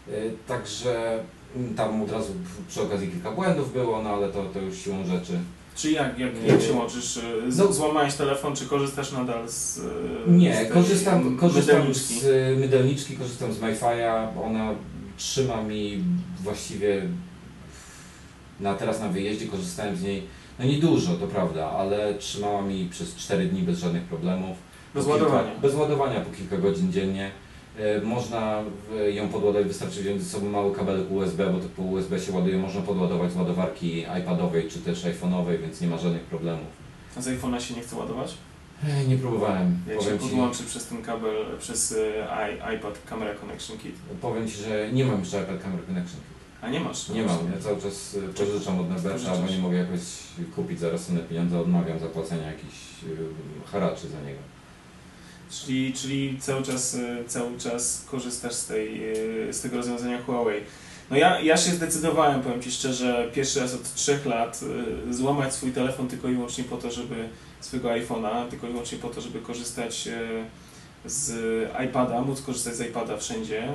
Yy, 0.09 0.15
także 0.49 1.19
mm, 1.57 1.75
tam 1.75 2.03
od 2.03 2.13
razu 2.13 2.33
przy 2.69 2.83
okazji 2.83 3.09
kilka 3.09 3.31
błędów 3.31 3.73
było, 3.73 4.03
no 4.03 4.11
ale 4.11 4.29
to, 4.29 4.45
to 4.45 4.59
już 4.59 4.79
siłą 4.79 5.07
rzeczy. 5.07 5.33
Czy 5.77 5.91
jak, 5.91 6.19
jak, 6.19 6.31
jak 6.47 6.63
się 6.63 6.73
łączysz? 6.73 7.21
No, 7.59 7.73
złamałeś 7.73 8.15
telefon, 8.15 8.57
czy 8.57 8.67
korzystasz 8.67 9.13
nadal 9.13 9.49
z 9.49 9.81
Nie, 10.27 10.67
z 10.71 10.73
korzystam, 10.73 11.37
korzystam 11.37 11.95
z 11.95 12.59
mydelniczki, 12.59 13.17
korzystam 13.17 13.53
z 13.53 13.61
MyFi'a, 13.61 14.27
ona 14.45 14.75
trzyma 15.21 15.63
mi 15.63 16.05
właściwie 16.43 17.03
na 18.61 18.75
teraz 18.75 19.01
na 19.01 19.09
wyjeździe 19.09 19.47
korzystałem 19.47 19.97
z 19.97 20.03
niej, 20.03 20.23
no 20.59 20.65
niedużo, 20.65 21.15
to 21.15 21.27
prawda, 21.27 21.71
ale 21.71 22.15
trzymała 22.15 22.63
mi 22.63 22.89
przez 22.91 23.17
4 23.17 23.47
dni 23.47 23.63
bez 23.63 23.79
żadnych 23.79 24.03
problemów. 24.03 24.57
Bez 24.95 25.07
ładowania? 25.07 25.45
Kilka, 25.45 25.61
bez 25.61 25.75
ładowania 25.75 26.21
po 26.21 26.37
kilka 26.37 26.57
godzin 26.57 26.93
dziennie. 26.93 27.31
E, 27.79 28.01
można 28.01 28.63
ją 29.13 29.29
podładować, 29.29 29.69
wystarczy 29.69 30.03
wziąć 30.03 30.23
ze 30.23 30.31
sobą 30.31 30.49
mały 30.49 30.75
kabelek 30.75 31.11
USB, 31.11 31.53
bo 31.53 31.59
to 31.59 31.69
po 31.77 31.83
USB 31.83 32.21
się 32.21 32.33
ładuje, 32.33 32.59
można 32.59 32.83
podładować 32.83 33.33
z 33.33 33.37
ładowarki 33.37 34.05
iPadowej 34.23 34.69
czy 34.69 34.79
też 34.79 35.05
iPhone'owej, 35.05 35.61
więc 35.61 35.81
nie 35.81 35.89
ma 35.89 35.99
żadnych 35.99 36.23
problemów. 36.23 36.67
A 37.17 37.21
z 37.21 37.29
iPhone'a 37.29 37.61
się 37.61 37.75
nie 37.75 37.83
chce 37.83 37.97
ładować? 37.97 38.35
Nie 39.09 39.17
próbowałem. 39.17 39.79
Jak 39.89 40.03
się 40.03 40.11
podłączy 40.11 40.63
przez 40.65 40.87
ten 40.87 41.03
kabel, 41.03 41.35
przez 41.59 41.93
e, 41.93 42.75
iPad 42.77 42.99
Camera 43.11 43.35
Connection 43.35 43.79
Kit? 43.79 43.95
Powiem 44.21 44.49
Ci, 44.49 44.57
że 44.57 44.93
nie 44.93 45.05
mam 45.05 45.21
jeszcze 45.21 45.43
iPad 45.43 45.63
Camera 45.63 45.83
Connection 45.83 46.21
Kit. 46.21 46.41
A 46.63 46.69
nie 46.69 46.81
masz? 46.81 47.09
Nie 47.09 47.23
mam, 47.23 47.39
ja 47.55 47.61
cały 47.61 47.83
czas 47.83 48.17
e, 48.17 48.45
pożyczam 48.45 48.81
od 48.81 48.91
Neberta, 48.91 49.37
bo 49.37 49.51
nie 49.51 49.59
mogę 49.59 49.77
jakoś 49.77 50.01
kupić 50.57 50.81
za 50.81 50.91
rozsądne 50.91 51.23
pieniądze, 51.23 51.61
odmawiam 51.61 51.99
zapłacenia 51.99 52.47
jakichś 52.47 52.77
e, 53.05 53.71
haraczy 53.71 54.09
za 54.09 54.21
niego. 54.21 54.41
Czyli, 55.51 55.93
czyli 55.93 56.39
cały, 56.41 56.63
czas, 56.63 56.97
cały 57.27 57.59
czas 57.59 58.05
korzystasz 58.11 58.53
z, 58.53 58.67
tej, 58.67 59.01
z 59.51 59.61
tego 59.61 59.77
rozwiązania 59.77 60.23
Huawei. 60.23 60.61
No 61.11 61.17
ja, 61.17 61.41
ja 61.41 61.57
się 61.57 61.71
zdecydowałem, 61.71 62.41
powiem 62.43 62.63
Ci 62.63 62.71
szczerze, 62.71 63.31
pierwszy 63.35 63.61
raz 63.61 63.75
od 63.75 63.95
trzech 63.95 64.27
lat 64.27 64.61
złamać 65.11 65.55
swój 65.55 65.73
telefon 65.73 66.09
tylko 66.09 66.29
i 66.29 66.35
wyłącznie 66.35 66.65
po 66.65 66.77
to, 66.77 66.91
żeby 66.91 67.29
swojego 67.61 67.89
iPhone'a, 67.89 68.49
tylko 68.49 68.67
i 68.67 68.71
wyłącznie 68.71 68.99
po 68.99 69.09
to, 69.09 69.21
żeby 69.21 69.39
korzystać 69.41 70.09
e, 70.09 70.45
z 71.05 71.33
iPada, 71.89 72.21
móc 72.21 72.43
korzystać 72.43 72.75
z 72.75 72.81
iPada 72.81 73.17
wszędzie, 73.17 73.63
e, 73.65 73.75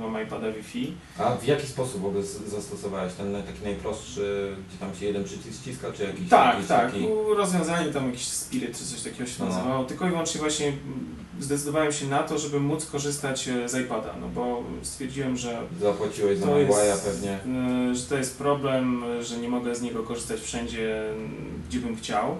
mam 0.00 0.22
iPada 0.22 0.52
Wi-Fi. 0.52 0.92
A 1.18 1.30
w 1.36 1.44
jaki 1.44 1.66
sposób 1.66 2.02
w 2.02 2.06
ogóle 2.06 2.22
zastosowałeś 2.46 3.12
ten 3.12 3.42
taki 3.42 3.64
najprostszy, 3.64 4.56
gdzie 4.68 4.78
tam 4.78 4.94
się 4.94 5.06
jeden 5.06 5.24
przycisk 5.24 5.60
ściska, 5.60 5.92
czy 5.92 6.02
jakiś 6.02 6.28
Tak, 6.28 6.54
jakiś 6.54 6.68
tak, 6.68 6.92
taki... 6.92 7.06
rozwiązanie 7.36 7.92
tam 7.92 8.06
jakiś 8.06 8.28
Spirit 8.28 8.78
czy 8.78 8.84
coś 8.84 9.02
takiego 9.02 9.26
się 9.26 9.36
no. 9.38 9.44
nazywało, 9.46 9.84
tylko 9.84 10.06
i 10.06 10.10
wyłącznie 10.10 10.40
właśnie 10.40 10.72
zdecydowałem 11.40 11.92
się 11.92 12.06
na 12.06 12.22
to, 12.22 12.38
żeby 12.38 12.60
móc 12.60 12.86
korzystać 12.86 13.48
e, 13.48 13.68
z 13.68 13.74
iPada, 13.74 14.14
no 14.20 14.28
bo 14.28 14.62
stwierdziłem, 14.82 15.36
że 15.36 15.62
Zapłaciłeś 15.80 16.38
za 16.38 16.46
MyWire'a 16.46 16.98
pewnie. 17.04 17.38
że 17.94 18.02
to 18.02 18.16
jest 18.16 18.38
problem, 18.38 19.04
że 19.20 19.36
nie 19.38 19.48
mogę 19.48 19.74
z 19.74 19.82
niego 19.82 20.02
korzystać 20.02 20.40
wszędzie, 20.40 21.02
gdzie 21.68 21.78
bym 21.78 21.96
chciał. 21.96 22.36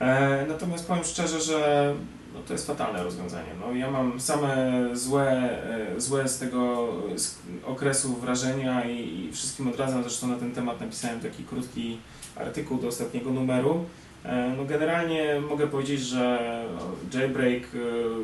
E, 0.00 0.46
natomiast 0.48 0.88
powiem 0.88 1.04
szczerze, 1.04 1.40
że 1.40 1.94
no, 2.34 2.40
to 2.46 2.52
jest 2.52 2.66
fatalne 2.66 3.04
rozwiązanie. 3.04 3.48
No, 3.60 3.72
ja 3.72 3.90
mam 3.90 4.20
same 4.20 4.88
złe, 4.92 5.30
e, 5.96 6.00
złe 6.00 6.28
z 6.28 6.38
tego 6.38 6.88
z 7.16 7.38
okresu 7.66 8.16
wrażenia 8.16 8.84
i, 8.84 9.20
i 9.20 9.32
wszystkim 9.32 9.68
odradzam. 9.68 10.02
Zresztą 10.02 10.26
na 10.26 10.36
ten 10.36 10.52
temat 10.52 10.80
napisałem 10.80 11.20
taki 11.20 11.44
krótki 11.44 11.98
artykuł 12.36 12.78
do 12.78 12.88
ostatniego 12.88 13.30
numeru. 13.30 13.84
E, 14.24 14.54
no, 14.56 14.64
generalnie 14.64 15.40
mogę 15.40 15.66
powiedzieć, 15.66 16.00
że 16.00 16.64
jailbreak 17.14 17.62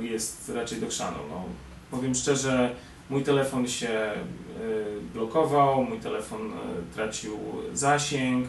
jest 0.00 0.48
raczej 0.48 0.80
do 0.80 0.86
chrzanu. 0.86 1.18
No, 1.30 1.44
powiem 1.90 2.14
szczerze, 2.14 2.70
mój 3.10 3.22
telefon 3.22 3.68
się 3.68 3.88
blokował, 5.14 5.84
mój 5.84 5.98
telefon 5.98 6.52
tracił 6.94 7.38
zasięg, 7.74 8.48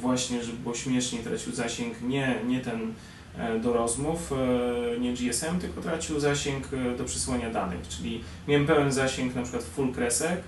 właśnie, 0.00 0.42
żeby 0.42 0.58
było 0.58 0.74
śmieszniej, 0.74 1.22
tracił 1.22 1.52
zasięg 1.52 1.94
nie, 2.02 2.38
nie 2.46 2.60
ten 2.60 2.94
e, 3.38 3.58
do 3.58 3.72
rozmów, 3.72 4.32
e, 4.32 5.00
nie 5.00 5.12
GSM, 5.12 5.58
tylko 5.60 5.80
tracił 5.80 6.20
zasięg 6.20 6.64
e, 6.72 6.96
do 6.96 7.04
przesyłania 7.04 7.50
danych, 7.50 7.88
czyli 7.88 8.24
miałem 8.48 8.66
pełen 8.66 8.92
zasięg 8.92 9.34
na 9.34 9.42
przykład 9.42 9.64
full 9.64 9.92
kresek, 9.92 10.40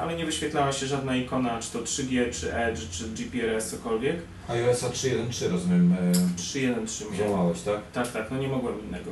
ale 0.00 0.16
nie 0.16 0.26
wyświetlała 0.26 0.72
się 0.72 0.86
żadna 0.86 1.16
ikona, 1.16 1.60
czy 1.60 1.72
to 1.72 1.78
3G, 1.78 2.30
czy 2.40 2.54
Edge, 2.56 2.80
czy 2.90 3.08
GPRS, 3.08 3.70
cokolwiek. 3.70 4.16
iOS 4.48 4.82
3.1.3 4.82 5.50
rozumiem. 5.50 5.96
3.1.3 6.36 7.16
Działałeś, 7.16 7.60
tak? 7.60 7.80
Tak, 7.92 8.12
tak, 8.12 8.30
no 8.30 8.38
nie 8.38 8.48
mogłem 8.48 8.80
innego. 8.86 9.10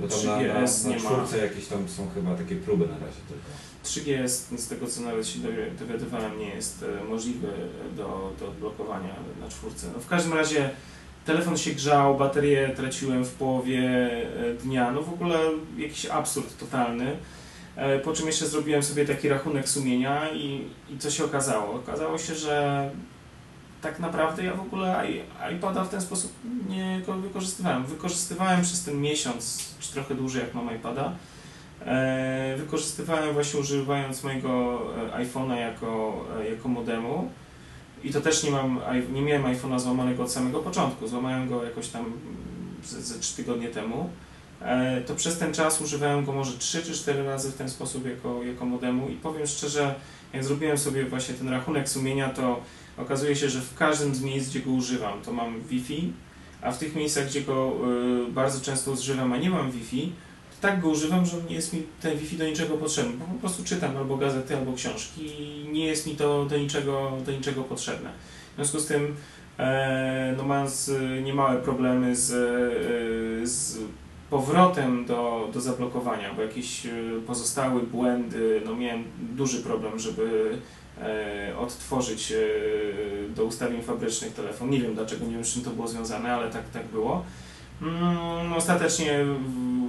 Bo 0.00 0.08
tam 0.08 0.18
3GS 0.18 0.26
na, 0.26 0.90
na, 0.90 0.96
na 0.96 1.10
nie 1.10 1.36
ma. 1.36 1.36
jakieś 1.42 1.66
tam 1.66 1.88
są 1.88 2.08
chyba 2.14 2.34
takie 2.34 2.56
próby 2.56 2.86
na 2.86 2.92
razie 2.92 3.20
tylko. 3.28 3.50
3G 3.84 4.08
jest, 4.08 4.60
z 4.60 4.68
tego 4.68 4.86
co 4.86 5.00
nawet 5.00 5.28
się 5.28 5.38
dowiadywałem, 5.78 6.38
nie 6.38 6.48
jest 6.48 6.84
e, 7.00 7.04
możliwy 7.04 7.48
do, 7.96 8.32
do 8.40 8.48
odblokowania 8.48 9.14
na 9.40 9.48
czwórce. 9.48 9.86
No 9.94 10.00
w 10.00 10.06
każdym 10.06 10.32
razie 10.32 10.70
telefon 11.24 11.56
się 11.56 11.70
grzał, 11.70 12.16
baterię 12.16 12.68
traciłem 12.76 13.24
w 13.24 13.30
połowie 13.30 13.80
e, 13.80 14.54
dnia, 14.54 14.90
no 14.90 15.02
w 15.02 15.12
ogóle 15.12 15.38
jakiś 15.78 16.06
absurd 16.06 16.58
totalny. 16.58 17.16
E, 17.76 17.98
po 17.98 18.12
czym 18.12 18.26
jeszcze 18.26 18.46
zrobiłem 18.46 18.82
sobie 18.82 19.06
taki 19.06 19.28
rachunek 19.28 19.68
sumienia 19.68 20.30
i, 20.30 20.68
i 20.90 20.98
co 20.98 21.10
się 21.10 21.24
okazało? 21.24 21.74
Okazało 21.74 22.18
się, 22.18 22.34
że 22.34 22.90
tak 23.82 23.98
naprawdę 23.98 24.44
ja 24.44 24.54
w 24.54 24.60
ogóle 24.60 25.06
iPada 25.56 25.84
w 25.84 25.88
ten 25.88 26.00
sposób 26.00 26.32
nie 26.68 27.00
wykorzystywałem. 27.22 27.84
Wykorzystywałem 27.84 28.62
przez 28.62 28.84
ten 28.84 29.00
miesiąc, 29.00 29.74
czy 29.80 29.92
trochę 29.92 30.14
dłużej 30.14 30.42
jak 30.42 30.54
mam 30.54 30.76
iPada, 30.76 31.12
e, 31.86 32.54
wykorzystywałem 32.58 33.34
właśnie 33.34 33.60
używając 33.60 34.24
mojego 34.24 34.80
e, 35.14 35.24
iPhone'a 35.24 35.54
jako, 35.54 36.24
jako 36.50 36.68
modemu. 36.68 37.30
I 38.04 38.12
to 38.12 38.20
też 38.20 38.42
nie, 38.42 38.50
mam, 38.50 38.80
nie 39.12 39.22
miałem 39.22 39.42
iPhone'a 39.42 39.78
złamanego 39.78 40.22
od 40.22 40.32
samego 40.32 40.60
początku. 40.60 41.08
Złamałem 41.08 41.48
go 41.48 41.64
jakoś 41.64 41.88
tam 41.88 42.04
ze 42.84 43.18
3 43.18 43.36
tygodnie 43.36 43.68
temu. 43.68 44.10
To 45.06 45.14
przez 45.14 45.38
ten 45.38 45.54
czas 45.54 45.80
używałem 45.80 46.24
go 46.24 46.32
może 46.32 46.58
3 46.58 46.82
czy 46.82 46.92
4 46.92 47.24
razy 47.24 47.50
w 47.50 47.54
ten 47.54 47.70
sposób 47.70 48.06
jako, 48.06 48.42
jako 48.42 48.64
modemu 48.64 49.08
i 49.08 49.14
powiem 49.14 49.46
szczerze, 49.46 49.94
jak 50.32 50.44
zrobiłem 50.44 50.78
sobie 50.78 51.04
właśnie 51.04 51.34
ten 51.34 51.48
rachunek 51.48 51.88
sumienia, 51.88 52.28
to 52.28 52.60
okazuje 52.96 53.36
się, 53.36 53.48
że 53.48 53.60
w 53.60 53.74
każdym 53.74 54.14
z 54.14 54.22
miejsc, 54.22 54.50
gdzie 54.50 54.60
go 54.60 54.70
używam, 54.70 55.22
to 55.22 55.32
mam 55.32 55.60
Wi-Fi, 55.62 56.12
a 56.62 56.72
w 56.72 56.78
tych 56.78 56.94
miejscach, 56.94 57.26
gdzie 57.26 57.40
go 57.40 57.72
y, 58.28 58.32
bardzo 58.32 58.60
często 58.60 58.90
używam, 58.90 59.32
a 59.32 59.36
nie 59.36 59.50
mam 59.50 59.70
Wi-Fi, 59.70 60.12
to 60.50 60.68
tak 60.68 60.80
go 60.80 60.88
używam, 60.88 61.26
że 61.26 61.36
nie 61.48 61.54
jest 61.54 61.72
mi 61.72 61.82
ten 62.00 62.18
Wi-Fi 62.18 62.36
do 62.36 62.46
niczego 62.46 62.76
potrzebny, 62.76 63.12
bo 63.16 63.24
po 63.24 63.40
prostu 63.40 63.64
czytam 63.64 63.96
albo 63.96 64.16
gazety, 64.16 64.56
albo 64.56 64.72
książki 64.72 65.42
i 65.42 65.68
nie 65.72 65.86
jest 65.86 66.06
mi 66.06 66.16
to 66.16 66.44
do 66.44 66.58
niczego, 66.58 67.12
do 67.26 67.32
niczego 67.32 67.62
potrzebne. 67.62 68.10
W 68.52 68.56
związku 68.56 68.80
z 68.80 68.86
tym, 68.86 69.16
e, 69.58 70.34
no 70.36 70.42
mając 70.42 70.88
y, 70.88 71.22
niemałe 71.24 71.56
problemy 71.56 72.16
z, 72.16 72.30
y, 72.30 73.46
z 73.46 73.78
powrotem 74.34 75.06
do, 75.06 75.48
do 75.52 75.60
zablokowania, 75.60 76.34
bo 76.34 76.42
jakieś 76.42 76.86
y, 76.86 77.20
pozostałe 77.26 77.80
błędy, 77.80 78.62
no 78.64 78.76
miałem 78.76 79.04
duży 79.18 79.62
problem, 79.62 79.98
żeby 79.98 80.58
e, 81.00 81.54
odtworzyć 81.58 82.32
e, 82.32 82.36
do 83.34 83.44
ustawień 83.44 83.82
fabrycznych 83.82 84.34
telefon. 84.34 84.70
Nie 84.70 84.80
wiem 84.80 84.94
dlaczego, 84.94 85.26
nie 85.26 85.32
wiem 85.32 85.44
z 85.44 85.54
czym 85.54 85.62
to 85.62 85.70
było 85.70 85.88
związane, 85.88 86.32
ale 86.32 86.50
tak, 86.50 86.68
tak 86.68 86.86
było. 86.86 87.24
Mm, 87.82 88.52
ostatecznie 88.52 89.18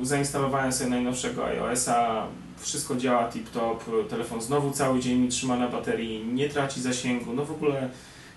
zainstalowałem 0.02 0.72
sobie 0.74 0.90
najnowszego 0.90 1.46
iOS-a, 1.46 2.28
wszystko 2.58 2.96
działa 2.96 3.30
tip-top, 3.30 4.08
telefon 4.10 4.42
znowu 4.42 4.72
cały 4.72 5.00
dzień 5.00 5.18
mi 5.20 5.30
trzyma 5.30 5.58
na 5.58 5.68
baterii, 5.68 6.26
nie 6.34 6.50
traci 6.50 6.82
zasięgu, 6.82 7.34
no 7.34 7.46
w 7.46 7.52
ogóle 7.52 7.90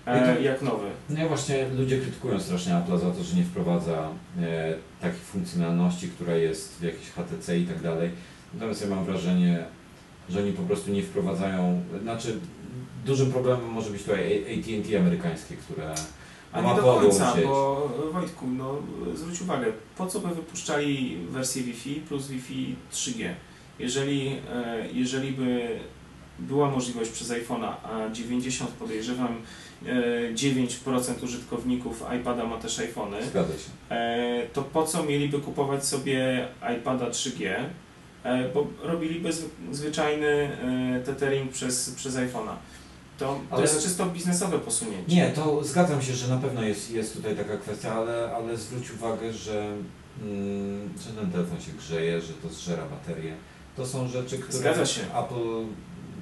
e, 0.05 0.41
jak 0.41 0.61
nowy. 0.61 0.87
No 1.09 1.25
i 1.25 1.27
właśnie 1.27 1.67
ludzie 1.77 1.99
krytykują 1.99 2.39
strasznie 2.39 2.77
Apple 2.77 2.97
za 2.97 3.11
to, 3.11 3.23
że 3.23 3.35
nie 3.35 3.43
wprowadza 3.43 4.09
e, 4.41 4.73
takich 5.01 5.21
funkcjonalności, 5.21 6.07
która 6.07 6.35
jest 6.35 6.79
w 6.79 6.83
jakiejś 6.83 7.09
HTC 7.09 7.59
i 7.59 7.65
tak 7.65 7.81
dalej. 7.81 8.09
Natomiast 8.53 8.81
ja 8.81 8.95
mam 8.95 9.05
wrażenie, 9.05 9.65
że 10.29 10.39
oni 10.39 10.53
po 10.53 10.63
prostu 10.63 10.91
nie 10.91 11.03
wprowadzają, 11.03 11.83
znaczy 12.01 12.39
dużym 13.05 13.31
problemem 13.31 13.65
może 13.65 13.89
być 13.89 14.03
tutaj 14.03 14.43
AT&T 14.43 14.99
amerykańskie, 14.99 15.55
które 15.55 15.93
a 16.51 16.61
nie 16.61 16.75
do 16.75 16.81
końca, 16.81 17.35
bo 17.43 17.89
Wojtku, 18.13 18.47
no 18.47 18.75
zwróć 19.15 19.41
uwagę, 19.41 19.65
po 19.97 20.07
co 20.07 20.19
by 20.19 20.35
wypuszczali 20.35 21.17
wersję 21.29 21.63
Wi-Fi 21.63 21.95
plus 21.95 22.27
Wi-Fi 22.27 22.75
3G? 22.91 23.33
Jeżeli, 23.79 24.27
e, 24.27 24.87
jeżeli 24.93 25.31
by 25.31 25.79
była 26.39 26.71
możliwość 26.71 27.11
przez 27.11 27.29
iPhone'a, 27.31 27.73
a 27.83 28.09
90 28.09 28.71
podejrzewam 28.71 29.41
9% 29.83 31.11
e, 31.21 31.25
użytkowników 31.25 32.03
iPada 32.19 32.45
ma 32.45 32.57
też 32.57 32.79
iPhony, 32.79 33.25
Zgadza 33.25 33.53
się. 33.53 33.95
E, 33.95 34.47
to 34.53 34.61
po 34.61 34.83
co 34.83 35.03
mieliby 35.03 35.39
kupować 35.39 35.85
sobie 35.85 36.47
iPada 36.77 37.09
3G? 37.09 37.55
Bo 38.53 38.67
robiliby 38.83 39.29
zwyczajny 39.71 40.49
tethering 41.05 41.51
przez, 41.51 41.89
przez 41.89 42.15
iPhone'a. 42.15 42.55
To, 43.19 43.39
ale... 43.51 43.61
jest 43.61 43.83
czysto 43.83 44.05
biznesowe 44.05 44.59
posunięcie. 44.59 45.15
Nie, 45.15 45.29
to 45.29 45.63
zgadzam 45.63 46.01
się, 46.01 46.13
że 46.13 46.27
na 46.27 46.37
pewno 46.37 46.61
jest, 46.63 46.91
jest 46.91 47.15
tutaj 47.15 47.35
taka 47.35 47.57
kwestia, 47.57 47.93
ale, 47.93 48.31
ale 48.35 48.57
zwróć 48.57 48.91
uwagę, 48.91 49.33
że, 49.33 49.73
mm, 50.21 50.89
że 51.07 51.13
ten 51.21 51.31
telefon 51.31 51.61
się 51.61 51.71
grzeje, 51.71 52.21
że 52.21 52.33
to 52.33 52.49
zżera 52.49 52.83
baterię. 52.85 53.33
To 53.77 53.85
są 53.85 54.07
rzeczy, 54.07 54.37
które 54.37 54.59
Zgadza 54.59 54.85
się. 54.85 55.01
Apple, 55.01 55.65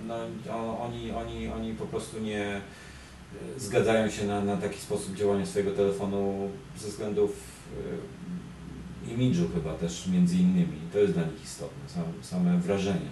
no, 0.08 0.80
oni, 0.80 1.12
oni, 1.12 1.48
oni 1.48 1.74
po 1.74 1.86
prostu 1.86 2.20
nie 2.20 2.46
e, 2.46 2.62
zgadzają 3.58 4.10
się 4.10 4.26
na, 4.26 4.42
na 4.42 4.58
taki 4.58 4.80
sposób 4.80 5.16
działania 5.16 5.46
swojego 5.46 5.72
telefonu 5.72 6.50
ze 6.78 6.88
względów 6.88 7.32
e, 9.08 9.14
imidżu 9.14 9.50
chyba 9.54 9.74
też 9.74 10.08
między 10.08 10.36
innymi. 10.36 10.78
To 10.94 11.00
jest 11.00 11.14
dla 11.14 11.24
nich 11.24 11.44
istotne, 11.44 12.04
same 12.22 12.60
wrażenia. 12.60 13.12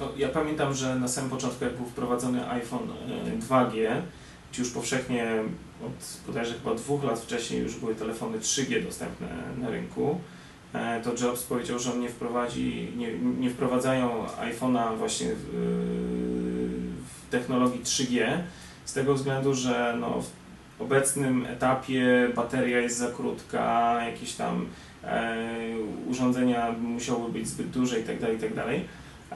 No, 0.00 0.08
ja 0.16 0.28
pamiętam, 0.28 0.74
że 0.74 0.98
na 0.98 1.08
samym 1.08 1.30
początku, 1.30 1.64
jak 1.64 1.76
był 1.76 1.86
wprowadzony 1.86 2.48
iPhone 2.48 2.88
2G, 3.48 3.86
e, 3.86 4.02
gdzie 4.52 4.62
już 4.62 4.70
powszechnie 4.70 5.42
od 5.86 6.20
bodajże 6.26 6.54
chyba 6.54 6.74
dwóch 6.74 7.04
lat 7.04 7.20
wcześniej 7.20 7.62
już 7.62 7.76
były 7.76 7.94
telefony 7.94 8.38
3G 8.38 8.84
dostępne 8.84 9.28
na 9.58 9.70
rynku, 9.70 10.20
e, 10.72 11.00
to 11.00 11.24
Jobs 11.24 11.42
powiedział, 11.42 11.78
że 11.78 11.92
on 11.92 12.00
nie 12.00 12.08
wprowadzi, 12.08 12.92
nie, 12.96 13.18
nie 13.18 13.50
wprowadzają 13.50 14.26
iPhone'a 14.26 14.98
właśnie 14.98 15.26
w, 15.34 15.44
w, 17.06 17.30
technologii 17.30 17.80
3G 17.80 18.38
z 18.90 18.92
tego 18.92 19.14
względu, 19.14 19.54
że 19.54 19.96
no, 20.00 20.22
w 20.78 20.82
obecnym 20.82 21.46
etapie 21.46 22.28
bateria 22.36 22.78
jest 22.78 22.98
za 22.98 23.10
krótka, 23.10 23.98
jakieś 24.04 24.32
tam 24.32 24.66
e, 25.04 25.46
urządzenia 26.06 26.72
musiały 26.72 27.32
być 27.32 27.48
zbyt 27.48 27.70
duże 27.70 27.98
itd., 27.98 28.20
tak 28.20 28.32
itd. 28.32 28.62
Tak 28.62 28.66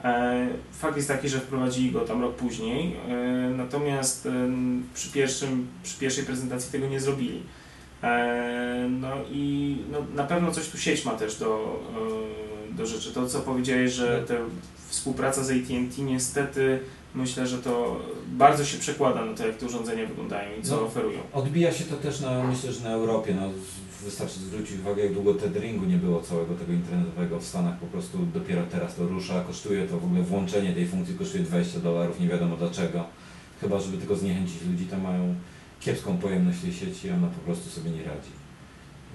E, 0.03 0.47
fakt 0.71 0.95
jest 0.97 1.07
taki, 1.07 1.29
że 1.29 1.39
wprowadzili 1.39 1.91
go 1.91 2.01
tam 2.01 2.21
rok 2.21 2.35
później, 2.35 2.95
e, 3.09 3.15
natomiast 3.49 4.25
e, 4.25 4.31
przy, 4.93 5.11
pierwszym, 5.11 5.67
przy 5.83 5.99
pierwszej 5.99 6.25
prezentacji 6.25 6.71
tego 6.71 6.87
nie 6.87 6.99
zrobili. 6.99 7.43
No 8.89 9.09
i 9.31 9.77
no, 9.91 9.97
na 10.15 10.23
pewno 10.23 10.51
coś 10.51 10.69
tu 10.69 10.77
sieć 10.77 11.05
ma 11.05 11.11
też 11.11 11.35
do, 11.35 11.79
do 12.71 12.85
rzeczy. 12.85 13.13
To 13.13 13.27
co 13.27 13.39
powiedziałeś, 13.39 13.91
że 13.91 14.23
ta 14.27 14.33
współpraca 14.87 15.43
z 15.43 15.51
AT&T 15.51 16.01
niestety 16.01 16.79
myślę, 17.15 17.47
że 17.47 17.57
to 17.57 17.99
bardzo 18.27 18.65
się 18.65 18.77
przekłada 18.77 19.25
na 19.25 19.33
to, 19.33 19.47
jak 19.47 19.57
te 19.57 19.65
urządzenia 19.65 20.05
wyglądają 20.05 20.59
i 20.59 20.63
co 20.63 20.75
no, 20.75 20.81
oferują. 20.81 21.19
Odbija 21.33 21.71
się 21.71 21.83
to 21.83 21.95
też 21.95 22.19
na, 22.19 22.43
myślę, 22.43 22.71
że 22.71 22.83
na 22.83 22.91
Europie. 22.91 23.35
No, 23.39 23.49
wystarczy 24.03 24.39
zwrócić 24.39 24.79
uwagę, 24.79 25.03
jak 25.03 25.13
długo 25.13 25.33
tetheringu 25.33 25.85
nie 25.85 25.97
było 25.97 26.21
całego 26.21 26.55
tego 26.55 26.73
internetowego 26.73 27.39
w 27.39 27.45
Stanach, 27.45 27.79
po 27.79 27.85
prostu 27.85 28.17
dopiero 28.33 28.61
teraz 28.71 28.95
to 28.95 29.07
rusza, 29.07 29.43
kosztuje 29.43 29.87
to 29.87 29.99
w 29.99 30.05
ogóle 30.05 30.21
włączenie 30.21 30.73
tej 30.73 30.87
funkcji, 30.87 31.15
kosztuje 31.15 31.43
20 31.43 31.79
dolarów, 31.79 32.19
nie 32.19 32.27
wiadomo 32.27 32.57
dlaczego. 32.57 33.05
Chyba, 33.61 33.79
żeby 33.79 33.97
tylko 33.97 34.15
zniechęcić 34.15 34.61
ludzi, 34.61 34.85
to 34.85 34.97
mają 34.97 35.35
kiepską 35.79 36.17
pojemność 36.17 36.61
tej 36.61 36.73
sieci, 36.73 37.09
a 37.09 37.15
ona 37.15 37.27
po 37.27 37.39
prostu 37.39 37.69
sobie 37.69 37.91
nie 37.91 38.03
radzi. 38.03 38.31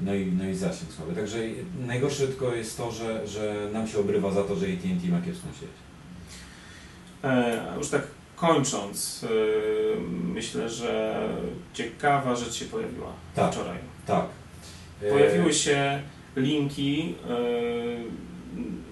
No 0.03 0.15
i, 0.15 0.33
no 0.33 0.49
i 0.49 0.55
zasięg 0.55 0.93
słaby. 0.93 1.15
Także 1.15 1.39
najgorsze 1.87 2.27
tylko 2.27 2.55
jest 2.55 2.77
to, 2.77 2.93
że, 2.93 3.27
że 3.27 3.69
nam 3.73 3.89
się 3.89 3.99
obrywa 3.99 4.31
za 4.31 4.45
to, 4.45 4.57
że 4.57 4.67
AT&T 4.67 5.09
ma 5.09 5.21
kiepską 5.21 5.49
sieć. 5.61 5.90
E, 7.25 7.75
już 7.79 7.89
tak 7.89 8.03
kończąc, 8.37 9.23
yy, 9.23 9.97
myślę, 10.35 10.71
że 10.71 11.21
ciekawa 11.75 12.37
rzecz 12.37 12.55
się 12.55 12.65
pojawiła 12.65 13.13
tak, 13.35 13.53
wczoraj. 13.53 13.79
Tak. 14.07 14.25
Pojawiły 15.11 15.55
się 15.55 16.03
linki 16.37 17.15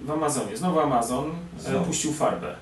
w 0.05 0.11
Amazonie. 0.11 0.57
Znowu 0.57 0.79
Amazon 0.79 1.31
e, 1.57 1.61
Znowu. 1.61 1.85
puścił 1.85 2.13
farbę. 2.13 2.55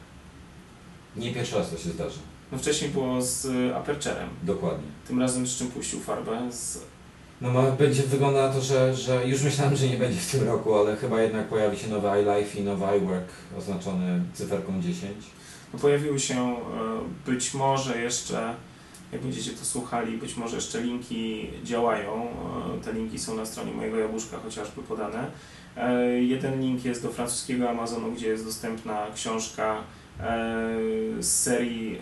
Nie 1.16 1.34
pierwszy 1.34 1.56
raz 1.56 1.70
to 1.72 1.78
się 1.78 1.90
zdarzy. 1.90 2.20
No 2.52 2.58
wcześniej 2.58 2.90
było 2.90 3.22
z 3.22 3.48
Apercherem. 3.76 4.30
Dokładnie. 4.44 4.88
Tym 5.08 5.20
razem 5.22 5.48
z 5.48 5.58
czym 5.58 5.68
puścił 5.68 6.00
farbę? 6.00 6.52
Z... 6.52 6.80
No 7.42 7.52
ma, 7.52 7.72
będzie 7.72 8.04
wygląda 8.04 8.48
na 8.48 8.54
to, 8.54 8.62
że, 8.62 8.96
że 8.96 9.28
już 9.28 9.42
myślałem, 9.42 9.76
że 9.76 9.88
nie 9.88 9.98
będzie 9.98 10.20
w 10.20 10.32
tym 10.32 10.48
roku, 10.48 10.76
ale 10.76 10.96
chyba 10.96 11.22
jednak 11.22 11.48
pojawi 11.48 11.78
się 11.78 11.88
nowy 11.88 12.08
iLife 12.08 12.60
i 12.60 12.64
nowy 12.64 12.86
iWork 12.98 13.28
oznaczony 13.58 14.22
cyferką 14.34 14.82
10. 14.82 15.14
Pojawiły 15.82 16.20
się 16.20 16.42
e, 16.42 16.58
być 17.26 17.54
może 17.54 18.02
jeszcze, 18.02 18.54
jak 19.12 19.22
będziecie 19.22 19.52
to 19.52 19.66
słuchali, 19.66 20.18
być 20.18 20.38
może 20.38 20.56
jeszcze 20.56 20.82
linki 20.82 21.50
działają. 21.64 22.28
E, 22.80 22.84
te 22.84 22.94
linki 22.94 23.20
są 23.20 23.36
na 23.36 23.46
stronie 23.46 23.72
mojego 23.72 23.98
jabłuszka 23.98 24.38
chociażby 24.38 24.84
podane. 24.84 25.32
E, 25.78 26.04
jeden 26.24 26.62
link 26.62 26.86
jest 26.86 27.04
do 27.04 27.10
francuskiego 27.10 27.70
Amazonu, 27.70 28.12
gdzie 28.12 28.28
jest 28.28 28.46
dostępna 28.46 29.08
książka 29.16 29.78
z 31.20 31.26
serii 31.26 32.02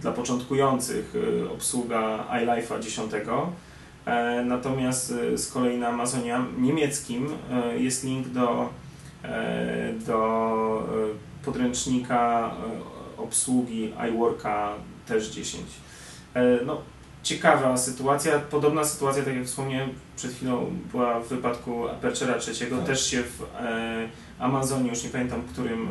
dla 0.00 0.12
początkujących 0.12 1.14
obsługa 1.52 2.24
iLife'a 2.30 2.80
10. 2.80 3.12
Natomiast 4.44 5.14
z 5.34 5.52
kolei 5.52 5.78
na 5.78 5.88
Amazonie 5.88 6.38
niemieckim 6.58 7.28
jest 7.78 8.04
link 8.04 8.28
do, 8.28 8.68
do 10.06 11.18
podręcznika 11.48 12.50
e, 13.16 13.22
obsługi 13.22 13.92
iWorka 14.10 14.72
też 15.06 15.28
10. 15.28 15.64
E, 16.34 16.64
no, 16.66 16.80
ciekawa 17.22 17.76
sytuacja, 17.76 18.38
podobna 18.38 18.84
sytuacja, 18.84 19.22
tak 19.22 19.34
jak 19.34 19.44
wspomniałem 19.44 19.90
przed 20.16 20.32
chwilą, 20.32 20.66
była 20.92 21.20
w 21.20 21.28
wypadku 21.28 21.84
Aperture'a 21.84 22.38
trzeciego, 22.38 22.76
tak. 22.76 22.86
też 22.86 23.06
się 23.10 23.22
w 23.22 23.42
e, 23.42 24.08
Amazonie, 24.38 24.90
już 24.90 25.04
nie 25.04 25.10
pamiętam 25.10 25.42
którym, 25.52 25.88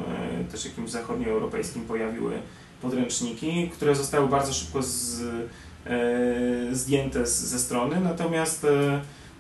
też 0.52 0.66
jakimś 0.66 0.90
zachodnioeuropejskim 0.90 1.82
pojawiły 1.82 2.34
podręczniki, 2.82 3.70
które 3.70 3.96
zostały 3.96 4.28
bardzo 4.28 4.54
szybko 4.54 4.84
z, 4.84 5.22
zdjęte 6.72 7.28
z, 7.28 7.40
ze 7.40 7.60
strony, 7.60 8.00
natomiast, 8.00 8.68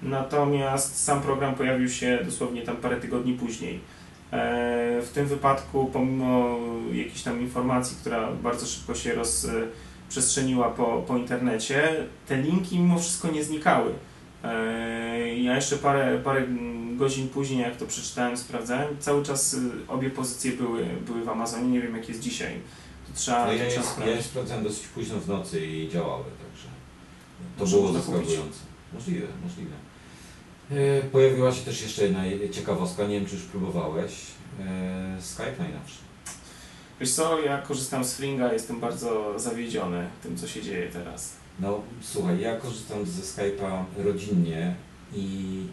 natomiast 0.01 1.03
sam 1.03 1.21
program 1.21 1.55
pojawił 1.55 1.89
się 1.89 2.19
dosłownie 2.25 2.61
tam 2.61 2.77
parę 2.77 2.95
tygodni 2.95 3.33
później. 3.33 3.79
W 5.01 5.09
tym 5.13 5.27
wypadku, 5.27 5.89
pomimo 5.93 6.57
jakiejś 6.93 7.23
tam 7.23 7.41
informacji, 7.41 7.97
która 8.01 8.31
bardzo 8.31 8.65
szybko 8.65 8.95
się 8.95 9.13
rozprzestrzeniła 9.13 10.69
po, 10.69 11.03
po 11.07 11.17
internecie, 11.17 12.05
te 12.27 12.37
linki 12.41 12.79
mimo 12.79 12.99
wszystko 12.99 13.31
nie 13.31 13.43
znikały. 13.43 13.93
E, 14.43 15.35
Ja 15.35 15.55
jeszcze 15.55 15.77
parę, 15.77 16.21
parę 16.23 16.43
godzin 16.97 17.29
później, 17.29 17.59
jak 17.61 17.75
to 17.75 17.85
przeczytałem, 17.85 18.37
sprawdzałem, 18.37 18.97
cały 18.99 19.23
czas 19.23 19.55
obie 19.87 20.09
pozycje 20.09 20.51
były, 20.51 20.85
były 21.05 21.23
w 21.23 21.29
Amazonie, 21.29 21.67
nie 21.69 21.81
wiem 21.81 21.95
jak 21.95 22.09
jest 22.09 22.21
dzisiaj. 22.21 22.53
To 23.07 23.13
trzeba, 23.19 23.45
No 23.45 23.53
ja, 23.53 23.63
je, 23.63 23.79
ja 24.05 24.15
je 24.15 24.23
sprawdzałem 24.23 24.63
dosyć 24.63 24.87
późno 24.87 25.19
w 25.19 25.27
nocy 25.27 25.65
i 25.65 25.89
działały, 25.89 26.23
także 26.23 26.67
to 27.57 27.63
Może 27.63 27.77
było 27.77 27.93
zaskakujące. 27.93 28.59
Możliwe, 28.93 29.27
możliwe. 29.43 29.75
E, 30.71 31.01
Pojawiła 31.01 31.51
się 31.51 31.61
też 31.65 31.81
jeszcze 31.81 32.03
jedna 32.03 32.23
ciekawostka, 32.51 33.07
nie 33.07 33.15
wiem 33.19 33.25
czy 33.29 33.35
już 33.35 33.43
próbowałeś. 33.43 34.11
E, 34.59 35.21
Skype 35.21 35.55
najnowszy. 35.59 35.99
Wiesz 36.99 37.11
co, 37.11 37.39
ja 37.39 37.61
korzystam 37.61 38.05
z 38.05 38.15
Fringa, 38.15 38.53
jestem 38.53 38.79
bardzo 38.79 39.39
zawiedziony 39.39 40.07
tym, 40.23 40.37
co 40.37 40.47
się 40.47 40.61
dzieje 40.61 40.89
teraz. 40.89 41.33
No 41.59 41.81
słuchaj, 42.01 42.39
ja 42.39 42.55
korzystam 42.55 43.05
ze 43.05 43.21
Skype'a 43.21 43.83
rodzinnie 43.97 44.75
i 45.13 45.63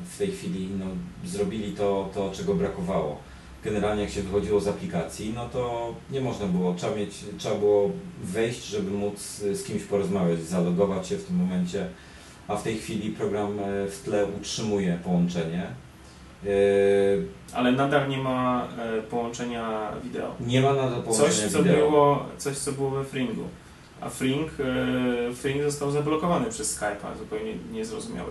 w 0.00 0.18
tej 0.18 0.32
chwili 0.32 0.68
no, 0.78 0.86
zrobili 1.24 1.72
to, 1.72 2.10
to, 2.14 2.30
czego 2.34 2.54
brakowało. 2.54 3.18
Generalnie 3.64 4.02
jak 4.02 4.12
się 4.12 4.22
wychodziło 4.22 4.60
z 4.60 4.68
aplikacji, 4.68 5.32
no 5.34 5.48
to 5.48 5.94
nie 6.10 6.20
można 6.20 6.46
było, 6.46 6.74
trzeba, 6.74 6.96
mieć, 6.96 7.24
trzeba 7.38 7.54
było 7.54 7.90
wejść, 8.22 8.64
żeby 8.64 8.90
móc 8.90 9.20
z 9.52 9.64
kimś 9.64 9.82
porozmawiać, 9.82 10.40
zalogować 10.40 11.08
się 11.08 11.16
w 11.16 11.24
tym 11.24 11.36
momencie, 11.36 11.88
a 12.48 12.56
w 12.56 12.62
tej 12.62 12.78
chwili 12.78 13.10
program 13.10 13.58
e, 13.58 13.88
w 13.88 14.02
tle 14.04 14.26
utrzymuje 14.26 14.98
połączenie. 15.04 15.66
E, 17.52 17.56
Ale 17.56 17.72
nadal 17.72 18.08
nie 18.08 18.18
ma 18.18 18.68
e, 18.78 19.02
połączenia 19.02 19.92
wideo. 20.04 20.34
Nie 20.40 20.60
ma 20.60 20.72
nadal 20.72 21.02
połączenia 21.02 21.30
Coś 21.30 21.52
co, 21.52 21.62
wideo. 21.62 21.76
było, 21.90 22.26
coś, 22.38 22.56
co 22.58 22.72
było 22.72 22.90
we 22.90 23.04
Fringu. 23.04 23.44
A 24.00 24.08
Fring, 24.10 24.50
e, 25.30 25.34
Fring 25.34 25.62
został 25.62 25.90
zablokowany 25.90 26.50
przez 26.50 26.78
Skype'a, 26.80 27.18
zupełnie 27.18 27.52
niezrozumiały. 27.72 28.30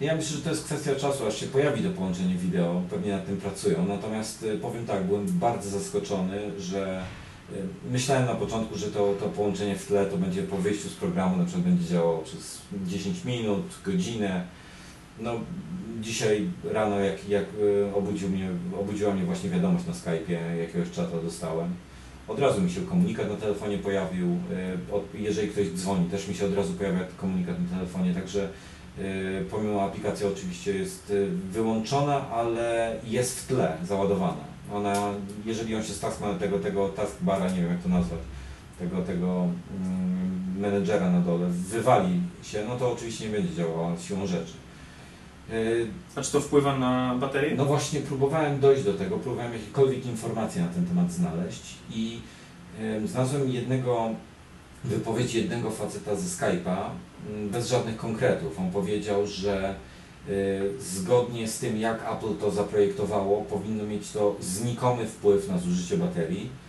Ja 0.00 0.16
myślę, 0.16 0.36
że 0.36 0.42
to 0.42 0.50
jest 0.50 0.64
kwestia 0.64 0.94
czasu, 0.94 1.26
aż 1.26 1.40
się 1.40 1.46
pojawi 1.46 1.82
to 1.82 1.90
połączenie 1.90 2.34
wideo, 2.34 2.82
pewnie 2.90 3.12
nad 3.12 3.26
tym 3.26 3.36
pracują. 3.36 3.86
Natomiast 3.86 4.42
y, 4.42 4.58
powiem 4.58 4.86
tak, 4.86 5.04
byłem 5.04 5.26
bardzo 5.26 5.70
zaskoczony, 5.70 6.60
że 6.60 7.04
myślałem 7.90 8.26
na 8.26 8.34
początku, 8.34 8.78
że 8.78 8.86
to, 8.86 9.14
to 9.20 9.26
połączenie 9.26 9.76
w 9.76 9.86
tle 9.86 10.06
to 10.06 10.16
będzie 10.16 10.42
po 10.42 10.56
wyjściu 10.56 10.88
z 10.88 10.94
programu, 10.94 11.36
na 11.36 11.44
przykład 11.44 11.64
będzie 11.64 11.88
działało 11.88 12.18
przez 12.18 12.60
10 12.86 13.24
minut, 13.24 13.62
godzinę. 13.84 14.44
No 15.18 15.40
dzisiaj 16.00 16.50
rano 16.72 17.00
jak, 17.00 17.28
jak 17.28 17.44
y, 17.44 17.94
obudził 17.94 18.28
mnie, 18.28 18.48
obudziła 18.80 19.14
mnie 19.14 19.24
właśnie 19.24 19.50
wiadomość 19.50 19.86
na 19.86 19.92
Skype'ie, 19.92 20.56
jakiegoś 20.60 20.90
czata 20.90 21.16
dostałem. 21.24 21.68
Od 22.28 22.38
razu 22.38 22.62
mi 22.62 22.70
się 22.70 22.80
komunikat 22.80 23.28
na 23.28 23.36
telefonie 23.36 23.78
pojawił, 23.78 24.26
y, 25.14 25.18
jeżeli 25.18 25.48
ktoś 25.48 25.66
dzwoni, 25.68 26.10
też 26.10 26.28
mi 26.28 26.34
się 26.34 26.46
od 26.46 26.54
razu 26.54 26.72
pojawia 26.72 27.00
komunikat 27.16 27.56
na 27.60 27.76
telefonie, 27.76 28.14
także 28.14 28.48
y, 28.98 29.44
pomimo 29.50 29.82
aplikacja 29.82 30.28
oczywiście 30.28 30.78
jest 30.78 31.12
wyłączona, 31.50 32.28
ale 32.28 32.96
jest 33.04 33.40
w 33.40 33.46
tle 33.46 33.76
załadowana. 33.84 34.44
Ona, 34.72 35.10
jeżeli 35.46 35.74
on 35.74 35.82
się 35.82 35.92
staskma 35.92 36.32
na 36.32 36.38
tego, 36.38 36.58
tego 36.58 36.88
taskbara, 36.88 37.50
nie 37.50 37.60
wiem 37.60 37.70
jak 37.70 37.82
to 37.82 37.88
nazwać, 37.88 38.18
tego, 38.78 39.02
tego 39.02 39.48
mm, 39.84 40.58
menedżera 40.58 41.10
na 41.10 41.20
dole, 41.20 41.46
wywali 41.48 42.20
się, 42.42 42.64
no 42.68 42.76
to 42.76 42.92
oczywiście 42.92 43.24
nie 43.24 43.32
będzie 43.32 43.54
działała 43.54 43.96
siłą 43.98 44.26
rzeczy. 44.26 44.63
Y, 45.52 45.86
A 46.16 46.22
czy 46.22 46.32
to 46.32 46.40
wpływa 46.40 46.78
na 46.78 47.14
baterię? 47.20 47.54
no 47.56 47.64
właśnie 47.64 48.00
próbowałem 48.00 48.60
dojść 48.60 48.84
do 48.84 48.94
tego, 48.94 49.18
próbowałem 49.18 49.52
jakiekolwiek 49.52 50.06
informacje 50.06 50.62
na 50.62 50.68
ten 50.68 50.86
temat 50.86 51.12
znaleźć 51.12 51.62
i 51.90 52.20
em, 52.80 53.08
znalazłem 53.08 53.50
jednego, 53.50 54.10
wypowiedź 54.84 55.34
jednego 55.34 55.70
faceta 55.70 56.16
ze 56.16 56.28
Skype'a, 56.36 56.76
m, 57.30 57.48
bez 57.50 57.68
żadnych 57.68 57.96
konkretów. 57.96 58.58
On 58.58 58.70
powiedział, 58.70 59.26
że 59.26 59.74
y, 60.28 60.60
zgodnie 60.80 61.48
z 61.48 61.58
tym 61.58 61.76
jak 61.78 62.12
Apple 62.12 62.34
to 62.40 62.50
zaprojektowało, 62.50 63.42
powinno 63.42 63.84
mieć 63.84 64.10
to 64.10 64.36
znikomy 64.40 65.06
wpływ 65.06 65.48
na 65.48 65.58
zużycie 65.58 65.96
baterii. 65.96 66.63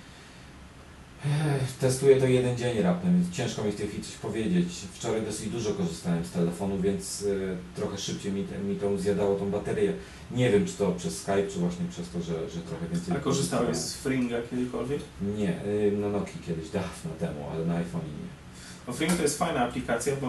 Testuję 1.79 2.15
to 2.15 2.27
jeden 2.27 2.57
dzień 2.57 2.81
raptem, 2.81 3.21
więc 3.21 3.35
ciężko 3.35 3.63
mi 3.63 3.71
w 3.71 3.75
tej 3.75 3.87
chwili 3.87 4.03
coś 4.03 4.15
powiedzieć. 4.15 4.67
Wczoraj 4.93 5.21
dosyć 5.21 5.49
dużo 5.49 5.71
korzystałem 5.71 6.25
z 6.25 6.31
telefonu, 6.31 6.81
więc 6.81 7.21
y, 7.21 7.57
trochę 7.75 7.97
szybciej 7.97 8.31
mi, 8.31 8.43
te, 8.43 8.57
mi 8.57 8.75
to 8.75 8.97
zjadało 8.97 9.35
tą 9.35 9.51
baterię. 9.51 9.93
Nie 10.31 10.49
wiem, 10.49 10.65
czy 10.65 10.73
to 10.73 10.91
przez 10.91 11.21
Skype, 11.21 11.47
czy 11.47 11.59
właśnie 11.59 11.85
przez 11.89 12.09
to, 12.09 12.21
że, 12.21 12.49
że 12.49 12.61
trochę 12.61 12.87
więcej 12.91 13.15
A 13.17 13.19
korzystałeś 13.19 13.77
z 13.77 13.95
Fringa 13.95 14.37
kiedykolwiek? 14.49 15.01
Nie, 15.37 15.65
y, 15.65 15.91
na 15.97 16.09
Nokii 16.09 16.41
kiedyś, 16.47 16.69
dawno 16.69 17.11
temu, 17.19 17.49
ale 17.53 17.65
na 17.65 17.75
iPhone 17.75 18.01
nie. 18.01 18.45
No, 18.87 18.93
Fring 18.93 19.13
to 19.13 19.21
jest 19.21 19.37
fajna 19.37 19.61
aplikacja, 19.61 20.15
bo 20.21 20.27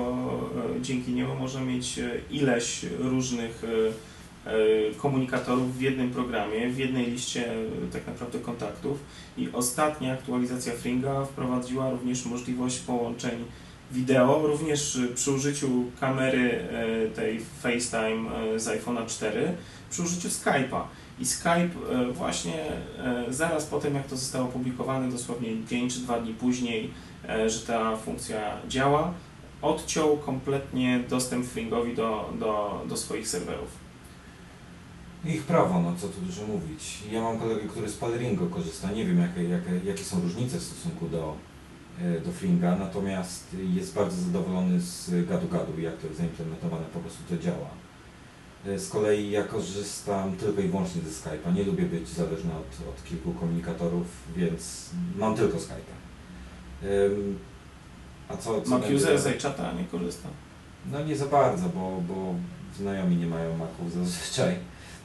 e, 0.78 0.82
dzięki 0.82 1.12
niemu 1.12 1.34
można 1.34 1.60
mieć 1.60 1.98
e, 1.98 2.10
ileś 2.30 2.86
różnych 2.98 3.64
e, 3.64 3.66
e, 3.66 3.92
komunikatorów 4.96 5.78
w 5.78 5.80
jednym 5.80 6.10
programie, 6.10 6.68
w 6.68 6.78
jednej 6.78 7.06
liście 7.06 7.52
e, 7.52 7.56
tak 7.92 8.06
naprawdę 8.06 8.38
kontaktów. 8.38 8.98
I 9.38 9.48
ostatnia 9.52 10.12
aktualizacja 10.12 10.72
Fringa 10.72 11.24
wprowadziła 11.24 11.90
również 11.90 12.26
możliwość 12.26 12.78
połączeń 12.78 13.44
wideo, 13.92 14.46
również 14.46 14.96
e, 14.96 15.08
przy 15.14 15.32
użyciu 15.32 15.84
kamery 16.00 16.50
e, 16.50 17.08
tej 17.08 17.40
FaceTime 17.40 18.30
e, 18.54 18.60
z 18.60 18.66
iPhone'a 18.66 19.06
4, 19.06 19.52
przy 19.90 20.02
użyciu 20.02 20.28
Skype'a. 20.28 20.82
I 21.18 21.26
Skype 21.26 21.70
e, 21.92 22.12
właśnie 22.12 22.64
e, 22.98 23.24
zaraz 23.30 23.66
po 23.66 23.78
tym, 23.78 23.94
jak 23.94 24.06
to 24.06 24.16
zostało 24.16 24.44
opublikowane, 24.44 25.10
dosłownie 25.10 25.48
dzień 25.66 25.90
czy 25.90 26.00
dwa 26.00 26.20
dni 26.20 26.34
później, 26.34 26.90
e, 27.28 27.50
że 27.50 27.66
ta 27.66 27.96
funkcja 27.96 28.56
działa, 28.68 29.12
odciął 29.62 30.16
kompletnie 30.16 31.00
dostęp 31.08 31.46
Fringowi 31.46 31.94
do, 31.94 32.32
do, 32.38 32.82
do 32.88 32.96
swoich 32.96 33.28
serwerów. 33.28 33.85
Ich 35.24 35.42
prawo, 35.42 35.80
no 35.82 35.92
co 36.00 36.08
tu 36.08 36.20
dużo 36.20 36.46
mówić. 36.46 36.98
Ja 37.10 37.22
mam 37.22 37.38
kolegę, 37.38 37.60
który 37.68 37.88
z 37.88 37.96
Paleringo 37.96 38.46
korzysta. 38.46 38.90
Nie 38.92 39.04
wiem, 39.04 39.18
jakie, 39.20 39.44
jakie, 39.44 39.70
jakie 39.84 40.04
są 40.04 40.20
różnice 40.20 40.58
w 40.58 40.62
stosunku 40.62 41.08
do, 41.08 41.34
e, 42.00 42.20
do 42.20 42.32
Fringa, 42.32 42.76
natomiast 42.76 43.56
jest 43.74 43.94
bardzo 43.94 44.16
zadowolony 44.22 44.80
z 44.80 45.10
gadu-gadu, 45.28 45.78
jak 45.80 45.96
to 45.96 46.06
jest 46.06 46.18
zaimplementowane, 46.18 46.84
po 46.92 47.00
prostu 47.00 47.18
to 47.28 47.42
działa. 47.42 47.68
E, 48.66 48.78
Z 48.78 48.88
kolei 48.88 49.30
ja 49.30 49.44
korzystam 49.44 50.36
tylko 50.36 50.60
i 50.60 50.68
wyłącznie 50.68 51.02
ze 51.02 51.10
Skype'a. 51.10 51.54
Nie 51.54 51.64
lubię 51.64 51.82
być 51.86 52.08
zależny 52.08 52.50
od, 52.52 52.88
od 52.88 53.04
kilku 53.04 53.32
komunikatorów, 53.32 54.06
więc 54.36 54.90
mam 55.18 55.36
tylko 55.36 55.58
Skype'a. 55.58 55.96
Ym, 56.84 57.38
A 58.28 58.36
co, 58.36 58.60
co 58.62 58.70
Mac 58.70 58.80
będzie 58.80 58.96
user 58.96 59.18
z 59.20 59.26
iChata 59.26 59.72
nie 59.72 59.84
korzysta. 59.84 60.28
No 60.92 61.04
nie 61.04 61.16
za 61.16 61.26
bardzo, 61.26 61.68
bo, 61.68 62.02
bo 62.08 62.34
znajomi 62.78 63.16
nie 63.16 63.26
mają 63.26 63.56
Maców 63.56 63.92
zazwyczaj. 63.92 64.56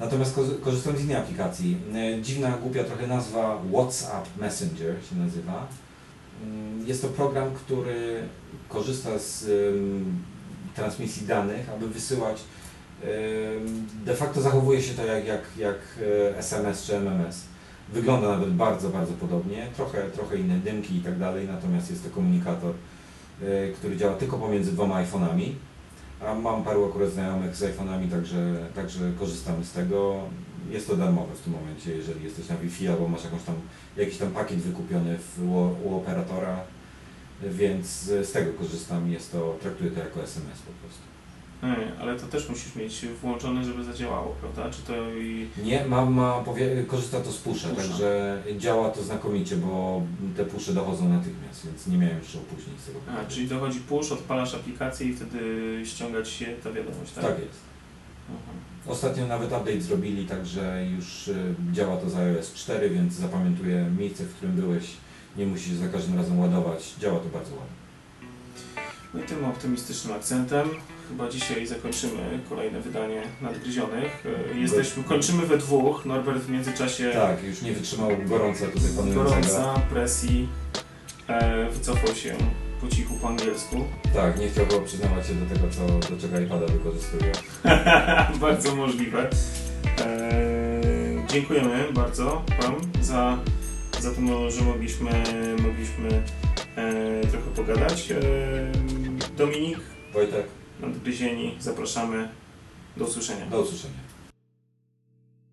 Natomiast 0.02 0.36
ko- 0.36 0.58
korzystam 0.64 0.98
z 0.98 1.02
innej 1.04 1.16
aplikacji. 1.18 1.78
E, 1.96 2.22
Dziwna, 2.22 2.58
głupia 2.62 2.84
trochę 2.84 3.08
nazwa 3.08 3.62
WhatsApp 3.74 4.38
Messenger 4.38 4.96
się 5.10 5.16
nazywa. 5.16 5.68
Mm, 6.44 6.88
Jest 6.88 7.02
to 7.02 7.08
program, 7.08 7.52
który 7.56 8.24
korzysta 8.70 9.10
z 9.20 9.46
transmisji 10.76 11.28
danych, 11.28 11.70
aby 11.70 11.88
wysyłać. 11.90 12.38
De 14.06 14.16
facto 14.16 14.42
zachowuje 14.42 14.82
się 14.82 14.94
to 14.94 15.06
jak, 15.06 15.26
jak, 15.28 15.42
jak 15.58 15.76
e, 16.34 16.38
SMS 16.38 16.84
czy 16.86 16.96
MMS. 16.98 17.42
Wygląda 17.94 18.30
nawet 18.30 18.50
bardzo, 18.54 18.90
bardzo 18.90 19.14
podobnie. 19.14 19.68
Trochę, 19.76 20.02
trochę 20.10 20.38
inne 20.38 20.58
dymki 20.58 20.96
i 20.98 21.02
tak 21.02 21.20
dalej, 21.20 21.48
natomiast 21.48 21.90
jest 21.92 22.04
to 22.04 22.10
komunikator, 22.10 22.74
e, 23.44 23.68
który 23.72 23.98
działa 23.98 24.14
tylko 24.16 24.38
pomiędzy 24.38 24.72
dwoma 24.72 25.04
iPhone'ami. 25.04 25.52
A 26.28 26.36
mam 26.36 26.64
paru 26.64 26.86
akurat 26.86 27.10
znajomych 27.10 27.56
z 27.56 27.64
iPhone'ami, 27.64 28.12
także, 28.12 28.56
także 28.76 29.12
korzystamy 29.20 29.66
z 29.66 29.72
tego. 29.72 30.22
Jest 30.70 30.88
to 30.88 30.96
darmowe 30.96 31.36
w 31.36 31.40
tym 31.40 31.54
momencie, 31.54 31.96
jeżeli 31.96 32.24
jesteś 32.24 32.50
na 32.50 32.58
Wi-Fi 32.58 32.88
albo 32.88 33.08
masz 33.08 33.24
jakąś 33.24 33.44
tam, 33.44 33.56
jakiś 33.98 34.18
tam 34.18 34.32
pakiet 34.32 34.60
wykupiony 34.60 35.18
w, 35.18 35.44
u, 35.44 35.88
u 35.88 35.98
operatora, 35.98 36.60
więc 37.44 37.88
z, 37.88 38.32
tego 38.32 38.54
korzystam 38.54 39.12
jest 39.12 39.32
to, 39.32 39.58
traktuję 39.62 39.92
to 39.92 40.00
jako 40.00 40.24
SMS 40.24 40.60
po 40.60 40.72
prostu. 40.72 41.11
Ale 42.02 42.20
to 42.20 42.28
też 42.28 42.50
musisz 42.50 42.76
mieć 42.76 43.06
włączone, 43.22 43.64
żeby 43.64 43.84
zadziałało, 43.84 44.36
prawda? 44.42 44.70
Czy 44.70 44.82
to 44.82 44.94
i... 45.14 45.48
Nie, 45.64 45.86
mam, 45.86 46.14
ma, 46.14 46.34
powie, 46.34 46.84
korzysta 46.88 47.20
to 47.20 47.32
z 47.32 47.38
Pusha. 47.38 47.70
także 47.70 48.42
działa 48.58 48.90
to 48.90 49.04
znakomicie, 49.04 49.56
bo 49.56 50.02
te 50.38 50.46
pusze 50.46 50.74
dochodzą 50.74 51.10
natychmiast, 51.10 51.66
więc 51.66 51.88
nie 51.88 51.98
miałem 51.98 52.18
jeszcze 52.20 52.38
opóźnień 52.40 52.76
z 52.80 52.86
tego 52.86 53.00
A, 53.08 53.12
powodu. 53.12 53.34
czyli 53.36 53.48
dochodzi 53.48 53.80
push, 53.80 54.12
odpalasz 54.12 54.56
aplikację 54.56 55.08
i 55.08 55.14
wtedy 55.14 55.40
ściągać 55.86 56.30
się 56.30 56.46
ta 56.64 56.72
wiadomość, 56.72 57.12
tak? 57.12 57.24
Tak 57.24 57.40
jest. 57.40 57.60
Aha. 58.30 58.52
Ostatnio 58.88 59.28
nawet 59.28 59.52
update 59.52 59.82
zrobili, 59.82 60.26
także 60.26 60.86
już 60.96 61.28
y, 61.28 61.56
działa 61.72 61.98
to 61.98 62.10
za 62.10 62.20
iOS 62.20 62.54
4, 62.54 62.90
więc 62.90 63.14
zapamiętuje 63.14 63.86
miejsce, 63.98 64.24
w 64.24 64.34
którym 64.36 64.56
byłeś 64.56 64.84
nie 65.38 65.46
musi 65.46 65.70
się 65.70 65.76
za 65.76 65.88
każdym 65.88 66.18
razem 66.18 66.40
ładować. 66.40 66.94
Działa 67.00 67.20
to 67.20 67.26
bardzo 67.30 67.52
ładnie. 67.52 67.81
No 69.14 69.20
i 69.20 69.24
tym 69.24 69.46
optymistycznym 69.46 70.14
akcentem 70.16 70.70
chyba 71.10 71.30
dzisiaj 71.30 71.68
zakończymy 71.68 72.40
kolejne 72.50 72.82
wydanie 72.82 73.22
Nadgryzionych. 73.42 74.24
E, 74.54 74.60
Jesteśmy, 74.60 75.04
kończymy 75.04 75.46
we 75.46 75.58
dwóch. 75.58 76.06
Norbert 76.06 76.40
w 76.40 76.50
międzyczasie 76.50 77.12
Tak, 77.14 77.44
już 77.44 77.62
nie 77.62 77.72
wytrzymał 77.74 78.10
gorąca 78.26 78.66
tutaj 78.66 78.90
panującego. 78.98 79.24
gorąca, 79.24 79.74
presji, 79.90 80.50
e, 81.28 81.70
wycofał 81.70 82.16
się 82.16 82.36
po 82.82 82.88
cichu 82.88 83.14
po 83.22 83.28
angielsku. 83.30 83.86
Tak, 84.14 84.40
nie 84.40 84.50
chciał 84.50 84.66
chyba 84.66 84.86
przyznawać 84.86 85.28
się 85.28 85.34
do 85.34 85.56
tego, 85.56 85.68
co, 85.70 86.10
do 86.16 86.22
czego 86.22 86.40
iPada 86.40 86.66
wykorzystuje. 86.68 87.32
bardzo 88.42 88.76
możliwe. 88.76 89.30
Eee, 90.06 91.28
dziękujemy 91.28 91.88
bardzo 91.94 92.42
Wam 92.62 92.76
za, 93.02 93.38
za 94.00 94.12
to, 94.12 94.52
że 94.52 94.62
mogliśmy, 94.64 95.12
mogliśmy 95.62 96.24
e, 96.76 97.28
trochę 97.28 97.50
pogadać. 97.56 98.12
E, 98.12 99.01
Dominik, 99.42 99.80
Wojtek, 100.14 100.48
nadgryzieni, 100.80 101.56
zapraszamy. 101.60 102.30
Do 102.98 103.06
usłyszenia. 103.06 103.46
do 103.46 103.62
usłyszenia. 103.62 104.11